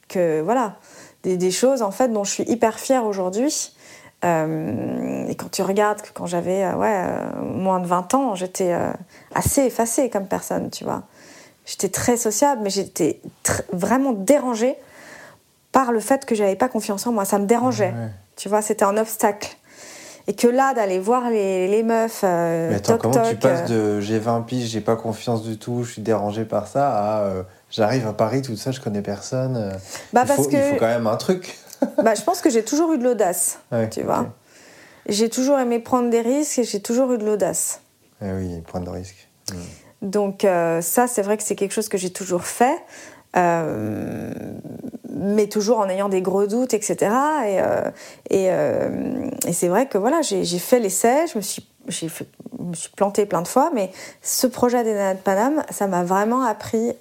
que, 0.09 0.41
voilà, 0.41 0.77
des, 1.25 1.37
des, 1.37 1.51
choses 1.51 1.83
en 1.83 1.91
fait 1.91 2.09
dont 2.09 2.23
je 2.23 2.31
suis 2.31 2.45
hyper 2.45 2.79
fière 2.79 3.05
aujourd'hui. 3.07 3.75
et 4.23 5.35
quand 5.37 5.51
tu 5.51 5.63
regardes 5.63 6.03
que 6.03 6.11
quand 6.13 6.27
j'avais 6.27 6.65
ouais, 6.75 7.07
moins 7.43 7.81
de 7.81 7.87
20 7.87 8.15
ans, 8.15 8.35
j'étais 8.35 8.73
assez 9.35 9.63
effacée 9.63 10.11
comme 10.11 10.27
personne, 10.27 10.71
tu 10.71 10.85
vois. 10.85 11.03
J'étais 11.65 11.89
très 11.89 12.17
sociable, 12.17 12.63
mais 12.63 12.71
j'étais 12.71 13.21
vraiment 13.73 14.13
dérangée 14.13 14.77
par 15.73 15.93
le 15.93 16.01
fait 16.01 16.25
que 16.27 16.35
j'avais 16.35 16.57
pas 16.57 16.69
confiance 16.69 17.07
en 17.07 17.13
moi. 17.13 17.25
Ça 17.25 17.39
me 17.39 17.47
dérangeait. 17.47 17.95
Tu 18.37 18.49
vois, 18.49 18.63
c'était 18.63 18.85
un 18.85 18.97
obstacle. 18.97 19.57
Et 20.27 20.35
que 20.35 20.47
là, 20.47 20.75
d'aller 20.75 20.99
voir 20.99 21.31
les, 21.31 21.69
les 21.69 21.83
meufs. 21.83 22.23
Euh, 22.25 22.71
mais 22.71 22.77
attends, 22.77 22.99
comment 22.99 23.23
tu 23.23 23.37
passes 23.37 23.71
euh, 23.71 23.97
de 23.97 24.01
j'ai 24.01 24.19
20 24.19 24.43
piges, 24.43 24.69
j'ai 24.69 24.81
pas 24.81 24.97
confiance 24.97 25.43
du 25.43 25.59
tout, 25.59 25.83
je 25.83 25.93
suis 25.93 26.03
dérangé 26.03 26.45
par 26.45 26.67
ça, 26.67 26.91
à 26.91 27.21
euh, 27.23 27.43
j'arrive 27.71 28.07
à 28.07 28.13
Paris, 28.13 28.43
tout 28.43 28.57
ça, 28.57 28.71
je 28.71 28.81
connais 28.81 29.03
personne. 29.03 29.73
Bah, 30.13 30.23
il, 30.25 30.29
parce 30.29 30.45
faut, 30.45 30.49
que... 30.49 30.57
il 30.57 30.73
faut 30.73 30.79
quand 30.79 30.87
même 30.87 31.07
un 31.07 31.17
truc. 31.17 31.59
bah, 32.03 32.15
je 32.15 32.23
pense 32.23 32.41
que 32.41 32.51
j'ai 32.51 32.65
toujours 32.65 32.93
eu 32.93 32.99
de 32.99 33.05
l'audace, 33.05 33.61
tu 33.91 34.03
vois. 34.03 34.27
J'ai 35.09 35.31
toujours 35.31 35.59
aimé 35.59 35.79
prendre 35.79 36.11
des 36.11 36.21
risques 36.21 36.59
et 36.59 36.65
j'ai 36.65 36.81
toujours 36.81 37.13
eu 37.13 37.19
de 37.19 37.25
l'audace. 37.25 37.81
Eh 38.23 38.31
oui, 38.33 38.61
prendre 38.61 38.93
des 38.93 38.99
risques. 38.99 39.29
Hmm. 39.51 39.57
Donc, 40.03 40.43
ça, 40.43 41.07
c'est 41.07 41.23
vrai 41.23 41.37
que 41.37 41.43
c'est 41.43 41.57
quelque 41.57 41.73
chose 41.73 41.89
que 41.89 41.99
j'ai 41.99 42.11
toujours 42.11 42.45
fait. 42.45 42.77
Euh, 43.37 44.33
mais 45.13 45.49
toujours 45.49 45.79
en 45.79 45.89
ayant 45.89 46.09
des 46.09 46.23
gros 46.23 46.47
doutes, 46.47 46.75
etc. 46.75 46.97
Et, 47.01 47.61
euh, 47.61 47.91
et, 48.31 48.49
euh, 48.51 49.29
et 49.47 49.53
c'est 49.53 49.69
vrai 49.69 49.87
que 49.87 49.99
voilà, 49.99 50.23
j'ai 50.23 50.45
fait 50.59 50.81
l'essai, 50.81 51.27
je 51.33 51.39
me 51.39 51.43
suis, 51.43 52.09
fait, 52.09 52.27
me 52.59 52.75
suis 52.75 52.91
plantée 52.91 53.27
plein 53.27 53.43
de 53.43 53.49
fois, 53.49 53.71
mais 53.75 53.93
ce 54.23 54.47
projet 54.47 54.83
des 54.83 54.95
Nanas 54.95 55.15
de 55.15 55.21
Paname, 55.21 55.63
ça 55.71 55.87
m'a 55.87 56.05
vraiment 56.05 56.43
appris, 56.43 56.93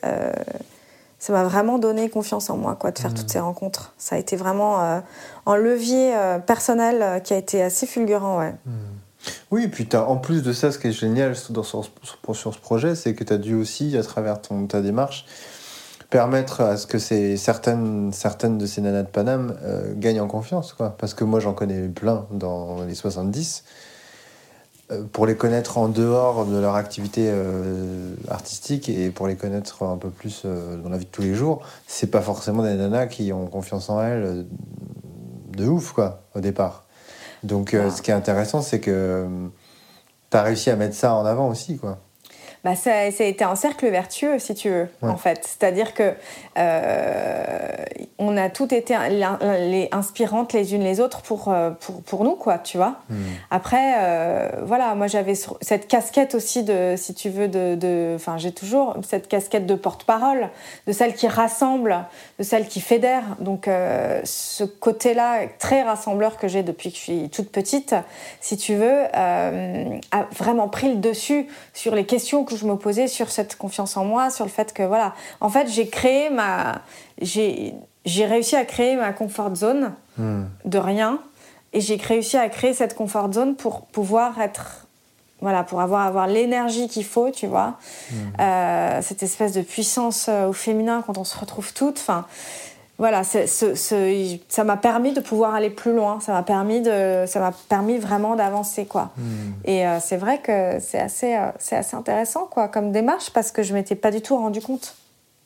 ça 1.17 1.33
m'a 1.33 1.43
vraiment 1.43 1.79
donné 1.79 2.09
confiance 2.09 2.49
en 2.49 2.57
moi, 2.57 2.75
quoi, 2.75 2.91
de 2.91 2.99
faire 2.99 3.13
toutes 3.13 3.25
mmh. 3.25 3.33
ces 3.33 3.39
rencontres. 3.39 3.93
Ça 3.97 4.15
a 4.15 4.19
été 4.19 4.35
vraiment 4.35 4.79
un 5.45 5.55
levier 5.55 6.13
personnel 6.45 7.21
qui 7.23 7.33
a 7.33 7.37
été 7.37 7.61
assez 7.61 7.85
fulgurant, 7.85 8.39
ouais. 8.39 8.53
Mmh. 8.65 8.71
Oui, 9.51 9.63
et 9.63 9.67
puis 9.67 9.87
as, 9.93 10.03
en 10.03 10.17
plus 10.17 10.43
de 10.43 10.53
ça, 10.53 10.71
ce 10.71 10.79
qui 10.79 10.87
est 10.87 10.91
génial 10.91 11.35
dans, 11.49 11.63
sur, 11.63 11.85
sur, 12.33 12.53
ce 12.53 12.59
projet, 12.59 12.95
c'est 12.95 13.13
que 13.13 13.23
tu 13.23 13.33
as 13.33 13.37
dû 13.37 13.55
aussi, 13.55 13.97
à 13.97 14.03
travers 14.03 14.41
ton, 14.41 14.65
ta 14.67 14.81
démarche, 14.81 15.25
permettre 16.10 16.62
à 16.62 16.78
ce 16.78 16.88
que 16.88 16.98
certaines, 16.98 18.12
certaines 18.13 18.58
de 18.58 18.65
ces 18.65 18.82
nanas 18.82 19.04
de 19.04 19.08
Paname 19.08 19.56
euh, 19.62 19.93
gagnent 19.95 20.22
en 20.22 20.28
confiance. 20.28 20.74
Quoi. 20.74 20.95
Parce 20.98 21.13
que 21.13 21.24
moi, 21.24 21.39
j'en 21.39 21.54
connais 21.54 21.88
plein 21.88 22.26
dans 22.32 22.84
les 22.84 22.95
70. 22.95 23.63
Euh, 24.91 25.04
pour 25.12 25.28
les 25.28 25.36
connaître 25.36 25.78
en 25.78 25.88
dehors 25.88 26.48
de 26.48 26.58
leur 26.58 26.76
activité 26.76 27.28
euh, 27.30 28.15
artistique 28.28 28.89
et 28.89 29.12
pour 29.12 29.28
les 29.28 29.36
connaître 29.36 29.84
un 29.84 29.98
peu 29.98 30.10
plus 30.10 30.45
dans 30.45 30.89
la 30.89 30.98
vie 30.98 31.06
de 31.06 31.12
tous 31.12 31.22
les 31.22 31.36
jours, 31.36 31.62
c'est 31.86 32.10
pas 32.10 32.22
forcément 32.22 32.63
des 32.63 32.76
nanas 32.76 33.06
qui 33.06 33.32
ont 33.32 33.45
confiance 33.45 33.89
en 33.89 34.02
elles 34.02 34.48
de 35.56 35.67
ouf, 35.67 35.91
quoi, 35.91 36.24
au 36.34 36.39
départ. 36.39 36.86
Donc, 37.43 37.72
ce 37.72 38.02
qui 38.02 38.12
est 38.12 38.15
intéressant, 38.15 38.62
c'est 38.62 38.80
que 38.80 39.28
tu 40.32 40.38
as 40.38 40.41
réussi 40.41 40.69
à 40.69 40.76
mettre 40.76 40.95
ça 40.95 41.13
en 41.13 41.26
avant 41.26 41.48
aussi, 41.48 41.78
quoi 41.78 42.00
bah, 42.63 42.76
ça, 42.76 43.12
ça, 43.12 43.24
a 43.24 43.28
été 43.28 43.43
un 43.43 43.56
cercle 43.56 43.88
vertueux, 43.89 44.39
si 44.39 44.54
tu 44.54 44.69
veux, 44.69 44.88
en 45.02 45.17
fait. 45.17 45.39
C'est-à-dire 45.43 45.93
que 45.93 46.13
euh, 46.58 47.76
on 48.17 48.36
a 48.36 48.50
toutes 48.50 48.74
été 48.74 48.95
les 49.10 49.88
inspirantes 49.91 50.52
les 50.54 50.76
unes 50.76 50.84
les 50.84 51.00
autres 51.00 51.22
pour, 51.22 51.48
euh, 51.48 51.72
pour, 51.72 52.02
pour 52.02 52.24
nous, 52.24 52.36
quoi, 52.36 52.58
tu 52.58 52.78
vois. 52.78 52.95
Hmm. 53.10 53.15
Après, 53.50 53.95
euh, 53.98 54.50
voilà, 54.63 54.93
moi 54.95 55.08
j'avais 55.08 55.36
cette 55.62 55.88
casquette 55.88 56.36
aussi 56.36 56.63
de, 56.63 56.95
si 56.98 57.13
tu 57.13 57.30
veux, 57.30 57.48
de. 57.48 58.13
Enfin, 58.15 58.38
j'ai 58.38 58.52
toujours 58.52 58.98
cette 59.08 59.28
casquette 59.28 59.65
de 59.65 59.76
porte-parole, 59.76 60.50
de 60.86 60.91
celle 60.91 61.15
qui 61.15 61.28
rassemble, 61.28 62.06
de 62.38 62.43
celle 62.43 62.67
qui 62.67 62.82
fédère. 62.82 63.24
Donc, 63.39 63.68
euh, 63.68 64.20
ce 64.26 64.66
côté-là, 64.66 65.47
très 65.57 65.84
rassembleur 65.84 66.38
que 66.38 66.47
j'ai 66.47 66.64
depuis 66.64 66.91
que 66.91 66.97
je 66.97 67.01
suis 67.01 67.30
toute 67.30 67.49
petite, 67.49 67.95
si 68.41 68.57
tu 68.57 68.76
veux, 68.76 69.05
a 69.14 70.24
vraiment 70.36 70.68
pris 70.68 70.89
le 70.89 70.97
dessus 70.97 71.47
sur 71.74 71.95
les 71.95 72.05
questions 72.05 72.43
que 72.56 72.60
je 72.60 72.66
me 72.66 72.76
posais 72.76 73.08
sur 73.08 73.30
cette 73.30 73.56
confiance 73.56 73.95
en 73.97 74.06
moi, 74.06 74.30
sur 74.30 74.45
le 74.45 74.52
fait 74.52 74.74
que 74.74 74.84
voilà, 74.84 75.14
en 75.41 75.50
fait, 75.50 75.68
j'ai 75.68 75.88
créé 75.88 76.30
ma, 76.30 76.82
j'ai, 77.22 77.74
j'ai 78.06 78.26
réussi 78.26 78.56
à 78.56 78.66
créer 78.66 78.95
ma 78.95 79.14
comfort 79.14 79.56
zone 79.56 79.93
hmm. 80.18 80.43
de 80.66 80.78
rien, 80.78 81.20
et 81.74 81.82
j'ai 81.82 81.95
réussi 81.95 82.38
à 82.38 82.50
créer 82.50 82.74
cette 82.74 82.95
comfort 82.95 83.32
zone 83.32 83.56
pour 83.56 83.86
pouvoir 83.86 84.41
être, 84.41 84.88
voilà, 85.41 85.64
pour 85.64 85.82
avoir 85.82 86.06
avoir 86.06 86.28
l'énergie 86.28 86.88
qu'il 86.88 87.06
faut, 87.06 87.30
tu 87.32 87.47
vois, 87.47 87.78
hmm. 88.12 88.16
euh, 88.41 89.02
cette 89.02 89.24
espèce 89.24 89.54
de 89.54 89.62
puissance 89.62 90.28
euh, 90.28 90.47
au 90.47 90.54
féminin 90.54 91.04
quand 91.06 91.18
on 91.18 91.24
se 91.24 91.38
retrouve 91.38 91.74
toutes, 91.74 92.00
enfin. 92.00 92.26
Voilà, 93.00 93.24
ça 93.24 94.64
m'a 94.66 94.76
permis 94.76 95.14
de 95.14 95.22
pouvoir 95.22 95.56
aller 95.56 95.70
plus 95.70 95.95
loin. 95.95 96.20
Ça 96.20 96.34
m'a 96.34 96.43
permis 96.43 96.82
de, 96.82 97.24
ça 97.26 97.39
m'a 97.39 97.54
permis 97.70 97.97
vraiment 97.97 98.36
d'avancer, 98.36 98.86
quoi. 98.86 99.12
Hmm. 99.16 99.54
Et 99.64 99.88
euh, 99.88 100.00
c'est 100.02 100.18
vrai 100.18 100.41
que 100.41 100.80
c'est 100.82 101.00
assez, 101.00 101.34
euh, 101.34 101.50
c'est 101.60 101.78
assez 101.78 101.95
intéressant, 101.95 102.45
quoi, 102.45 102.68
comme 102.68 102.91
démarche, 102.91 103.32
parce 103.32 103.52
que 103.52 103.64
je 103.64 103.74
m'étais 103.74 103.95
pas 103.95 104.12
du 104.12 104.22
tout 104.22 104.36
rendu 104.36 104.60
compte, 104.60 104.95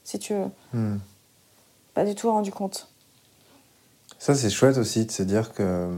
si 0.03 0.17
tu 0.17 0.33
veux. 0.33 0.49
Hmm. 0.73 0.97
Pas 1.93 2.05
du 2.05 2.15
tout 2.15 2.31
rendu 2.31 2.51
compte. 2.51 2.89
Ça, 4.17 4.33
c'est 4.33 4.49
chouette 4.49 4.77
aussi 4.77 5.05
de 5.05 5.11
se 5.11 5.21
dire 5.21 5.53
que 5.53 5.91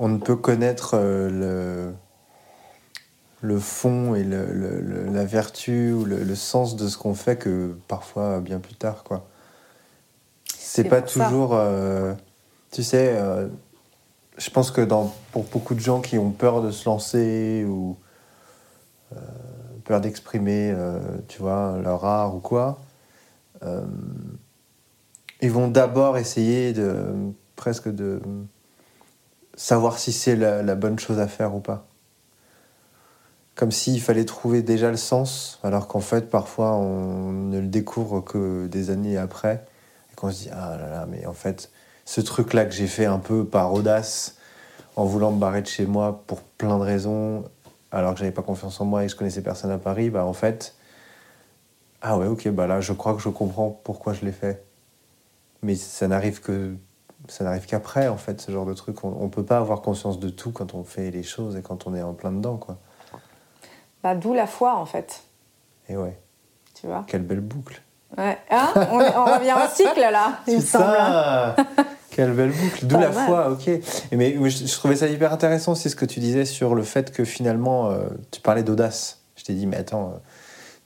on 0.00 0.08
ne 0.08 0.18
peut 0.18 0.36
connaître 0.36 0.94
euh, 0.94 1.30
le 1.30 1.94
le 3.42 3.58
fond 3.58 4.14
et 4.14 4.22
le, 4.22 5.10
la 5.12 5.24
vertu 5.24 5.92
ou 5.92 6.04
le, 6.04 6.34
sens 6.36 6.76
de 6.76 6.86
ce 6.86 6.96
qu'on 6.96 7.14
fait 7.14 7.36
que 7.36 7.76
parfois 7.88 8.38
bien 8.38 8.60
plus 8.60 8.76
tard, 8.76 9.02
quoi. 9.02 9.26
C'est 10.74 10.84
pas 10.84 11.02
toujours. 11.02 11.50
Euh, 11.52 12.14
tu 12.70 12.82
sais, 12.82 13.14
euh, 13.14 13.46
je 14.38 14.48
pense 14.48 14.70
que 14.70 14.80
dans, 14.80 15.14
pour 15.30 15.44
beaucoup 15.44 15.74
de 15.74 15.80
gens 15.80 16.00
qui 16.00 16.16
ont 16.16 16.30
peur 16.30 16.62
de 16.62 16.70
se 16.70 16.88
lancer 16.88 17.66
ou 17.68 17.98
euh, 19.12 19.16
peur 19.84 20.00
d'exprimer, 20.00 20.74
tu 21.28 21.40
vois, 21.42 21.78
leur 21.82 22.06
art 22.06 22.34
ou 22.34 22.40
quoi, 22.40 22.80
ils 25.42 25.50
vont 25.50 25.68
d'abord 25.68 26.16
essayer 26.16 26.72
de 26.72 27.04
presque 27.54 27.88
de 27.94 28.22
savoir 29.54 29.98
si 29.98 30.10
c'est 30.10 30.36
la, 30.36 30.62
la 30.62 30.74
bonne 30.74 30.98
chose 30.98 31.18
à 31.18 31.28
faire 31.28 31.54
ou 31.54 31.60
pas 31.60 31.86
comme 33.54 33.70
s'il 33.70 34.00
fallait 34.00 34.24
trouver 34.24 34.62
déjà 34.62 34.90
le 34.90 34.96
sens, 34.96 35.60
alors 35.62 35.86
qu'en 35.86 36.00
fait, 36.00 36.30
parfois, 36.30 36.72
on 36.72 37.32
ne 37.32 37.60
le 37.60 37.66
découvre 37.66 38.22
que 38.22 38.66
des 38.66 38.88
années 38.88 39.18
après, 39.18 39.66
qu'on 40.22 40.30
se 40.30 40.44
dit 40.44 40.50
Ah 40.52 40.76
là 40.76 40.88
là, 40.88 41.06
mais 41.06 41.26
en 41.26 41.32
fait, 41.32 41.70
ce 42.04 42.20
truc-là 42.20 42.64
que 42.64 42.72
j'ai 42.72 42.86
fait 42.86 43.06
un 43.06 43.18
peu 43.18 43.44
par 43.44 43.72
audace, 43.72 44.36
en 44.94 45.04
voulant 45.04 45.32
me 45.32 45.38
barrer 45.38 45.62
de 45.62 45.66
chez 45.66 45.84
moi 45.84 46.22
pour 46.26 46.42
plein 46.42 46.78
de 46.78 46.84
raisons, 46.84 47.44
alors 47.90 48.14
que 48.14 48.20
j'avais 48.20 48.32
pas 48.32 48.42
confiance 48.42 48.80
en 48.80 48.84
moi 48.84 49.02
et 49.02 49.06
que 49.06 49.12
je 49.12 49.16
connaissais 49.16 49.42
personne 49.42 49.70
à 49.72 49.78
Paris, 49.78 50.10
bah 50.10 50.24
en 50.24 50.32
fait, 50.32 50.76
ah 52.02 52.16
ouais, 52.18 52.26
ok, 52.26 52.48
bah 52.50 52.66
là, 52.66 52.80
je 52.80 52.92
crois 52.92 53.14
que 53.14 53.20
je 53.20 53.28
comprends 53.28 53.70
pourquoi 53.70 54.12
je 54.12 54.24
l'ai 54.24 54.32
fait. 54.32 54.64
Mais 55.62 55.74
ça 55.74 56.06
n'arrive 56.08 56.40
que 56.40 56.76
ça 57.28 57.44
n'arrive 57.44 57.66
qu'après, 57.66 58.08
en 58.08 58.16
fait, 58.16 58.40
ce 58.40 58.50
genre 58.50 58.66
de 58.66 58.74
truc. 58.74 59.04
On, 59.04 59.16
on 59.20 59.28
peut 59.28 59.44
pas 59.44 59.58
avoir 59.58 59.80
conscience 59.80 60.18
de 60.18 60.28
tout 60.28 60.50
quand 60.52 60.74
on 60.74 60.84
fait 60.84 61.10
les 61.10 61.22
choses 61.22 61.56
et 61.56 61.62
quand 61.62 61.86
on 61.86 61.94
est 61.94 62.02
en 62.02 62.14
plein 62.14 62.32
dedans, 62.32 62.56
quoi. 62.56 62.78
Bah, 64.02 64.16
D'où 64.16 64.34
la 64.34 64.48
foi, 64.48 64.76
en 64.76 64.86
fait. 64.86 65.22
Et 65.88 65.96
ouais. 65.96 66.18
Tu 66.74 66.86
vois? 66.86 67.04
Quelle 67.06 67.22
belle 67.22 67.40
boucle. 67.40 67.80
Ouais. 68.18 68.38
Hein 68.50 68.72
on, 68.90 68.98
revient 68.98 69.54
au 69.54 69.74
cycle, 69.74 70.00
là, 70.00 70.40
il 70.46 70.56
me 70.56 70.60
semble. 70.60 70.84
Ça 70.84 71.56
Quelle 72.10 72.32
belle 72.32 72.50
boucle. 72.50 72.86
D'où 72.86 72.98
la 72.98 73.10
foi, 73.10 73.50
ok. 73.50 73.70
Mais, 74.12 74.36
je, 74.50 74.74
trouvais 74.74 74.96
ça 74.96 75.08
hyper 75.08 75.32
intéressant 75.32 75.72
aussi 75.72 75.88
ce 75.88 75.96
que 75.96 76.04
tu 76.04 76.20
disais 76.20 76.44
sur 76.44 76.74
le 76.74 76.82
fait 76.82 77.10
que 77.10 77.24
finalement, 77.24 77.90
euh, 77.90 78.04
tu 78.30 78.40
parlais 78.40 78.62
d'audace. 78.62 79.20
Je 79.36 79.44
t'ai 79.44 79.54
dit, 79.54 79.66
mais 79.66 79.78
attends, 79.78 80.08
euh, 80.08 80.18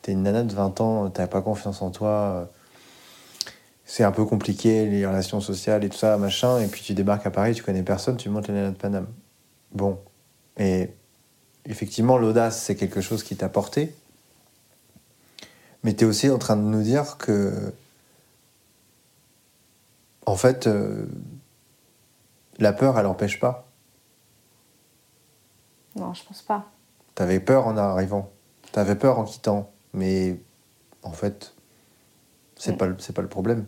t'es 0.02 0.12
une 0.12 0.22
nana 0.22 0.44
de 0.44 0.52
20 0.52 0.80
ans, 0.80 1.10
t'as 1.10 1.26
pas 1.26 1.42
confiance 1.42 1.82
en 1.82 1.90
toi. 1.90 2.08
Euh, 2.08 2.44
c'est 3.84 4.04
un 4.04 4.12
peu 4.12 4.24
compliqué, 4.24 4.86
les 4.86 5.06
relations 5.06 5.40
sociales 5.40 5.84
et 5.84 5.88
tout 5.88 5.98
ça, 5.98 6.16
machin. 6.16 6.60
Et 6.60 6.66
puis 6.66 6.82
tu 6.82 6.94
débarques 6.94 7.26
à 7.26 7.30
Paris, 7.30 7.54
tu 7.54 7.62
connais 7.62 7.82
personne, 7.82 8.16
tu 8.16 8.28
montes 8.28 8.48
les 8.48 8.54
nanas 8.54 8.70
de 8.70 8.76
Paname. 8.76 9.06
Bon. 9.72 9.98
Et 10.58 10.90
effectivement, 11.64 12.18
l'audace, 12.18 12.60
c'est 12.62 12.76
quelque 12.76 13.00
chose 13.00 13.22
qui 13.22 13.36
t'a 13.36 13.48
porté. 13.48 13.94
Mais 15.86 15.94
tu 15.94 16.02
es 16.02 16.06
aussi 16.08 16.28
en 16.28 16.38
train 16.38 16.56
de 16.56 16.62
nous 16.62 16.82
dire 16.82 17.16
que, 17.16 17.72
en 20.26 20.34
fait, 20.34 20.66
euh, 20.66 21.06
la 22.58 22.72
peur, 22.72 22.98
elle 22.98 23.04
n'empêche 23.04 23.38
pas. 23.38 23.68
Non, 25.94 26.12
je 26.12 26.24
pense 26.24 26.42
pas. 26.42 26.64
T'avais 27.14 27.38
peur 27.38 27.68
en 27.68 27.76
arrivant. 27.76 28.32
T'avais 28.72 28.96
peur 28.96 29.20
en 29.20 29.24
quittant. 29.24 29.70
Mais 29.92 30.40
en 31.04 31.12
fait, 31.12 31.54
c'est 32.56 32.72
mm. 32.72 32.78
pas, 32.78 32.88
pas 33.14 33.22
le 33.22 33.28
problème 33.28 33.64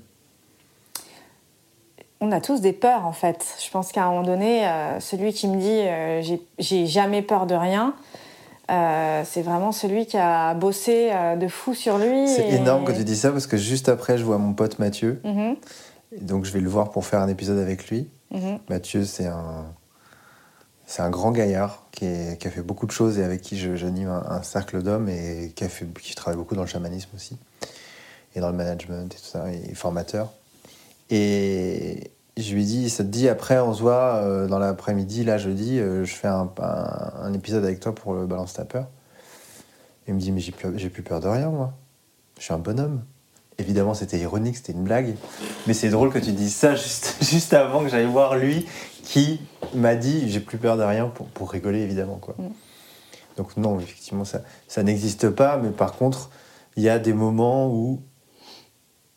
on 2.20 2.32
a 2.32 2.40
tous 2.40 2.60
des 2.60 2.72
peurs 2.72 3.06
en 3.06 3.12
fait. 3.12 3.46
Je 3.64 3.70
pense 3.70 3.92
qu'à 3.92 4.02
un 4.02 4.10
moment 4.10 4.24
donné, 4.24 4.66
euh, 4.66 4.98
celui 4.98 5.32
qui 5.32 5.46
me 5.46 5.56
dit 5.56 5.68
euh, 5.68 6.36
j'ai 6.58 6.86
jamais 6.86 7.22
peur 7.22 7.46
de 7.46 7.54
rien, 7.54 7.94
euh, 8.70 9.22
c'est 9.24 9.42
vraiment 9.42 9.72
celui 9.72 10.06
qui 10.06 10.16
a 10.16 10.54
bossé 10.54 11.10
de 11.38 11.48
fou 11.48 11.74
sur 11.74 11.98
lui. 11.98 12.28
C'est 12.28 12.48
énorme 12.50 12.84
que 12.84 12.92
tu 12.92 13.04
dis 13.04 13.16
ça 13.16 13.30
parce 13.30 13.46
que 13.46 13.56
juste 13.56 13.88
après, 13.88 14.18
je 14.18 14.24
vois 14.24 14.38
mon 14.38 14.52
pote 14.52 14.78
Mathieu. 14.78 15.20
Mhm. 15.24 15.56
donc 16.22 16.44
je 16.44 16.52
vais 16.52 16.60
le 16.60 16.68
voir 16.68 16.90
pour 16.90 17.04
faire 17.04 17.20
un 17.20 17.28
épisode 17.28 17.58
avec 17.58 17.88
lui. 17.88 18.08
Mhm. 18.30 18.58
Mathieu, 18.68 19.04
c'est 19.04 19.26
un, 19.26 19.66
c'est 20.86 21.02
un 21.02 21.10
grand 21.10 21.32
gaillard 21.32 21.84
qui, 21.92 22.06
a 22.06 22.50
fait 22.50 22.62
beaucoup 22.62 22.86
de 22.86 22.92
choses 22.92 23.18
et 23.18 23.24
avec 23.24 23.42
qui 23.42 23.58
j'anime 23.58 24.08
un, 24.08 24.24
un, 24.28 24.42
cercle 24.42 24.82
d'hommes 24.82 25.08
et 25.08 25.52
qui, 25.54 25.64
a 25.64 25.68
fait, 25.68 25.86
qui 26.00 26.14
travaille 26.14 26.36
beaucoup 26.36 26.54
dans 26.54 26.62
le 26.62 26.68
chamanisme 26.68 27.10
aussi 27.14 27.36
et 28.34 28.40
dans 28.40 28.50
le 28.50 28.56
management 28.56 29.12
et 29.12 29.16
tout 29.16 29.24
ça, 29.24 29.46
et 29.52 29.74
formateur. 29.74 30.32
Et 31.10 32.10
je 32.42 32.54
lui 32.54 32.64
dis, 32.64 32.88
ça 32.88 33.04
te 33.04 33.08
dit 33.08 33.28
après, 33.28 33.58
on 33.58 33.74
se 33.74 33.82
voit 33.82 34.16
euh, 34.16 34.46
dans 34.46 34.58
l'après-midi, 34.58 35.24
là, 35.24 35.38
jeudi, 35.38 35.78
euh, 35.78 36.04
je 36.04 36.14
fais 36.14 36.28
un, 36.28 36.48
un, 36.58 37.32
épisode 37.32 37.64
avec 37.64 37.80
toi 37.80 37.94
pour 37.94 38.14
le 38.14 38.26
Balance 38.26 38.54
Tapper. 38.54 38.82
Il 40.06 40.14
me 40.14 40.20
dit, 40.20 40.32
mais 40.32 40.40
j'ai 40.40 40.52
plus, 40.52 40.88
plus 40.88 41.02
peur 41.02 41.20
de 41.20 41.28
rien, 41.28 41.50
moi. 41.50 41.72
Je 42.38 42.44
suis 42.44 42.54
un 42.54 42.58
bonhomme. 42.58 43.02
Évidemment, 43.58 43.92
c'était 43.92 44.18
ironique, 44.18 44.56
c'était 44.56 44.72
une 44.72 44.84
blague. 44.84 45.16
Mais 45.66 45.74
c'est 45.74 45.88
drôle 45.88 46.12
que 46.12 46.18
tu 46.18 46.30
dises 46.32 46.54
ça 46.54 46.76
juste, 46.76 47.16
juste 47.22 47.52
avant 47.52 47.82
que 47.82 47.88
j'aille 47.88 48.06
voir 48.06 48.36
lui, 48.36 48.66
qui 49.02 49.40
m'a 49.74 49.96
dit, 49.96 50.30
j'ai 50.30 50.40
plus 50.40 50.58
peur 50.58 50.76
de 50.76 50.82
rien, 50.84 51.08
pour, 51.08 51.26
pour 51.26 51.50
rigoler, 51.50 51.80
évidemment. 51.80 52.16
Quoi. 52.16 52.36
Mm. 52.38 52.50
Donc 53.36 53.56
non, 53.56 53.80
effectivement, 53.80 54.24
ça, 54.24 54.42
ça 54.68 54.82
n'existe 54.82 55.30
pas. 55.30 55.56
Mais 55.56 55.70
par 55.70 55.94
contre, 55.94 56.30
il 56.76 56.84
y 56.84 56.88
a 56.88 56.98
des 56.98 57.12
moments 57.12 57.68
où 57.68 58.00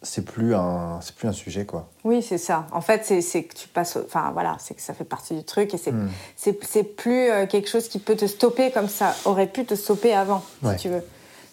c'est 0.03 0.25
plus 0.25 0.55
un 0.55 0.99
c'est 1.01 1.15
plus 1.15 1.27
un 1.27 1.33
sujet 1.33 1.65
quoi. 1.65 1.89
Oui 2.03 2.21
c'est 2.21 2.37
ça. 2.37 2.65
En 2.71 2.81
fait 2.81 3.05
c'est 3.21 3.43
que 3.43 3.55
tu 3.55 3.67
passes 3.67 3.97
enfin 3.97 4.31
voilà 4.33 4.57
c'est 4.59 4.73
que 4.73 4.81
ça 4.81 4.93
fait 4.93 5.03
partie 5.03 5.35
du 5.35 5.43
truc 5.43 5.73
et 5.73 5.77
c'est 5.77 5.91
hmm. 5.91 6.09
c'est 6.35 6.83
plus 6.83 7.29
euh, 7.29 7.45
quelque 7.45 7.69
chose 7.69 7.87
qui 7.87 7.99
peut 7.99 8.15
te 8.15 8.25
stopper 8.25 8.71
comme 8.71 8.87
ça 8.87 9.13
aurait 9.25 9.47
pu 9.47 9.65
te 9.65 9.75
stopper 9.75 10.13
avant 10.13 10.43
si 10.63 10.75
tu 10.77 10.89
veux. 10.89 11.03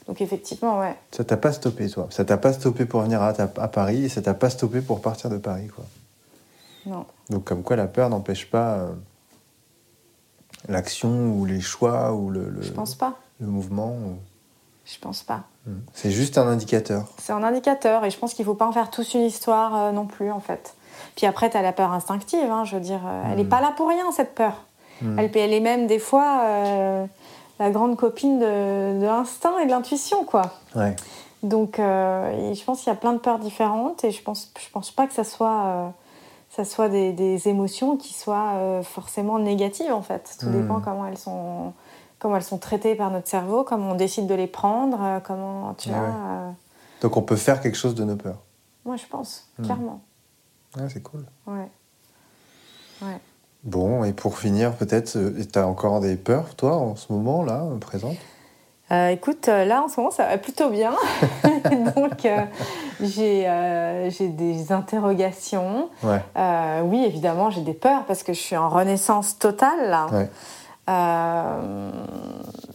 Donc 0.07 0.22
effectivement 0.22 0.78
ouais. 0.80 0.96
Ça 1.11 1.24
t'a 1.24 1.36
pas 1.36 1.53
stoppé 1.53 1.90
toi. 1.90 2.07
Ça 2.11 2.24
t'a 2.24 2.38
pas 2.38 2.55
stoppé 2.55 2.86
pour 2.86 3.03
venir 3.03 3.20
à, 3.20 3.28
à 3.38 3.68
Paris 3.68 4.05
et 4.05 4.09
ça 4.09 4.22
t'a 4.22 4.34
pas 4.34 4.49
stoppé 4.49 4.80
pour 4.80 5.03
partir 5.03 5.28
de 5.28 5.36
Paris 5.36 5.68
quoi. 5.68 5.84
Non. 6.86 7.05
Donc 7.28 7.44
comme 7.44 7.62
quoi 7.62 7.76
la 7.76 7.86
peur 7.86 8.09
n'empêche 8.09 8.49
pas 8.51 8.76
euh, 8.76 8.88
l'action 10.68 11.32
ou 11.34 11.44
les 11.44 11.61
choix 11.61 12.14
ou 12.14 12.30
le, 12.30 12.49
le, 12.49 12.62
je 12.62 12.72
pense 12.72 12.94
pas. 12.94 13.18
le 13.40 13.46
mouvement 13.46 13.94
je 14.89 14.99
pense 14.99 15.22
pas. 15.22 15.43
C'est 15.93 16.11
juste 16.11 16.39
un 16.39 16.47
indicateur. 16.47 17.05
C'est 17.18 17.32
un 17.32 17.43
indicateur 17.43 18.05
et 18.05 18.11
je 18.11 18.18
pense 18.18 18.32
qu'il 18.32 18.45
ne 18.45 18.47
faut 18.47 18.55
pas 18.55 18.66
en 18.66 18.72
faire 18.72 18.91
tous 18.91 19.14
une 19.14 19.22
histoire 19.22 19.76
euh, 19.76 19.93
non 19.93 20.07
plus 20.07 20.30
en 20.30 20.41
fait. 20.41 20.74
Puis 21.14 21.26
après, 21.26 21.51
tu 21.51 21.57
as 21.57 21.62
la 21.62 21.72
peur 21.72 21.93
instinctive, 21.93 22.51
hein, 22.51 22.64
je 22.64 22.76
veux 22.76 22.80
dire, 22.80 23.01
euh, 23.07 23.22
elle 23.30 23.36
n'est 23.36 23.45
hmm. 23.45 23.49
pas 23.49 23.61
là 23.61 23.74
pour 23.76 23.89
rien 23.89 24.11
cette 24.12 24.34
peur. 24.34 24.64
Hmm. 25.03 25.18
Elle, 25.18 25.30
elle, 25.36 25.53
est 25.53 25.61
même 25.61 25.86
des 25.86 25.99
fois 25.99 26.41
euh, 26.43 27.05
la 27.59 27.70
grande 27.70 27.97
copine 27.97 28.39
de, 28.39 29.05
l'instinct 29.05 29.59
et 29.62 29.66
de 29.66 29.70
l'intuition 29.70 30.24
quoi. 30.24 30.55
Ouais. 30.74 30.97
Donc 31.43 31.76
je 31.76 32.64
pense 32.64 32.80
qu'il 32.80 32.89
y 32.89 32.97
a 32.97 32.99
plein 32.99 33.12
de 33.12 33.18
peurs 33.18 33.39
différentes 33.39 34.03
et 34.03 34.11
je 34.11 34.20
pense, 34.22 34.53
je 34.59 34.68
pense 34.72 34.91
pas 34.91 35.07
que 35.07 35.12
ça 35.12 35.22
soit, 35.22 35.93
ça 36.51 36.64
soit 36.64 36.89
des, 36.89 37.12
des, 37.12 37.47
émotions 37.47 37.97
qui 37.97 38.12
soient 38.12 38.80
forcément 38.82 39.39
négatives 39.39 39.93
en 39.93 40.03
fait. 40.03 40.36
Tout 40.41 40.47
hmm. 40.47 40.62
dépend 40.62 40.80
comment 40.80 41.07
elles 41.07 41.16
sont 41.16 41.74
comment 42.19 42.37
elles 42.37 42.43
sont 42.43 42.59
traitées 42.59 42.95
par 42.95 43.11
notre 43.11 43.29
cerveau, 43.29 43.64
comment 43.64 43.93
on 43.93 43.95
décide 43.95 44.27
de 44.27 44.35
les 44.35 44.47
prendre, 44.47 44.99
euh, 45.03 45.21
comment 45.21 45.75
tu 45.75 45.91
vois. 45.91 45.99
Euh. 45.99 46.51
Donc 47.03 47.16
on 47.16 47.23
peut 47.23 47.37
faire 47.37 47.61
quelque 47.61 47.77
chose 47.77 47.95
de 47.95 48.05
nos 48.05 48.16
peurs. 48.16 48.43
Moi 48.85 48.97
je 48.97 49.07
pense, 49.07 49.49
hmm. 49.59 49.64
clairement. 49.64 50.01
Ouais, 50.77 50.89
c'est 50.89 51.03
cool. 51.03 51.25
Ouais. 51.47 51.69
Ouais. 53.03 53.19
Bon, 53.64 54.05
et 54.05 54.12
pour 54.12 54.39
finir, 54.39 54.75
peut-être, 54.75 55.16
euh, 55.16 55.45
tu 55.51 55.59
as 55.59 55.66
encore 55.66 56.01
des 56.01 56.16
peurs, 56.16 56.55
toi, 56.55 56.77
en 56.77 56.97
ce 56.97 57.12
moment, 57.12 57.43
là, 57.43 57.64
présente 57.81 58.16
écoute, 59.11 59.49
là 59.49 59.83
en 59.83 59.89
ce 59.89 60.01
moment 60.01 60.11
ça 60.11 60.25
va 60.25 60.39
plutôt 60.39 60.71
bien. 60.71 60.95
Donc 61.95 62.27
j'ai 63.03 64.29
des 64.31 64.73
interrogations. 64.73 65.91
Ouais. 66.03 66.23
oui, 66.85 67.05
évidemment, 67.05 67.51
j'ai 67.51 67.61
des 67.61 67.75
peurs 67.75 68.07
parce 68.07 68.23
que 68.23 68.33
je 68.33 68.41
suis 68.41 68.57
en 68.57 68.71
renaissance 68.71 69.39
totale 69.39 69.91
là. 69.91 70.07
Ouais. 70.11 70.31
Euh, 70.89 71.91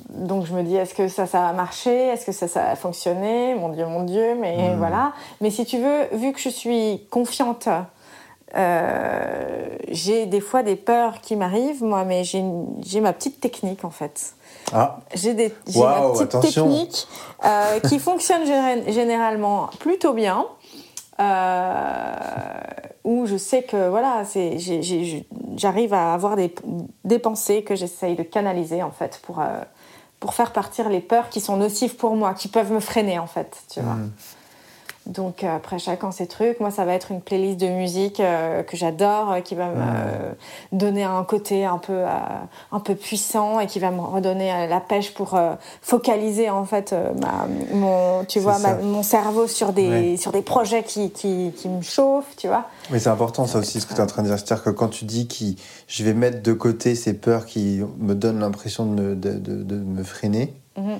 donc 0.09 0.45
je 0.45 0.53
me 0.53 0.63
dis, 0.63 0.75
est-ce 0.75 0.93
que 0.93 1.07
ça, 1.07 1.25
ça 1.25 1.41
va 1.41 1.53
marcher 1.53 2.07
Est-ce 2.07 2.25
que 2.25 2.31
ça, 2.31 2.47
ça 2.47 2.63
va 2.63 2.75
fonctionner 2.75 3.55
Mon 3.55 3.69
Dieu, 3.69 3.85
mon 3.85 4.03
Dieu, 4.03 4.35
mais 4.39 4.69
hmm. 4.69 4.77
voilà. 4.77 5.13
Mais 5.41 5.49
si 5.49 5.65
tu 5.65 5.79
veux, 5.79 6.07
vu 6.13 6.31
que 6.31 6.39
je 6.39 6.49
suis 6.49 7.05
confiante, 7.09 7.67
euh, 8.55 9.67
j'ai 9.89 10.27
des 10.27 10.39
fois 10.39 10.61
des 10.61 10.75
peurs 10.75 11.21
qui 11.21 11.35
m'arrivent, 11.35 11.83
moi, 11.83 12.05
mais 12.05 12.23
j'ai 12.23 13.01
ma 13.01 13.13
petite 13.13 13.39
technique 13.39 13.83
en 13.83 13.89
fait. 13.89 14.33
Ah. 14.71 14.99
J'ai 15.15 15.33
ma 15.33 16.11
petite 16.11 16.39
technique 16.39 17.07
euh, 17.43 17.79
qui 17.79 17.99
fonctionne 17.99 18.43
généralement 18.87 19.69
plutôt 19.79 20.13
bien. 20.13 20.45
Où 23.03 23.25
je 23.25 23.37
sais 23.37 23.63
que 23.63 23.89
voilà, 23.89 24.23
j'arrive 25.55 25.93
à 25.93 26.13
avoir 26.13 26.35
des, 26.35 26.53
des 27.03 27.19
pensées 27.19 27.63
que 27.63 27.75
j'essaye 27.75 28.15
de 28.15 28.23
canaliser 28.23 28.81
en 28.83 28.91
fait 28.91 29.19
pour, 29.23 29.41
pour 30.19 30.33
faire 30.33 30.51
partir 30.51 30.89
les 30.89 31.01
peurs 31.01 31.29
qui 31.29 31.41
sont 31.41 31.57
nocives 31.57 31.95
pour 31.95 32.15
moi, 32.15 32.33
qui 32.33 32.47
peuvent 32.47 32.71
me 32.71 32.79
freiner 32.79 33.19
en 33.19 33.27
fait, 33.27 33.63
tu 33.71 33.81
vois. 33.81 33.93
Hmm. 33.93 34.11
Donc 35.05 35.43
euh, 35.43 35.55
après 35.55 35.79
chacun 35.79 36.11
ses 36.11 36.27
trucs. 36.27 36.59
Moi, 36.61 36.71
ça 36.71 36.85
va 36.85 36.93
être 36.93 37.11
une 37.11 37.19
playlist 37.19 37.59
de 37.59 37.67
musique 37.67 38.21
euh, 38.21 38.63
que 38.63 38.77
j'adore, 38.77 39.33
euh, 39.33 39.39
qui 39.41 39.53
va 39.53 39.67
me 39.67 40.77
donner 40.77 41.03
un 41.03 41.23
côté 41.25 41.65
un 41.65 41.77
peu 41.77 42.03
un 42.71 42.79
peu 42.79 42.95
puissant 42.95 43.59
et 43.59 43.67
qui 43.67 43.79
va 43.79 43.91
me 43.91 43.99
redonner 43.99 44.67
la 44.67 44.79
pêche 44.79 45.13
pour 45.13 45.37
focaliser 45.81 46.49
en 46.49 46.65
fait 46.65 46.95
ma, 47.19 47.47
mon 47.73 48.23
tu 48.25 48.39
vois 48.39 48.57
mon 48.81 49.03
cerveau 49.03 49.47
sur 49.47 49.73
des 49.73 50.15
sur 50.17 50.31
des 50.31 50.41
projets 50.41 50.83
qui, 50.83 51.11
qui, 51.11 51.51
qui 51.55 51.67
me 51.67 51.81
chauffent, 51.81 52.35
tu 52.37 52.47
vois. 52.47 52.69
Mais 52.89 52.99
c'est 52.99 53.09
important 53.09 53.45
ça 53.45 53.59
aussi 53.59 53.81
ce 53.81 53.85
que 53.85 53.93
tu 53.93 53.99
es 53.99 54.03
en 54.03 54.07
train 54.07 54.23
de 54.23 54.27
dire, 54.27 54.37
c'est-à-dire 54.37 54.63
que 54.63 54.69
quand 54.69 54.87
tu 54.87 55.05
dis 55.05 55.27
que 55.27 55.61
je 55.87 56.03
vais 56.03 56.13
mettre 56.13 56.41
de 56.41 56.53
côté 56.53 56.95
ces 56.95 57.13
peurs 57.13 57.45
qui 57.45 57.81
me 57.99 58.15
donnent 58.15 58.39
l'impression 58.39 58.85
de 58.85 59.01
me, 59.01 59.15
de, 59.15 59.33
de, 59.33 59.75
me 59.75 60.03
freiner, 60.03 60.53
mhm. 60.77 60.99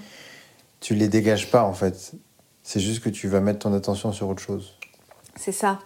tu 0.82 0.93
les 0.93 1.08
dégages 1.08 1.49
pas 1.49 1.64
en 1.64 1.74
fait 1.74 2.14
c'est 2.64 2.80
juste 2.80 3.03
que 3.03 3.09
tu 3.09 3.28
vas 3.28 3.41
mettre 3.41 3.59
ton 3.59 3.74
attention 3.74 4.11
sur 4.11 4.30
autre 4.30 4.41
chose. 4.41 4.74
C'est 5.36 5.51
ça. 5.51 5.80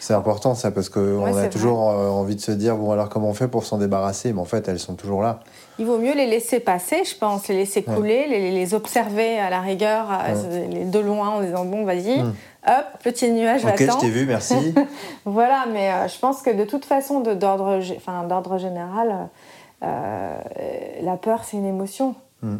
C'est 0.00 0.14
important 0.14 0.54
ça 0.54 0.70
parce 0.70 0.88
qu'on 0.88 1.36
a 1.36 1.48
toujours 1.48 1.90
euh, 1.90 2.08
envie 2.08 2.34
de 2.34 2.40
se 2.40 2.52
dire 2.52 2.74
bon 2.76 2.90
alors 2.90 3.10
comment 3.10 3.28
on 3.28 3.34
fait 3.34 3.48
pour 3.48 3.66
s'en 3.66 3.76
débarrasser? 3.76 4.32
Mais 4.32 4.40
en 4.40 4.46
fait 4.46 4.66
elles 4.66 4.78
sont 4.78 4.94
toujours 4.94 5.20
là. 5.20 5.40
Il 5.78 5.84
vaut 5.84 5.98
mieux 5.98 6.14
les 6.14 6.26
laisser 6.26 6.58
passer 6.58 7.04
je 7.04 7.14
pense, 7.16 7.48
les 7.48 7.56
laisser 7.56 7.82
couler, 7.82 8.26
les, 8.26 8.74
observer 8.74 9.38
à 9.38 9.50
la 9.50 9.60
rigueur 9.60 10.08
de 10.90 10.98
loin 10.98 11.28
en 11.28 11.42
disant 11.42 11.66
bon 11.66 11.84
vas-y, 11.84 12.22
hmm. 12.22 12.32
hop 12.66 12.84
petit 13.02 13.30
nuage 13.30 13.64
Ok 13.66 13.78
je 13.78 14.00
t'ai 14.00 14.08
vu 14.08 14.24
merci. 14.24 14.74
voilà 15.26 15.66
mais 15.70 15.92
euh, 15.92 16.08
je 16.08 16.18
pense 16.18 16.40
que 16.40 16.50
de 16.50 16.64
toute 16.64 16.86
façon 16.86 17.20
d'ordre 17.20 17.80
enfin, 17.96 18.58
général 18.58 19.28
euh, 19.82 20.38
la 21.02 21.16
peur 21.18 21.44
c'est 21.44 21.58
une 21.58 21.66
émotion. 21.66 22.14
Hmm. 22.42 22.56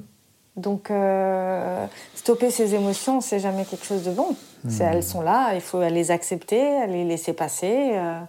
Donc, 0.61 0.91
euh, 0.91 1.87
stopper 2.15 2.51
ces 2.51 2.75
émotions, 2.75 3.21
c'est 3.21 3.41
jamais 3.41 3.65
quelque 3.65 3.85
chose 3.85 4.05
de 4.05 4.11
bon. 4.11 4.37
Hmm. 4.65 4.71
Elles 4.81 5.03
sont 5.03 5.23
là, 5.23 5.55
il 5.55 5.61
faut 5.61 5.81
les 5.81 6.11
accepter, 6.11 6.87
les 6.87 7.05
laisser 7.05 7.33
passer. 7.33 7.93
Euh, 7.95 8.21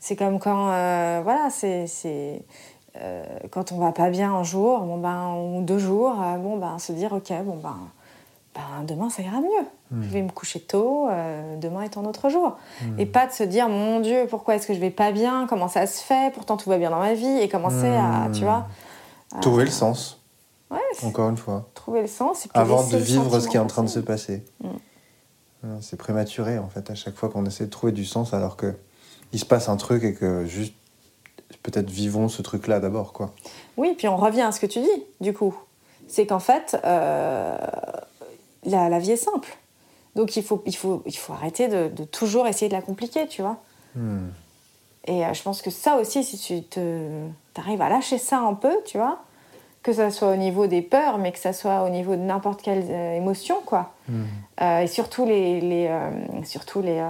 c'est 0.00 0.16
comme 0.16 0.38
quand, 0.38 0.70
euh, 0.70 1.20
voilà, 1.22 1.48
c'est 1.50 2.44
quand 3.50 3.72
on 3.72 3.78
va 3.78 3.90
pas 3.90 4.08
bien 4.08 4.32
un 4.32 4.44
jour, 4.44 4.80
bon 4.80 4.98
ben, 4.98 5.34
ou 5.34 5.62
deux 5.62 5.78
jours, 5.78 6.14
bon 6.38 6.58
ben, 6.58 6.78
se 6.78 6.92
dire, 6.92 7.12
ok, 7.12 7.32
bon 7.44 7.56
ben, 7.56 7.76
ben 8.54 8.84
demain 8.86 9.10
ça 9.10 9.22
ira 9.22 9.40
mieux. 9.40 9.66
Hmm. 9.90 10.02
Je 10.02 10.08
vais 10.10 10.22
me 10.22 10.30
coucher 10.30 10.60
tôt, 10.60 11.08
demain 11.60 11.82
est 11.82 11.96
un 11.96 12.04
autre 12.04 12.28
jour. 12.28 12.56
Hmm. 12.82 13.00
Et 13.00 13.06
pas 13.06 13.26
de 13.26 13.32
se 13.32 13.42
dire, 13.42 13.68
mon 13.68 13.98
Dieu, 13.98 14.26
pourquoi 14.30 14.54
est-ce 14.54 14.68
que 14.68 14.74
je 14.74 14.78
vais 14.78 14.90
pas 14.90 15.10
bien? 15.10 15.46
Comment 15.48 15.68
ça 15.68 15.86
se 15.86 16.02
fait? 16.02 16.32
Pourtant 16.34 16.56
tout 16.56 16.70
va 16.70 16.78
bien 16.78 16.90
dans 16.90 17.00
ma 17.00 17.14
vie. 17.14 17.38
Et 17.40 17.48
commencer 17.48 17.88
à, 17.88 18.28
tu 18.32 18.44
vois. 18.44 18.66
Trouver 19.40 19.64
le 19.64 19.70
sens. 19.70 20.20
Encore 21.02 21.28
une 21.30 21.36
fois. 21.36 21.68
Trouver 21.74 22.02
le 22.02 22.06
sens. 22.06 22.46
Avant 22.54 22.86
de 22.86 22.96
vivre 22.96 23.40
ce 23.40 23.48
qui 23.48 23.56
est 23.56 23.60
en 23.60 23.66
train 23.66 23.82
de 23.82 23.88
se 23.88 24.00
passer. 24.00 24.44
Mm. 24.62 24.68
C'est 25.80 25.96
prématuré, 25.96 26.58
en 26.58 26.68
fait, 26.68 26.90
à 26.90 26.94
chaque 26.94 27.14
fois 27.14 27.30
qu'on 27.30 27.46
essaie 27.46 27.64
de 27.64 27.70
trouver 27.70 27.92
du 27.92 28.04
sens, 28.04 28.34
alors 28.34 28.56
que 28.56 28.74
il 29.32 29.40
se 29.40 29.44
passe 29.44 29.68
un 29.68 29.76
truc 29.76 30.04
et 30.04 30.14
que 30.14 30.44
juste, 30.44 30.74
peut-être 31.62 31.90
vivons 31.90 32.28
ce 32.28 32.42
truc-là 32.42 32.80
d'abord, 32.80 33.12
quoi. 33.12 33.34
Oui, 33.76 33.94
puis 33.96 34.06
on 34.08 34.16
revient 34.16 34.42
à 34.42 34.52
ce 34.52 34.60
que 34.60 34.66
tu 34.66 34.80
dis, 34.80 35.04
du 35.20 35.32
coup. 35.32 35.54
C'est 36.06 36.26
qu'en 36.26 36.38
fait, 36.38 36.76
euh, 36.84 37.56
la, 38.64 38.98
vie 38.98 39.12
est 39.12 39.16
simple. 39.16 39.56
Donc 40.14 40.36
il 40.36 40.44
faut, 40.44 40.62
il 40.66 40.76
faut, 40.76 41.02
il 41.06 41.16
faut 41.16 41.32
arrêter 41.32 41.66
de, 41.66 42.04
toujours 42.04 42.46
essayer 42.46 42.68
de 42.68 42.74
la 42.74 42.82
compliquer, 42.82 43.26
tu 43.26 43.42
vois. 43.42 43.56
Hmm. 43.96 44.28
Et 45.06 45.24
euh, 45.24 45.32
je 45.34 45.42
pense 45.42 45.62
que 45.62 45.70
ça 45.70 45.96
aussi, 45.96 46.22
si 46.22 46.38
tu 46.38 46.62
te, 46.62 47.26
arrives 47.56 47.82
à 47.82 47.88
lâcher 47.88 48.18
ça 48.18 48.38
un 48.38 48.54
peu, 48.54 48.74
tu 48.84 48.98
vois, 48.98 49.24
que 49.84 49.92
ça 49.92 50.10
soit 50.10 50.30
au 50.30 50.36
niveau 50.36 50.66
des 50.66 50.80
peurs, 50.80 51.18
mais 51.18 51.30
que 51.30 51.38
ça 51.38 51.52
soit 51.52 51.82
au 51.84 51.90
niveau 51.90 52.16
de 52.16 52.22
n'importe 52.22 52.62
quelle 52.62 52.86
euh, 52.88 53.16
émotion, 53.16 53.56
quoi. 53.64 53.92
Hmm. 54.08 54.24
Euh, 54.62 54.80
et 54.80 54.86
surtout 54.86 55.26
les, 55.26 55.60
les 55.60 55.86
euh, 55.88 56.10
surtout 56.44 56.80
les, 56.80 57.02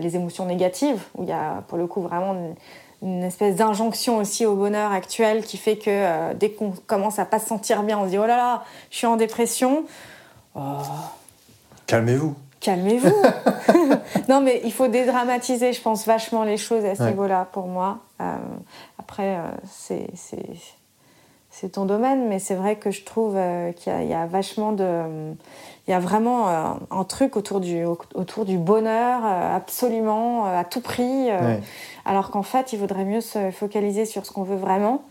les 0.00 0.16
émotions 0.16 0.44
négatives, 0.44 1.02
où 1.16 1.22
il 1.22 1.30
y 1.30 1.32
a 1.32 1.64
pour 1.66 1.78
le 1.78 1.86
coup 1.86 2.02
vraiment 2.02 2.36
une, 3.02 3.22
espèce 3.22 3.56
d'injonction 3.56 4.18
aussi 4.18 4.44
au 4.44 4.54
bonheur 4.54 4.92
actuel 4.92 5.42
qui 5.42 5.56
fait 5.56 5.76
que 5.76 6.34
dès 6.34 6.50
qu'on 6.50 6.74
commence 6.86 7.18
à 7.18 7.24
pas 7.24 7.38
se 7.38 7.46
sentir 7.46 7.82
bien, 7.82 7.98
on 7.98 8.04
se 8.04 8.10
dit 8.10 8.18
oh 8.18 8.26
là 8.26 8.36
là, 8.36 8.64
je 8.90 8.98
suis 8.98 9.06
en 9.06 9.16
dépression. 9.16 9.84
Oh. 10.54 10.60
Calmez-vous. 11.86 12.34
Calmez-vous. 12.60 13.08
non, 14.28 14.42
mais 14.42 14.60
il 14.64 14.72
faut 14.72 14.88
dédramatiser, 14.88 15.72
je 15.72 15.80
pense, 15.80 16.06
vachement 16.06 16.44
les 16.44 16.58
choses 16.58 16.84
à 16.84 16.94
ce 16.94 17.04
niveau-là 17.04 17.48
pour 17.50 17.66
moi. 17.66 18.00
après, 18.98 19.38
c'est 19.66 20.10
c'est 21.50 21.72
ton 21.72 21.84
domaine, 21.84 22.28
mais 22.28 22.38
c'est 22.38 22.54
vrai 22.54 22.76
que 22.76 22.90
je 22.90 23.04
trouve 23.04 23.34
euh, 23.36 23.72
qu'il 23.72 23.92
y, 24.06 24.14
a 24.14 24.26
vachement 24.26 24.72
de. 24.72 25.02
Il 25.86 25.90
y 25.90 25.94
a 25.94 25.98
vraiment 25.98 26.48
euh, 26.48 26.72
un 26.92 27.04
truc 27.04 27.36
autour 27.36 27.60
du, 27.60 27.84
autour 27.84 28.44
du 28.44 28.56
bonheur, 28.56 29.22
euh, 29.24 29.56
absolument, 29.56 30.44
à 30.44 30.64
tout 30.64 30.80
prix. 30.80 31.28
Alors 32.04 32.30
qu'en 32.30 32.44
fait, 32.44 32.72
il 32.72 32.78
vaudrait 32.78 33.04
mieux 33.04 33.20
se 33.20 33.50
focaliser 33.50 34.06
sur 34.06 34.24
ce 34.24 34.30
qu'on 34.32 34.44
veut 34.44 34.56
vraiment 34.56 35.02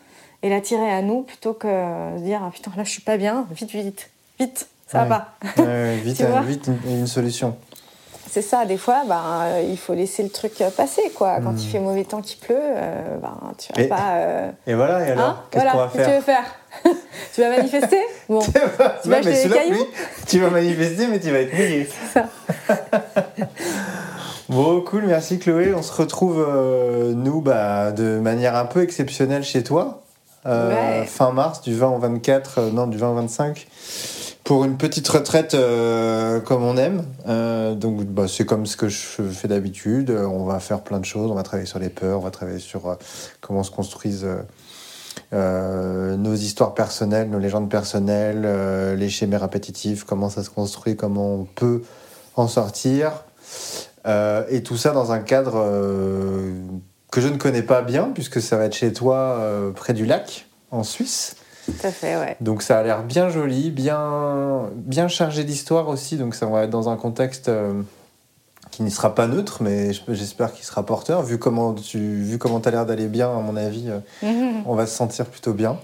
et 0.42 0.50
l'attirer 0.50 0.90
à 0.90 1.02
nous 1.02 1.24
plutôt 1.24 1.54
que 1.54 1.68
se 1.68 2.22
dire 2.24 2.42
ah, 2.42 2.52
putain, 2.52 2.72
là, 2.78 2.84
je 2.84 2.90
suis 2.90 3.02
pas 3.02 3.18
bien, 3.18 3.46
vite, 3.52 3.72
vite, 3.72 4.10
vite, 4.40 4.70
ça 4.88 5.04
va 5.04 5.34
pas. 5.56 5.64
vite, 6.04 6.24
vite 6.46 6.72
une, 6.88 7.08
solution. 7.08 7.58
C'est 8.32 8.43
ça, 8.43 8.65
des 8.65 8.77
fois, 8.77 9.03
ben, 9.07 9.21
euh, 9.41 9.63
il 9.67 9.77
faut 9.77 9.95
laisser 9.95 10.21
le 10.21 10.30
truc 10.30 10.61
euh, 10.61 10.69
passer. 10.69 11.01
Quoi. 11.15 11.39
Quand 11.43 11.51
il 11.51 11.65
hmm. 11.65 11.71
fait 11.71 11.80
mauvais 11.80 12.03
temps, 12.03 12.21
qu'il 12.21 12.39
pleut, 12.39 12.55
euh, 12.59 13.17
ben, 13.17 13.38
tu 13.57 13.73
vas 13.73 13.88
pas. 13.88 14.13
Et 14.67 14.75
voilà, 14.75 15.07
et 15.07 15.11
alors 15.11 15.25
hein 15.25 15.43
Qu'est-ce 15.49 15.71
qu'on 15.71 15.77
va 15.77 15.89
faire 15.89 16.05
tu 16.05 16.13
veux 16.13 16.21
faire 16.21 16.43
Tu 17.34 17.41
vas 17.41 17.49
manifester? 17.49 18.01
Bon. 18.30 18.39
tu 18.41 19.09
vas 19.09 19.17
acheter 19.17 19.47
des 19.47 19.49
cailloux? 19.49 19.88
Tu 20.27 20.39
vas 20.39 20.49
manifester, 20.51 21.07
mais 21.07 21.19
tu 21.19 21.32
vas 21.32 21.39
être 21.39 21.53
mouillé. 21.53 21.89
C'est 22.13 22.19
ça. 22.19 22.30
bon, 24.47 24.82
cool, 24.82 25.05
merci 25.07 25.39
Chloé. 25.39 25.73
On 25.73 25.82
se 25.82 25.93
retrouve, 25.93 26.45
nous, 27.15 27.41
bah, 27.41 27.91
de 27.91 28.19
manière 28.19 28.55
un 28.55 28.65
peu 28.65 28.84
exceptionnelle 28.84 29.43
chez 29.43 29.63
toi. 29.63 30.03
Fin 30.43 31.32
mars, 31.32 31.61
du 31.61 31.75
20 31.75 31.89
au 31.89 31.97
24, 31.97 32.61
non, 32.73 32.86
du 32.86 32.97
20 32.97 33.09
au 33.09 33.15
25 33.15 33.67
pour 34.50 34.66
une 34.66 34.78
petite 34.78 35.08
retraite 35.08 35.54
euh, 35.54 36.39
comme 36.39 36.64
on 36.64 36.76
aime. 36.76 37.06
Euh, 37.28 37.76
donc 37.76 38.04
bah, 38.06 38.26
c'est 38.28 38.47
comme 38.47 38.66
ce 38.66 38.78
que 38.78 38.89
je 38.89 38.97
fais 38.97 39.47
d'habitude. 39.47 40.10
On 40.10 40.43
va 40.45 40.60
faire 40.60 40.82
plein 40.82 41.00
de 41.00 41.06
choses. 41.06 41.30
On 41.30 41.36
va 41.36 41.43
travailler 41.43 41.68
sur 41.68 41.78
les 41.78 41.89
peurs, 41.89 42.18
on 42.18 42.24
va 42.24 42.32
travailler 42.32 42.58
sur 42.58 42.88
euh, 42.88 42.95
comment 43.41 43.62
se 43.62 43.70
construisent 43.70 44.28
nos 45.32 46.34
histoires 46.34 46.74
personnelles, 46.74 47.30
nos 47.30 47.38
légendes 47.38 47.70
personnelles, 47.70 48.97
les 48.97 49.10
schémas 49.10 49.38
répétitifs, 49.38 50.04
comment 50.04 50.32
ça 50.32 50.43
se 50.43 50.50
construit, 50.50 50.95
comment 50.95 51.36
on 51.36 51.43
peut 51.43 51.84
en 52.36 52.47
sortir. 52.47 53.26
et 54.08 54.64
tout 54.64 54.78
ça 54.78 54.89
dans 54.93 55.12
un 55.12 55.20
cadre 55.20 55.64
que 57.12 57.22
je 57.22 57.28
ne 57.28 57.38
connais 57.38 57.62
pas 57.62 57.84
bien, 57.84 58.10
puisque 58.16 58.41
ça 58.41 58.58
va 58.58 58.66
être 58.66 58.74
chez 58.74 58.93
toi 58.93 59.39
près 59.76 59.93
du 59.93 60.08
lac, 60.08 60.47
en 60.72 60.82
Suisse. 60.82 61.36
Tout 61.72 61.88
à 61.88 61.91
fait, 61.91 62.17
ouais. 62.17 62.38
Donc 62.41 62.61
ça 62.61 62.80
a 62.80 62.84
l'air 62.84 63.03
bien 63.03 63.30
joli, 63.30 63.72
bien, 63.72 64.70
bien 64.76 65.07
chargé 65.07 65.43
d'histoire 65.43 65.88
aussi. 65.88 66.17
Donc 66.17 66.36
ça 66.36 66.45
va 66.45 66.63
être 66.63 66.70
dans 66.70 66.89
un 66.89 66.97
contexte 66.97 67.49
euh, 67.49 67.82
qui 68.72 68.84
ne 68.84 68.89
sera 68.89 69.15
pas 69.15 69.28
neutre, 69.28 69.61
mais 69.61 69.91
j'espère 70.09 70.53
qu'il 70.53 70.65
sera 70.65 70.86
porteur. 70.86 71.24
Vu 71.24 71.38
comment 71.38 71.74
tu 71.74 71.99
vu 72.24 72.38
comment 72.38 72.59
as 72.59 72.72
l'air 72.72 72.86
d'aller 72.86 73.07
bien, 73.07 73.30
à 73.30 73.41
mon 73.41 73.55
avis, 73.55 73.89
euh, 73.89 74.51
on 74.65 74.76
va 74.76 74.86
se 74.88 74.95
sentir 74.95 75.26
plutôt 75.26 75.53
bien. 75.53 75.78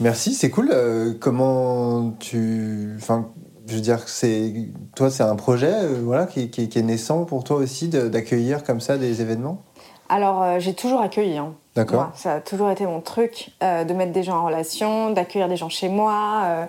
Merci, 0.00 0.34
c'est 0.34 0.50
cool. 0.50 0.70
Euh, 0.72 1.14
comment 1.18 2.12
tu, 2.18 2.94
enfin, 2.96 3.30
je 3.66 3.74
veux 3.74 3.80
dire, 3.80 4.08
c'est 4.08 4.70
toi, 4.96 5.10
c'est 5.10 5.22
un 5.22 5.36
projet, 5.36 5.86
voilà, 6.02 6.26
qui, 6.26 6.50
qui, 6.50 6.62
est 6.62 6.82
naissant 6.82 7.24
pour 7.24 7.44
toi 7.44 7.56
aussi 7.58 7.88
d'accueillir 7.88 8.64
comme 8.64 8.80
ça 8.80 8.98
des 8.98 9.20
événements? 9.20 9.62
Alors, 10.08 10.58
j'ai 10.58 10.74
toujours 10.74 11.00
accueilli. 11.00 11.38
Hein. 11.38 11.54
D'accord. 11.74 12.10
ça 12.14 12.34
a 12.34 12.40
toujours 12.40 12.70
été 12.70 12.84
mon 12.84 13.00
truc 13.00 13.48
euh, 13.62 13.84
de 13.84 13.94
mettre 13.94 14.12
des 14.12 14.22
gens 14.22 14.36
en 14.36 14.44
relation, 14.44 15.10
d'accueillir 15.10 15.48
des 15.48 15.56
gens 15.56 15.70
chez 15.70 15.88
moi, 15.88 16.42
euh, 16.44 16.64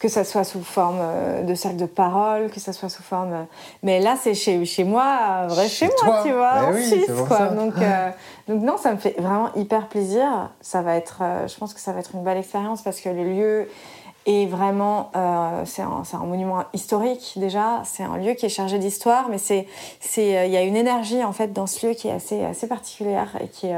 que 0.00 0.08
ça 0.08 0.24
soit 0.24 0.42
sous 0.42 0.64
forme 0.64 0.98
euh, 1.00 1.44
de 1.44 1.54
cercle 1.54 1.76
de 1.76 1.86
parole, 1.86 2.50
que 2.50 2.58
ça 2.58 2.72
soit 2.72 2.88
sous 2.88 3.04
forme. 3.04 3.46
Mais 3.84 4.00
là, 4.00 4.16
c'est 4.20 4.34
chez, 4.34 4.64
chez 4.64 4.82
moi, 4.82 5.46
vrai 5.46 5.68
chez, 5.68 5.88
moi, 6.04 6.22
tu 6.24 6.32
vois, 6.32 6.54
ben 6.54 6.74
en 6.74 6.76
Suisse, 6.76 7.10
quoi. 7.28 7.46
Donc, 7.48 7.74
donc, 8.48 8.62
non, 8.62 8.78
ça 8.78 8.92
me 8.92 8.96
fait 8.96 9.14
vraiment 9.18 9.54
hyper 9.54 9.86
plaisir. 9.86 10.50
Ça 10.60 10.82
va 10.82 10.96
être, 10.96 11.22
je 11.46 11.56
pense 11.56 11.72
que 11.72 11.80
ça 11.80 11.92
va 11.92 12.00
être 12.00 12.10
une 12.14 12.24
belle 12.24 12.38
expérience 12.38 12.82
parce 12.82 13.00
que 13.00 13.10
le 13.10 13.24
lieu 13.24 13.68
est 14.26 14.46
vraiment, 14.46 15.12
c'est 15.66 15.82
un, 15.82 16.02
un, 16.12 16.26
monument 16.26 16.64
historique 16.72 17.34
déjà. 17.36 17.82
C'est 17.84 18.02
un 18.02 18.16
lieu 18.16 18.34
qui 18.34 18.46
est 18.46 18.50
chargé 18.50 18.78
d'histoire, 18.78 19.28
mais 19.28 19.38
c'est, 19.38 19.66
il 20.16 20.50
y 20.50 20.56
a 20.56 20.62
une 20.62 20.76
énergie 20.76 21.22
en 21.22 21.32
fait 21.32 21.52
dans 21.52 21.66
ce 21.66 21.86
lieu 21.86 21.94
qui 21.94 22.08
est 22.08 22.12
assez, 22.12 22.44
assez 22.44 22.66
particulière 22.66 23.36
et 23.40 23.48
qui 23.48 23.68
est 23.68 23.76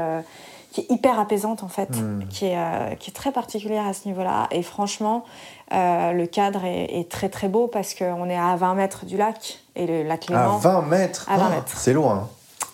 qui 0.71 0.81
est 0.81 0.91
hyper 0.91 1.19
apaisante 1.19 1.63
en 1.63 1.67
fait, 1.67 1.89
Hmm. 1.95 2.23
qui, 2.29 2.45
est, 2.45 2.57
euh, 2.57 2.95
qui 2.95 3.09
est 3.11 3.13
très 3.13 3.31
particulière 3.31 3.85
à 3.85 3.93
ce 3.93 4.07
niveau-là. 4.07 4.47
Et 4.51 4.63
franchement, 4.63 5.25
euh, 5.73 6.13
le 6.13 6.25
cadre 6.27 6.63
est, 6.65 6.99
est 6.99 7.09
très 7.11 7.27
très 7.29 7.47
beau 7.49 7.67
parce 7.67 7.93
qu'on 7.93 8.29
est 8.29 8.37
à 8.37 8.55
20 8.55 8.75
mètres 8.75 9.05
du 9.05 9.17
lac 9.17 9.59
et 9.75 9.85
le 9.85 10.03
lac 10.03 10.29
À 10.31 10.33
Léman. 10.45 10.57
20 10.57 10.81
mètres 10.83 11.27
À 11.29 11.37
20 11.37 11.45
Oh, 11.47 11.55
mètres. 11.55 11.77
C'est 11.77 11.93
loin. 11.93 12.29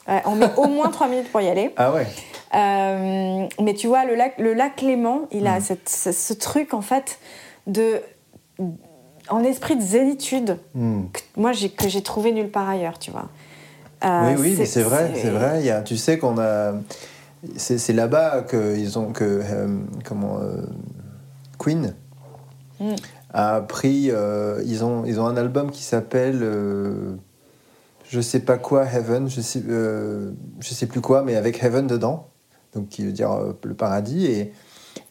Ouais, 0.07 0.21
on 0.25 0.35
met 0.35 0.49
au 0.57 0.67
moins 0.67 0.89
3 0.89 1.07
minutes 1.07 1.31
pour 1.31 1.41
y 1.41 1.49
aller. 1.49 1.73
Ah 1.77 1.91
ouais. 1.91 2.05
Euh, 2.55 3.45
mais 3.61 3.73
tu 3.73 3.87
vois, 3.87 4.05
le 4.05 4.15
lac, 4.15 4.35
le 4.37 4.53
lac 4.53 4.81
Léman, 4.81 5.21
il 5.31 5.47
a 5.47 5.59
Mm. 5.59 5.61
cette- 5.61 5.89
ce, 5.89 6.11
ce 6.11 6.33
truc 6.33 6.73
en 6.73 6.81
fait 6.81 7.19
de. 7.67 8.01
en 9.29 9.43
esprit 9.43 9.75
de 9.75 9.81
zénitude 9.81 10.57
Hmm. 10.73 11.01
que 11.11 11.19
moi 11.35 11.51
j'ai, 11.51 11.69
que 11.69 11.89
j'ai 11.89 12.01
trouvé 12.01 12.31
nulle 12.31 12.49
part 12.49 12.69
ailleurs, 12.69 12.97
tu 12.97 13.11
vois. 13.11 13.25
Oui, 14.03 14.35
oui, 14.39 14.55
mais 14.57 14.65
c'est 14.65 14.83
vrai, 14.83 15.11
c'est 15.15 15.29
vrai. 15.31 15.59
Il 15.59 15.65
y 15.65 15.69
a, 15.71 15.81
tu 15.81 15.97
sais 15.97 16.17
qu'on 16.17 16.37
a. 16.39 16.73
C'est 17.55 17.93
là-bas 17.93 18.41
que 18.41 18.75
ils 18.77 18.97
ont 18.97 19.11
que 19.11 19.23
euh, 19.43 19.67
comment 20.05 20.39
euh, 20.41 20.63
Queen 21.57 21.93
Mm. 22.79 22.93
a 23.33 23.61
pris. 23.61 24.11
euh, 24.11 24.61
ils 24.65 24.83
ont 24.85 25.03
ils 25.05 25.19
ont 25.19 25.25
un 25.25 25.35
album 25.37 25.71
qui 25.71 25.81
s'appelle 25.83 26.41
je 28.09 28.21
sais 28.21 28.39
pas 28.39 28.57
quoi 28.57 28.85
Heaven, 28.85 29.29
je 29.29 29.41
sais 29.41 29.61
je 29.67 30.69
sais 30.73 30.85
plus 30.85 31.01
quoi, 31.01 31.23
mais 31.23 31.35
avec 31.35 31.61
Heaven 31.63 31.87
dedans, 31.87 32.27
donc 32.75 32.89
qui 32.89 33.03
veut 33.05 33.11
dire 33.11 33.31
le 33.63 33.73
paradis 33.73 34.25
et 34.27 34.53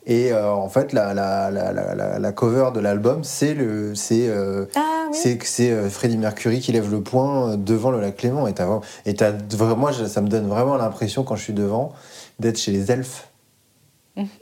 et 0.07 0.33
euh, 0.33 0.51
en 0.53 0.69
fait 0.69 0.93
la 0.93 1.13
la, 1.15 1.51
la, 1.51 1.73
la, 1.73 1.95
la- 1.97 2.19
la 2.21 2.33
cover 2.33 2.71
de 2.73 2.79
l'album 2.81 3.25
c'est 3.25 3.55
le 3.55 3.95
c'est 3.97 4.29
euh, 4.29 4.67
Ah 4.77 4.96
oui. 5.11 5.17
c'est 5.17 5.39
que 5.39 5.47
c'est 5.47 5.71
euh, 5.71 5.89
Freddie 5.91 6.19
Mercury 6.19 6.61
qui 6.61 6.73
lève 6.73 6.91
le 6.91 7.01
poing 7.03 7.51
euh, 7.53 7.57
devant 7.57 7.91
le 7.91 8.01
lac 8.01 8.17
Clément. 8.17 8.47
Et, 8.47 8.55
t'as 8.55 8.65
vraiment- 8.67 8.83
et 9.05 9.77
moi, 9.77 9.93
je- 9.93 10.05
ça 10.07 10.21
me 10.21 10.29
donne 10.29 10.47
vraiment 10.49 10.77
l'impression, 10.77 11.23
quand 11.25 11.37
je 11.37 11.43
suis 11.43 11.53
devant, 11.53 11.93
d'être 12.39 12.59
chez 12.59 12.73
les 12.73 12.91
elfes. 12.91 13.29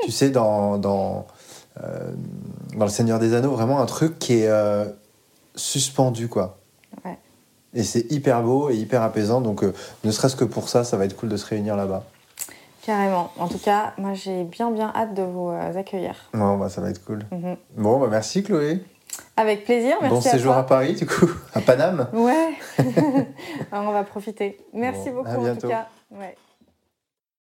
tu 0.04 0.10
sais, 0.12 0.30
dans, 0.30 0.78
dans, 0.78 1.26
euh, 1.82 2.10
dans 2.76 2.84
Le 2.84 2.90
Seigneur 2.90 3.18
des 3.18 3.34
Anneaux, 3.34 3.50
vraiment 3.50 3.80
un 3.80 3.86
truc 3.86 4.18
qui 4.20 4.34
est 4.40 4.48
euh, 4.48 4.84
suspendu, 5.56 6.28
quoi. 6.28 6.58
Ouais. 7.04 7.18
Et 7.74 7.82
c'est 7.82 8.10
hyper 8.12 8.42
beau 8.42 8.70
et 8.70 8.76
hyper 8.76 9.02
apaisant. 9.02 9.40
Donc, 9.40 9.64
ne 10.04 10.10
serait-ce 10.12 10.36
que 10.36 10.44
pour 10.44 10.68
ça, 10.68 10.84
ça 10.84 10.96
va 10.96 11.04
être 11.06 11.16
cool 11.16 11.28
de 11.28 11.36
se 11.36 11.46
réunir 11.46 11.74
là-bas. 11.76 12.04
Carrément. 12.86 13.32
En 13.38 13.48
tout 13.48 13.58
cas, 13.58 13.94
moi 13.96 14.12
j'ai 14.12 14.44
bien 14.44 14.70
bien 14.70 14.92
hâte 14.94 15.14
de 15.14 15.22
vous 15.22 15.50
accueillir. 15.74 16.14
Bon, 16.34 16.58
bah, 16.58 16.68
ça 16.68 16.82
va 16.82 16.90
être 16.90 17.02
cool. 17.04 17.24
Mhm. 17.32 17.56
Bon, 17.78 17.98
bah, 17.98 18.08
merci, 18.10 18.42
Chloé. 18.42 18.84
Avec 19.36 19.64
plaisir, 19.64 19.96
merci 20.00 20.14
bon 20.14 20.18
à 20.20 20.32
séjour 20.32 20.52
toi. 20.52 20.60
à 20.60 20.64
Paris, 20.64 20.94
du 20.94 21.06
coup, 21.06 21.28
à 21.54 21.60
Paname. 21.60 22.08
Ouais. 22.12 22.54
On 23.72 23.90
va 23.90 24.04
profiter. 24.04 24.58
Merci 24.72 25.10
Bon, 25.10 25.22
beaucoup 25.22 25.46
à 25.46 25.50
en 25.50 25.56
tout 25.56 25.68
cas. 25.68 25.88
Ouais. 26.10 26.36